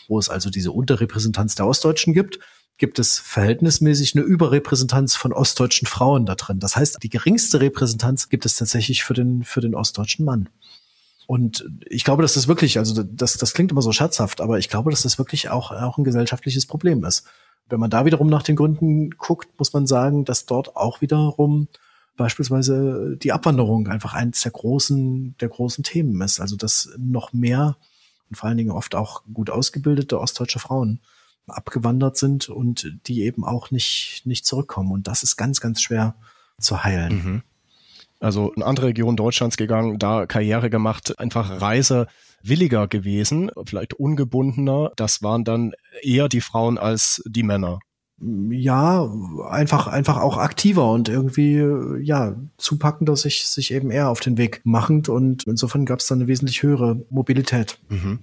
wo 0.09 0.19
es 0.19 0.29
also 0.29 0.51
diese 0.51 0.73
Unterrepräsentanz 0.73 1.55
der 1.55 1.67
Ostdeutschen 1.67 2.13
gibt, 2.13 2.41
gibt 2.79 2.99
es 2.99 3.19
verhältnismäßig 3.19 4.15
eine 4.15 4.25
Überrepräsentanz 4.25 5.17
von 5.17 5.33
ostdeutschen 5.33 5.87
Frauen 5.87 6.27
da 6.27 6.35
drin. 6.35 6.59
Das 6.59 6.77
heißt, 6.77 6.99
die 7.03 7.09
geringste 7.09 7.61
Repräsentanz 7.61 8.29
gibt 8.29 8.45
es 8.45 8.57
tatsächlich 8.57 9.05
für 9.05 9.15
den, 9.15 9.45
für 9.45 9.61
den 9.61 9.75
ostdeutschen 9.75 10.25
Mann. 10.25 10.49
Und 11.27 11.69
ich 11.87 12.05
glaube, 12.05 12.23
dass 12.23 12.35
das 12.35 12.47
wirklich, 12.47 12.79
also 12.79 13.03
das, 13.03 13.37
das 13.37 13.53
klingt 13.53 13.73
immer 13.73 13.83
so 13.83 13.93
scherzhaft, 13.93 14.41
aber 14.41 14.59
ich 14.59 14.69
glaube, 14.69 14.91
dass 14.91 15.03
das 15.03 15.19
wirklich 15.19 15.51
auch, 15.51 15.73
auch 15.73 15.99
ein 15.99 16.05
gesellschaftliches 16.05 16.67
Problem 16.67 17.05
ist. 17.05 17.27
Wenn 17.69 17.81
man 17.81 17.91
da 17.91 18.05
wiederum 18.05 18.29
nach 18.29 18.45
den 18.45 18.55
Gründen 18.55 19.11
guckt, 19.11 19.49
muss 19.59 19.73
man 19.73 19.87
sagen, 19.89 20.25
dass 20.25 20.47
dort 20.47 20.77
auch 20.77 21.01
wiederum 21.01 21.67
beispielsweise 22.17 23.17
die 23.21 23.33
Abwanderung 23.33 23.89
einfach 23.89 24.15
eines 24.15 24.41
der 24.43 24.53
großen, 24.53 25.37
der 25.41 25.49
großen 25.49 25.83
Themen 25.83 26.21
ist. 26.23 26.41
Also 26.41 26.57
dass 26.57 26.91
noch 26.97 27.33
mehr 27.33 27.77
und 28.31 28.37
vor 28.37 28.49
allen 28.49 28.59
Dingen 28.59 28.71
oft 28.71 28.95
auch 28.95 29.23
gut 29.33 29.51
ausgebildete 29.51 30.21
ostdeutsche 30.21 30.61
Frauen 30.61 31.01
abgewandert 31.49 32.17
sind 32.17 32.49
und 32.49 32.93
die 33.07 33.23
eben 33.23 33.45
auch 33.45 33.71
nicht, 33.71 34.23
nicht 34.25 34.47
zurückkommen. 34.47 34.93
Und 34.93 35.07
das 35.07 35.23
ist 35.23 35.37
ganz, 35.37 35.61
ganz 35.61 35.81
schwer 35.81 36.15
zu 36.59 36.83
heilen. 36.83 37.15
Mhm. 37.15 37.43
Also 38.21 38.53
in 38.53 38.63
andere 38.63 38.87
Regionen 38.87 39.17
Deutschlands 39.17 39.57
gegangen, 39.57 39.99
da 39.99 40.27
Karriere 40.27 40.71
gemacht, 40.71 41.19
einfach 41.19 41.61
reisewilliger 41.61 42.89
gewesen, 42.89 43.51
vielleicht 43.65 43.95
ungebundener. 43.95 44.93
Das 44.97 45.23
waren 45.23 45.45
dann 45.45 45.73
eher 46.03 46.29
die 46.29 46.41
Frauen 46.41 46.79
als 46.79 47.23
die 47.27 47.43
Männer 47.43 47.79
ja, 48.19 49.11
einfach, 49.51 49.89
einfach 49.89 50.17
auch 50.17 50.39
aktiver 50.39 50.91
und 50.91 51.09
irgendwie, 51.09 51.63
ja, 52.03 52.35
zupackender 52.57 53.15
sich, 53.15 53.47
sich 53.47 53.75
eben 53.75 53.91
eher 53.91 54.09
auf 54.09 54.21
den 54.21 54.39
Weg 54.39 54.63
machend 54.65 55.09
und 55.09 55.45
insofern 55.47 55.85
gab 55.85 55.99
es 55.99 56.07
dann 56.07 56.21
eine 56.21 56.29
wesentlich 56.29 56.63
höhere 56.63 57.05
Mobilität. 57.11 57.79
Mhm 57.89 58.21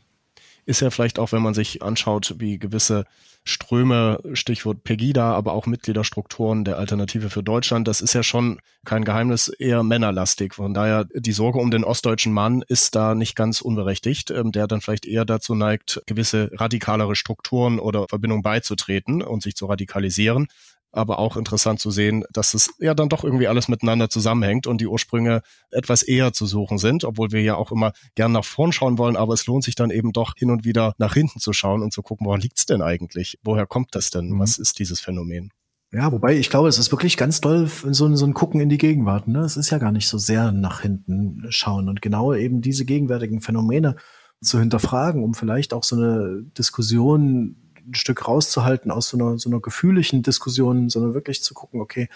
ist 0.65 0.81
ja 0.81 0.89
vielleicht 0.89 1.19
auch, 1.19 1.31
wenn 1.31 1.41
man 1.41 1.53
sich 1.53 1.81
anschaut, 1.81 2.35
wie 2.37 2.59
gewisse 2.59 3.05
Ströme, 3.45 4.19
Stichwort 4.33 4.85
Pegida, 4.85 5.33
aber 5.33 5.51
auch 5.51 5.65
Mitgliederstrukturen 5.65 6.63
der 6.63 6.77
Alternative 6.77 7.29
für 7.29 7.43
Deutschland, 7.43 7.89
das 7.89 7.99
ist 7.99 8.13
ja 8.13 8.23
schon 8.23 8.59
kein 8.85 9.03
Geheimnis, 9.03 9.49
eher 9.49 9.83
männerlastig. 9.83 10.53
Von 10.53 10.73
daher, 10.73 11.05
die 11.13 11.33
Sorge 11.33 11.59
um 11.59 11.69
den 11.69 11.83
ostdeutschen 11.83 12.31
Mann 12.31 12.63
ist 12.67 12.95
da 12.95 13.15
nicht 13.15 13.35
ganz 13.35 13.59
unberechtigt, 13.59 14.31
ähm, 14.31 14.53
der 14.53 14.67
dann 14.67 14.79
vielleicht 14.79 15.05
eher 15.05 15.25
dazu 15.25 15.55
neigt, 15.55 16.01
gewisse 16.05 16.51
radikalere 16.53 17.15
Strukturen 17.15 17.79
oder 17.79 18.07
Verbindungen 18.07 18.43
beizutreten 18.43 19.21
und 19.21 19.43
sich 19.43 19.55
zu 19.55 19.65
radikalisieren 19.65 20.47
aber 20.93 21.19
auch 21.19 21.35
interessant 21.35 21.79
zu 21.79 21.91
sehen, 21.91 22.23
dass 22.31 22.53
es 22.53 22.69
ja 22.79 22.93
dann 22.93 23.09
doch 23.09 23.23
irgendwie 23.23 23.47
alles 23.47 23.67
miteinander 23.67 24.09
zusammenhängt 24.09 24.67
und 24.67 24.79
die 24.79 24.87
Ursprünge 24.87 25.41
etwas 25.71 26.03
eher 26.03 26.33
zu 26.33 26.45
suchen 26.45 26.77
sind, 26.77 27.03
obwohl 27.03 27.31
wir 27.31 27.41
ja 27.41 27.55
auch 27.55 27.71
immer 27.71 27.91
gern 28.15 28.31
nach 28.31 28.45
vorn 28.45 28.71
schauen 28.71 28.97
wollen, 28.97 29.17
aber 29.17 29.33
es 29.33 29.45
lohnt 29.47 29.63
sich 29.63 29.75
dann 29.75 29.89
eben 29.89 30.13
doch 30.13 30.35
hin 30.37 30.51
und 30.51 30.63
wieder 30.63 30.93
nach 30.99 31.15
hinten 31.15 31.39
zu 31.39 31.51
schauen 31.51 31.81
und 31.81 31.91
zu 31.91 32.03
gucken, 32.03 32.27
woran 32.27 32.41
liegt's 32.41 32.65
denn 32.65 32.81
eigentlich? 32.81 33.39
Woher 33.43 33.65
kommt 33.65 33.95
das 33.95 34.11
denn? 34.11 34.29
Mhm. 34.29 34.39
Was 34.39 34.57
ist 34.57 34.79
dieses 34.79 35.01
Phänomen? 35.01 35.51
Ja, 35.91 36.11
wobei 36.11 36.35
ich 36.35 36.49
glaube, 36.49 36.69
es 36.69 36.79
ist 36.79 36.91
wirklich 36.91 37.17
ganz 37.17 37.41
toll, 37.41 37.67
so, 37.67 38.15
so 38.15 38.25
ein 38.25 38.33
Gucken 38.33 38.61
in 38.61 38.69
die 38.69 38.79
Gegenwart. 38.79 39.27
Ne? 39.27 39.39
Es 39.39 39.57
ist 39.57 39.69
ja 39.69 39.77
gar 39.77 39.91
nicht 39.91 40.07
so 40.07 40.17
sehr 40.17 40.51
nach 40.51 40.81
hinten 40.81 41.45
schauen 41.49 41.89
und 41.89 42.01
genau 42.01 42.33
eben 42.33 42.61
diese 42.61 42.85
gegenwärtigen 42.85 43.41
Phänomene 43.41 43.95
zu 44.41 44.59
hinterfragen, 44.59 45.23
um 45.23 45.33
vielleicht 45.33 45.73
auch 45.73 45.83
so 45.83 45.95
eine 45.95 46.43
Diskussion 46.57 47.62
ein 47.85 47.95
Stück 47.95 48.27
rauszuhalten 48.27 48.91
aus 48.91 49.09
so 49.09 49.17
einer, 49.17 49.37
so 49.37 49.49
einer 49.49 49.59
gefühligen 49.59 50.23
Diskussion, 50.23 50.89
sondern 50.89 51.13
wirklich 51.13 51.43
zu 51.43 51.53
gucken, 51.53 51.81
okay, 51.81 52.09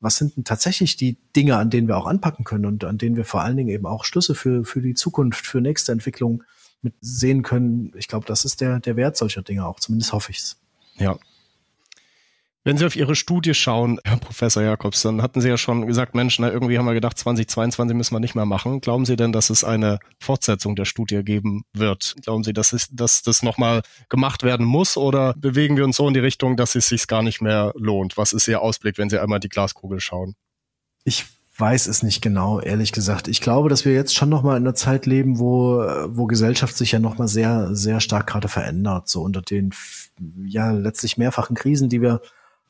was 0.00 0.16
sind 0.16 0.36
denn 0.36 0.44
tatsächlich 0.44 0.96
die 0.96 1.16
Dinge, 1.34 1.56
an 1.56 1.70
denen 1.70 1.88
wir 1.88 1.96
auch 1.96 2.06
anpacken 2.06 2.44
können 2.44 2.66
und 2.66 2.84
an 2.84 2.98
denen 2.98 3.16
wir 3.16 3.24
vor 3.24 3.42
allen 3.42 3.56
Dingen 3.56 3.70
eben 3.70 3.86
auch 3.86 4.04
Schlüsse 4.04 4.34
für, 4.34 4.64
für 4.64 4.82
die 4.82 4.94
Zukunft, 4.94 5.46
für 5.46 5.60
nächste 5.60 5.92
Entwicklung 5.92 6.42
mit 6.82 6.94
sehen 7.00 7.42
können. 7.42 7.92
Ich 7.96 8.08
glaube, 8.08 8.26
das 8.26 8.44
ist 8.44 8.60
der, 8.60 8.80
der 8.80 8.96
Wert 8.96 9.16
solcher 9.16 9.42
Dinge 9.42 9.66
auch, 9.66 9.80
zumindest 9.80 10.12
hoffe 10.12 10.32
ich's. 10.32 10.58
Ja, 10.96 11.18
wenn 12.64 12.78
Sie 12.78 12.86
auf 12.86 12.96
Ihre 12.96 13.14
Studie 13.14 13.52
schauen, 13.52 14.00
Herr 14.04 14.16
Professor 14.16 14.62
Jakobs, 14.62 15.02
dann 15.02 15.20
hatten 15.20 15.42
Sie 15.42 15.50
ja 15.50 15.58
schon 15.58 15.86
gesagt, 15.86 16.14
Mensch, 16.14 16.38
na, 16.38 16.50
irgendwie 16.50 16.78
haben 16.78 16.86
wir 16.86 16.94
gedacht, 16.94 17.18
2022 17.18 17.94
müssen 17.94 18.14
wir 18.14 18.20
nicht 18.20 18.34
mehr 18.34 18.46
machen. 18.46 18.80
Glauben 18.80 19.04
Sie 19.04 19.16
denn, 19.16 19.32
dass 19.32 19.50
es 19.50 19.64
eine 19.64 19.98
Fortsetzung 20.18 20.74
der 20.74 20.86
Studie 20.86 21.22
geben 21.22 21.64
wird? 21.74 22.14
Glauben 22.22 22.42
Sie, 22.42 22.54
dass, 22.54 22.72
es, 22.72 22.88
dass 22.90 23.22
das 23.22 23.42
nochmal 23.42 23.82
gemacht 24.08 24.42
werden 24.42 24.64
muss 24.64 24.96
oder 24.96 25.34
bewegen 25.36 25.76
wir 25.76 25.84
uns 25.84 25.96
so 25.96 26.08
in 26.08 26.14
die 26.14 26.20
Richtung, 26.20 26.56
dass 26.56 26.74
es 26.74 26.88
sich 26.88 27.06
gar 27.06 27.22
nicht 27.22 27.42
mehr 27.42 27.72
lohnt? 27.76 28.16
Was 28.16 28.32
ist 28.32 28.48
Ihr 28.48 28.62
Ausblick, 28.62 28.96
wenn 28.96 29.10
Sie 29.10 29.20
einmal 29.20 29.40
die 29.40 29.50
Glaskugel 29.50 30.00
schauen? 30.00 30.34
Ich 31.04 31.26
weiß 31.58 31.86
es 31.86 32.02
nicht 32.02 32.22
genau, 32.22 32.60
ehrlich 32.60 32.92
gesagt. 32.92 33.28
Ich 33.28 33.42
glaube, 33.42 33.68
dass 33.68 33.84
wir 33.84 33.92
jetzt 33.92 34.14
schon 34.14 34.30
noch 34.30 34.42
mal 34.42 34.56
in 34.56 34.62
einer 34.62 34.74
Zeit 34.74 35.04
leben, 35.04 35.38
wo 35.38 35.84
wo 36.08 36.26
Gesellschaft 36.26 36.76
sich 36.76 36.92
ja 36.92 36.98
noch 36.98 37.18
mal 37.18 37.28
sehr 37.28 37.76
sehr 37.76 38.00
stark 38.00 38.26
gerade 38.26 38.48
verändert, 38.48 39.08
so 39.08 39.22
unter 39.22 39.40
den 39.40 39.72
ja 40.44 40.72
letztlich 40.72 41.16
mehrfachen 41.16 41.54
Krisen, 41.54 41.88
die 41.88 42.00
wir 42.00 42.22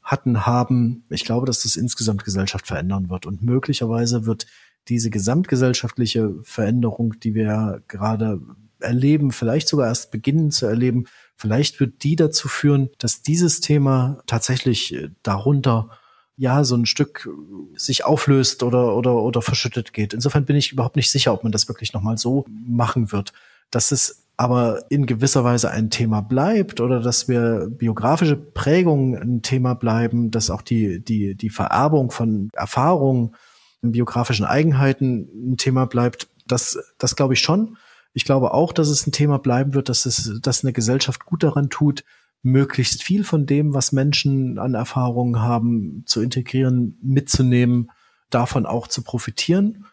hatten, 0.04 0.46
haben. 0.46 1.04
Ich 1.08 1.24
glaube, 1.24 1.46
dass 1.46 1.62
das 1.62 1.76
insgesamt 1.76 2.24
Gesellschaft 2.24 2.66
verändern 2.66 3.08
wird. 3.08 3.26
Und 3.26 3.42
möglicherweise 3.42 4.26
wird 4.26 4.46
diese 4.88 5.10
gesamtgesellschaftliche 5.10 6.34
Veränderung, 6.42 7.18
die 7.20 7.34
wir 7.34 7.82
gerade 7.88 8.40
erleben, 8.80 9.32
vielleicht 9.32 9.66
sogar 9.66 9.88
erst 9.88 10.10
beginnen 10.10 10.50
zu 10.50 10.66
erleben, 10.66 11.06
vielleicht 11.36 11.80
wird 11.80 12.04
die 12.04 12.16
dazu 12.16 12.48
führen, 12.48 12.90
dass 12.98 13.22
dieses 13.22 13.60
Thema 13.60 14.22
tatsächlich 14.26 14.94
äh, 14.94 15.08
darunter 15.22 15.88
ja 16.36 16.64
so 16.64 16.74
ein 16.74 16.84
Stück 16.84 17.28
sich 17.76 18.04
auflöst 18.04 18.62
oder 18.62 18.96
oder 18.96 19.14
oder 19.14 19.40
verschüttet 19.40 19.92
geht. 19.92 20.12
Insofern 20.12 20.44
bin 20.44 20.56
ich 20.56 20.72
überhaupt 20.72 20.96
nicht 20.96 21.10
sicher, 21.10 21.32
ob 21.32 21.44
man 21.44 21.52
das 21.52 21.68
wirklich 21.68 21.92
noch 21.92 22.02
mal 22.02 22.18
so 22.18 22.44
machen 22.48 23.12
wird. 23.12 23.32
Dass 23.70 23.92
es 23.92 24.23
aber 24.36 24.90
in 24.90 25.06
gewisser 25.06 25.44
Weise 25.44 25.70
ein 25.70 25.90
Thema 25.90 26.20
bleibt 26.20 26.80
oder 26.80 27.00
dass 27.00 27.28
wir 27.28 27.68
biografische 27.70 28.36
Prägungen 28.36 29.16
ein 29.16 29.42
Thema 29.42 29.74
bleiben, 29.74 30.30
dass 30.30 30.50
auch 30.50 30.62
die 30.62 31.02
die 31.02 31.36
die 31.36 31.50
Vererbung 31.50 32.10
von 32.10 32.50
Erfahrungen, 32.52 33.36
biografischen 33.82 34.46
Eigenheiten 34.46 35.52
ein 35.52 35.56
Thema 35.56 35.86
bleibt, 35.86 36.28
das 36.46 36.78
das 36.98 37.14
glaube 37.14 37.34
ich 37.34 37.40
schon. 37.40 37.76
Ich 38.12 38.24
glaube 38.24 38.54
auch, 38.54 38.72
dass 38.72 38.88
es 38.88 39.06
ein 39.06 39.12
Thema 39.12 39.38
bleiben 39.38 39.74
wird, 39.74 39.88
dass 39.88 40.06
es 40.06 40.40
dass 40.42 40.64
eine 40.64 40.72
Gesellschaft 40.72 41.26
gut 41.26 41.44
daran 41.44 41.70
tut, 41.70 42.04
möglichst 42.42 43.02
viel 43.02 43.24
von 43.24 43.46
dem, 43.46 43.72
was 43.72 43.92
Menschen 43.92 44.58
an 44.58 44.74
Erfahrungen 44.74 45.40
haben, 45.42 46.02
zu 46.06 46.20
integrieren, 46.20 46.98
mitzunehmen, 47.02 47.90
davon 48.30 48.66
auch 48.66 48.88
zu 48.88 49.02
profitieren. 49.02 49.86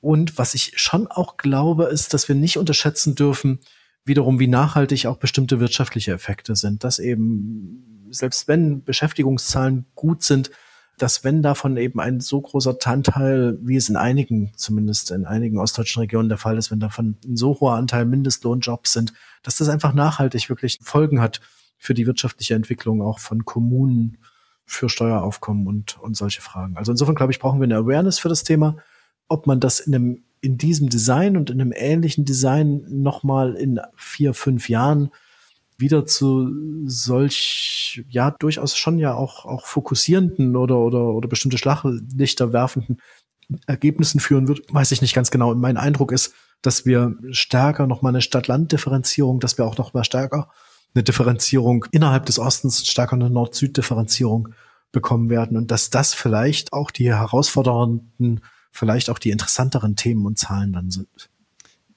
Und 0.00 0.38
was 0.38 0.54
ich 0.54 0.72
schon 0.76 1.06
auch 1.06 1.36
glaube, 1.36 1.84
ist, 1.84 2.14
dass 2.14 2.28
wir 2.28 2.34
nicht 2.34 2.58
unterschätzen 2.58 3.14
dürfen, 3.14 3.60
wiederum, 4.06 4.38
wie 4.38 4.48
nachhaltig 4.48 5.06
auch 5.06 5.16
bestimmte 5.16 5.60
wirtschaftliche 5.60 6.12
Effekte 6.12 6.56
sind. 6.56 6.84
Dass 6.84 6.98
eben, 6.98 8.08
selbst 8.10 8.48
wenn 8.48 8.82
Beschäftigungszahlen 8.84 9.86
gut 9.94 10.22
sind, 10.22 10.50
dass 10.98 11.24
wenn 11.24 11.42
davon 11.42 11.76
eben 11.76 12.00
ein 12.00 12.20
so 12.20 12.40
großer 12.40 12.76
Anteil, 12.84 13.58
wie 13.60 13.76
es 13.76 13.88
in 13.88 13.96
einigen, 13.96 14.52
zumindest 14.56 15.10
in 15.10 15.26
einigen 15.26 15.58
ostdeutschen 15.58 16.00
Regionen 16.00 16.30
der 16.30 16.38
Fall 16.38 16.56
ist, 16.56 16.70
wenn 16.70 16.80
davon 16.80 17.18
ein 17.26 17.36
so 17.36 17.60
hoher 17.60 17.74
Anteil 17.74 18.06
Mindestlohnjobs 18.06 18.92
sind, 18.92 19.12
dass 19.42 19.56
das 19.56 19.68
einfach 19.68 19.92
nachhaltig 19.92 20.48
wirklich 20.48 20.78
Folgen 20.82 21.20
hat 21.20 21.40
für 21.76 21.92
die 21.92 22.06
wirtschaftliche 22.06 22.54
Entwicklung 22.54 23.02
auch 23.02 23.18
von 23.18 23.44
Kommunen 23.44 24.18
für 24.64 24.88
Steueraufkommen 24.88 25.66
und, 25.66 26.00
und 26.00 26.16
solche 26.16 26.40
Fragen. 26.40 26.76
Also 26.76 26.92
insofern 26.92 27.14
glaube 27.14 27.32
ich, 27.32 27.38
brauchen 27.38 27.60
wir 27.60 27.64
eine 27.64 27.76
Awareness 27.76 28.18
für 28.18 28.28
das 28.28 28.42
Thema. 28.42 28.78
Ob 29.28 29.46
man 29.46 29.60
das 29.60 29.80
in 29.80 29.94
einem, 29.94 30.24
in 30.46 30.58
diesem 30.58 30.88
Design 30.88 31.36
und 31.36 31.50
in 31.50 31.60
einem 31.60 31.72
ähnlichen 31.74 32.24
Design 32.24 32.86
nochmal 32.88 33.54
in 33.56 33.80
vier, 33.96 34.32
fünf 34.32 34.68
Jahren 34.68 35.10
wieder 35.76 36.06
zu 36.06 36.52
solch, 36.86 38.04
ja, 38.08 38.30
durchaus 38.30 38.76
schon 38.76 39.00
ja 39.00 39.14
auch, 39.14 39.44
auch 39.44 39.66
fokussierenden 39.66 40.54
oder, 40.54 40.78
oder, 40.78 41.02
oder 41.14 41.28
bestimmte 41.28 41.58
Schlaglichter 41.58 42.52
werfenden 42.52 43.02
Ergebnissen 43.66 44.20
führen 44.20 44.46
wird, 44.46 44.72
weiß 44.72 44.92
ich 44.92 45.02
nicht 45.02 45.14
ganz 45.14 45.32
genau. 45.32 45.52
Mein 45.56 45.76
Eindruck 45.76 46.12
ist, 46.12 46.32
dass 46.62 46.86
wir 46.86 47.16
stärker 47.32 47.88
nochmal 47.88 48.10
eine 48.10 48.22
Stadt-Land-Differenzierung, 48.22 49.40
dass 49.40 49.58
wir 49.58 49.66
auch 49.66 49.76
nochmal 49.76 50.04
stärker 50.04 50.48
eine 50.94 51.02
Differenzierung 51.02 51.86
innerhalb 51.90 52.26
des 52.26 52.38
Ostens, 52.38 52.86
stärker 52.86 53.16
eine 53.16 53.30
Nord-Süd-Differenzierung 53.30 54.50
bekommen 54.92 55.28
werden 55.28 55.56
und 55.56 55.72
dass 55.72 55.90
das 55.90 56.14
vielleicht 56.14 56.72
auch 56.72 56.92
die 56.92 57.12
herausfordernden, 57.12 58.42
vielleicht 58.76 59.10
auch 59.10 59.18
die 59.18 59.30
interessanteren 59.30 59.96
Themen 59.96 60.26
und 60.26 60.38
Zahlen 60.38 60.72
dann 60.72 60.90
sind. 60.90 61.30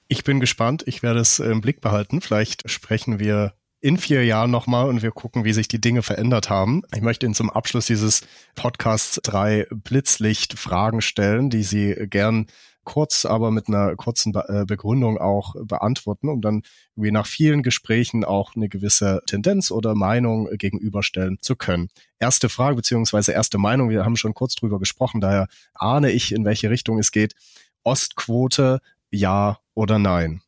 Ich 0.08 0.24
bin 0.24 0.40
gespannt. 0.40 0.82
Ich 0.86 1.02
werde 1.02 1.20
es 1.20 1.38
im 1.38 1.60
Blick 1.60 1.80
behalten. 1.80 2.20
Vielleicht 2.20 2.68
sprechen 2.68 3.18
wir 3.18 3.54
in 3.80 3.96
vier 3.96 4.24
Jahren 4.24 4.50
nochmal 4.50 4.88
und 4.88 5.02
wir 5.02 5.10
gucken, 5.10 5.44
wie 5.44 5.52
sich 5.52 5.68
die 5.68 5.80
Dinge 5.80 6.02
verändert 6.02 6.50
haben. 6.50 6.82
Ich 6.94 7.00
möchte 7.00 7.26
Ihnen 7.26 7.34
zum 7.34 7.48
Abschluss 7.48 7.86
dieses 7.86 8.22
Podcasts 8.54 9.20
drei 9.22 9.66
Blitzlicht-Fragen 9.70 11.00
stellen, 11.00 11.48
die 11.48 11.62
Sie 11.62 11.94
gern 12.08 12.46
kurz, 12.84 13.24
aber 13.24 13.50
mit 13.50 13.68
einer 13.68 13.96
kurzen 13.96 14.32
Be 14.32 14.44
äh, 14.48 14.64
Begründung 14.64 15.18
auch 15.18 15.54
beantworten, 15.62 16.28
um 16.28 16.40
dann 16.40 16.62
wie 16.96 17.10
nach 17.10 17.26
vielen 17.26 17.62
Gesprächen 17.62 18.24
auch 18.24 18.56
eine 18.56 18.68
gewisse 18.68 19.22
Tendenz 19.26 19.70
oder 19.70 19.94
Meinung 19.94 20.48
gegenüberstellen 20.52 21.38
zu 21.40 21.56
können. 21.56 21.88
Erste 22.18 22.48
Frage 22.48 22.76
beziehungsweise 22.76 23.32
erste 23.32 23.58
Meinung, 23.58 23.90
wir 23.90 24.04
haben 24.04 24.16
schon 24.16 24.34
kurz 24.34 24.54
drüber 24.54 24.78
gesprochen, 24.78 25.20
daher 25.20 25.46
ahne 25.74 26.10
ich, 26.10 26.32
in 26.32 26.44
welche 26.44 26.70
Richtung 26.70 26.98
es 26.98 27.12
geht. 27.12 27.34
Ostquote, 27.82 28.80
ja 29.10 29.58
oder 29.74 29.98
nein? 29.98 30.42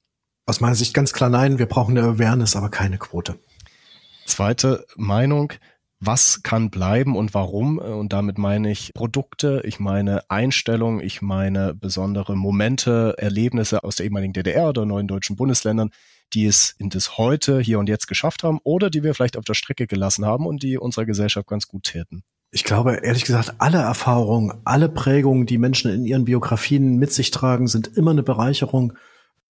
Aus 0.46 0.60
meiner 0.60 0.74
Sicht 0.74 0.94
ganz 0.94 1.12
klar 1.12 1.30
nein, 1.30 1.58
wir 1.58 1.66
brauchen 1.66 1.96
eine 1.96 2.06
Awareness, 2.06 2.56
aber 2.56 2.68
keine 2.68 2.98
Quote. 2.98 3.38
Zweite 4.26 4.86
Meinung, 4.96 5.52
was 6.04 6.42
kann 6.42 6.70
bleiben 6.70 7.16
und 7.16 7.32
warum. 7.32 7.78
Und 7.78 8.12
damit 8.12 8.36
meine 8.36 8.70
ich 8.70 8.92
Produkte, 8.92 9.62
ich 9.64 9.78
meine 9.78 10.28
Einstellungen, 10.28 11.00
ich 11.00 11.22
meine 11.22 11.74
besondere 11.74 12.36
Momente, 12.36 13.14
Erlebnisse 13.18 13.84
aus 13.84 13.96
der 13.96 14.06
ehemaligen 14.06 14.32
DDR 14.32 14.68
oder 14.68 14.84
neuen 14.84 15.06
deutschen 15.06 15.36
Bundesländern, 15.36 15.90
die 16.32 16.46
es 16.46 16.74
in 16.78 16.90
das 16.90 17.18
Heute, 17.18 17.60
hier 17.60 17.78
und 17.78 17.88
jetzt 17.88 18.08
geschafft 18.08 18.42
haben 18.42 18.58
oder 18.64 18.90
die 18.90 19.04
wir 19.04 19.14
vielleicht 19.14 19.36
auf 19.36 19.44
der 19.44 19.54
Strecke 19.54 19.86
gelassen 19.86 20.26
haben 20.26 20.46
und 20.46 20.64
die 20.64 20.76
unserer 20.76 21.06
Gesellschaft 21.06 21.46
ganz 21.46 21.68
gut 21.68 21.84
täten. 21.84 22.24
Ich 22.50 22.64
glaube, 22.64 22.96
ehrlich 23.02 23.24
gesagt, 23.24 23.54
alle 23.58 23.78
Erfahrungen, 23.78 24.52
alle 24.64 24.88
Prägungen, 24.88 25.46
die 25.46 25.56
Menschen 25.56 25.92
in 25.92 26.04
ihren 26.04 26.24
Biografien 26.24 26.96
mit 26.96 27.12
sich 27.12 27.30
tragen, 27.30 27.68
sind 27.68 27.96
immer 27.96 28.10
eine 28.10 28.22
Bereicherung 28.24 28.94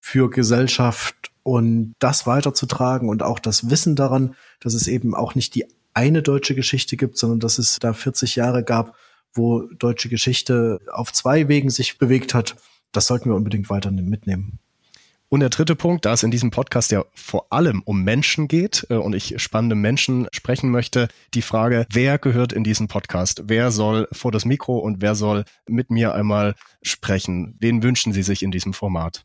für 0.00 0.28
Gesellschaft 0.28 1.32
und 1.42 1.94
das 1.98 2.26
weiterzutragen 2.26 3.08
und 3.08 3.22
auch 3.22 3.38
das 3.38 3.70
Wissen 3.70 3.96
daran, 3.96 4.34
dass 4.60 4.74
es 4.74 4.86
eben 4.86 5.14
auch 5.14 5.34
nicht 5.34 5.54
die 5.54 5.64
eine 5.94 6.22
deutsche 6.22 6.54
Geschichte 6.54 6.96
gibt, 6.96 7.18
sondern 7.18 7.40
dass 7.40 7.58
es 7.58 7.78
da 7.78 7.92
40 7.92 8.36
Jahre 8.36 8.64
gab, 8.64 8.96
wo 9.34 9.62
deutsche 9.78 10.08
Geschichte 10.08 10.80
auf 10.92 11.12
zwei 11.12 11.48
Wegen 11.48 11.70
sich 11.70 11.98
bewegt 11.98 12.34
hat. 12.34 12.56
Das 12.92 13.06
sollten 13.06 13.30
wir 13.30 13.36
unbedingt 13.36 13.70
weiter 13.70 13.90
mitnehmen. 13.90 14.58
Und 15.32 15.40
der 15.40 15.48
dritte 15.48 15.76
Punkt, 15.76 16.04
da 16.04 16.12
es 16.12 16.22
in 16.22 16.30
diesem 16.30 16.50
Podcast 16.50 16.92
ja 16.92 17.06
vor 17.14 17.46
allem 17.50 17.80
um 17.86 18.04
Menschen 18.04 18.48
geht 18.48 18.86
äh, 18.90 18.96
und 18.96 19.14
ich 19.14 19.40
spannende 19.40 19.74
Menschen 19.74 20.28
sprechen 20.30 20.70
möchte, 20.70 21.08
die 21.32 21.40
Frage, 21.40 21.86
wer 21.90 22.18
gehört 22.18 22.52
in 22.52 22.64
diesen 22.64 22.86
Podcast? 22.86 23.44
Wer 23.46 23.70
soll 23.70 24.08
vor 24.12 24.30
das 24.30 24.44
Mikro 24.44 24.76
und 24.76 25.00
wer 25.00 25.14
soll 25.14 25.46
mit 25.66 25.90
mir 25.90 26.14
einmal 26.14 26.54
sprechen? 26.82 27.56
Wen 27.60 27.82
wünschen 27.82 28.12
Sie 28.12 28.22
sich 28.22 28.42
in 28.42 28.50
diesem 28.50 28.74
Format? 28.74 29.24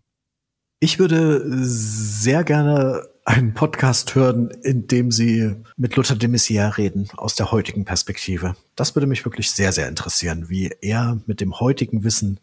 Ich 0.79 0.97
würde 0.97 1.43
sehr 1.45 2.45
gerne 2.45 3.03
einen 3.27 3.53
Podcast 3.53 4.15
hören, 4.15 4.49
in 4.63 4.87
dem 4.87 5.11
Sie 5.11 5.53
mit 5.75 5.97
Luther 5.97 6.15
de 6.15 6.29
Maizière 6.29 6.77
reden, 6.77 7.09
aus 7.17 7.35
der 7.35 7.51
heutigen 7.51 7.83
Perspektive. 7.83 8.55
Das 8.75 8.95
würde 8.95 9.05
mich 9.05 9.25
wirklich 9.25 9.51
sehr, 9.51 9.73
sehr 9.73 9.89
interessieren, 9.89 10.47
wie 10.47 10.71
er 10.81 11.19
mit 11.25 11.41
dem 11.41 11.59
heutigen 11.59 12.05
Wissen 12.05 12.39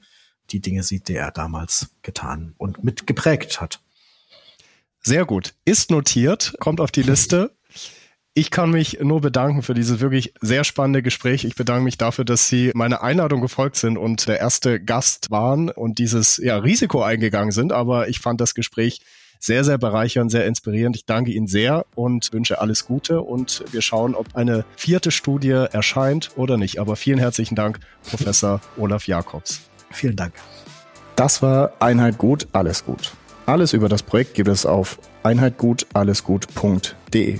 die 0.50 0.60
Dinge 0.60 0.82
sieht, 0.82 1.08
die 1.08 1.14
er 1.14 1.30
damals 1.30 1.88
getan 2.02 2.54
und 2.58 2.84
mit 2.84 3.06
geprägt 3.06 3.62
hat. 3.62 3.80
Sehr 5.02 5.24
gut. 5.24 5.54
Ist 5.64 5.90
notiert, 5.90 6.54
kommt 6.60 6.82
auf 6.82 6.90
die 6.90 7.02
Liste. 7.02 7.52
Ich 8.34 8.50
kann 8.50 8.70
mich 8.70 8.98
nur 9.00 9.22
bedanken 9.22 9.62
für 9.62 9.72
dieses 9.72 10.00
wirklich 10.00 10.34
sehr 10.42 10.64
spannende 10.64 11.02
Gespräch. 11.02 11.44
Ich 11.44 11.54
bedanke 11.54 11.84
mich 11.84 11.96
dafür, 11.96 12.26
dass 12.26 12.48
Sie 12.48 12.72
meiner 12.74 13.02
Einladung 13.02 13.40
gefolgt 13.40 13.76
sind 13.76 13.96
und 13.96 14.28
der 14.28 14.38
erste 14.38 14.84
Gast 14.84 15.30
waren 15.30 15.70
und 15.70 15.98
dieses 15.98 16.36
ja, 16.36 16.58
Risiko 16.58 17.02
eingegangen 17.02 17.52
sind. 17.52 17.72
Aber 17.72 18.08
ich 18.08 18.20
fand 18.20 18.42
das 18.42 18.54
Gespräch 18.54 19.00
sehr, 19.44 19.62
sehr 19.62 19.76
bereichernd, 19.76 20.30
sehr 20.30 20.46
inspirierend. 20.46 20.96
Ich 20.96 21.04
danke 21.04 21.30
Ihnen 21.30 21.46
sehr 21.46 21.84
und 21.94 22.32
wünsche 22.32 22.62
alles 22.62 22.86
Gute 22.86 23.20
und 23.20 23.62
wir 23.72 23.82
schauen, 23.82 24.14
ob 24.14 24.34
eine 24.34 24.64
vierte 24.76 25.10
Studie 25.10 25.50
erscheint 25.50 26.30
oder 26.36 26.56
nicht. 26.56 26.78
Aber 26.78 26.96
vielen 26.96 27.18
herzlichen 27.18 27.54
Dank, 27.54 27.78
Professor 28.08 28.62
Olaf 28.78 29.06
Jakobs. 29.06 29.60
Vielen 29.90 30.16
Dank. 30.16 30.32
Das 31.14 31.42
war 31.42 31.74
Einheit 31.78 32.16
gut, 32.16 32.48
alles 32.52 32.86
gut. 32.86 33.12
Alles 33.44 33.74
über 33.74 33.90
das 33.90 34.02
Projekt 34.02 34.32
gibt 34.32 34.48
es 34.48 34.64
auf 34.64 34.98
einheitgutallesgut.de. 35.22 37.38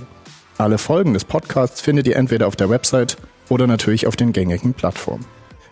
Alle 0.59 0.77
Folgen 0.77 1.13
des 1.13 1.25
Podcasts 1.25 1.81
findet 1.81 2.07
ihr 2.07 2.17
entweder 2.17 2.45
auf 2.45 2.55
der 2.55 2.69
Website 2.69 3.17
oder 3.49 3.65
natürlich 3.65 4.05
auf 4.05 4.15
den 4.15 4.31
gängigen 4.31 4.75
Plattformen. 4.75 5.25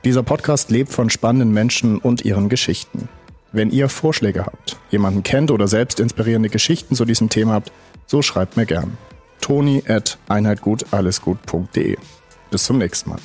Dieser 0.03 0.23
Podcast 0.23 0.71
lebt 0.71 0.91
von 0.91 1.11
spannenden 1.11 1.53
Menschen 1.53 1.99
und 1.99 2.25
ihren 2.25 2.49
Geschichten. 2.49 3.07
Wenn 3.55 3.69
ihr 3.69 3.87
Vorschläge 3.87 4.47
habt, 4.47 4.79
jemanden 4.89 5.21
kennt 5.21 5.51
oder 5.51 5.67
selbst 5.67 5.99
inspirierende 5.99 6.49
Geschichten 6.49 6.95
zu 6.95 7.05
diesem 7.05 7.29
Thema 7.29 7.53
habt, 7.53 7.71
so 8.07 8.23
schreibt 8.23 8.57
mir 8.57 8.65
gern. 8.65 8.97
Toni 9.41 9.83
at 9.87 10.17
einheitgutallesgut.de. 10.27 11.97
Bis 12.49 12.63
zum 12.63 12.79
nächsten 12.79 13.11
Mal. 13.11 13.19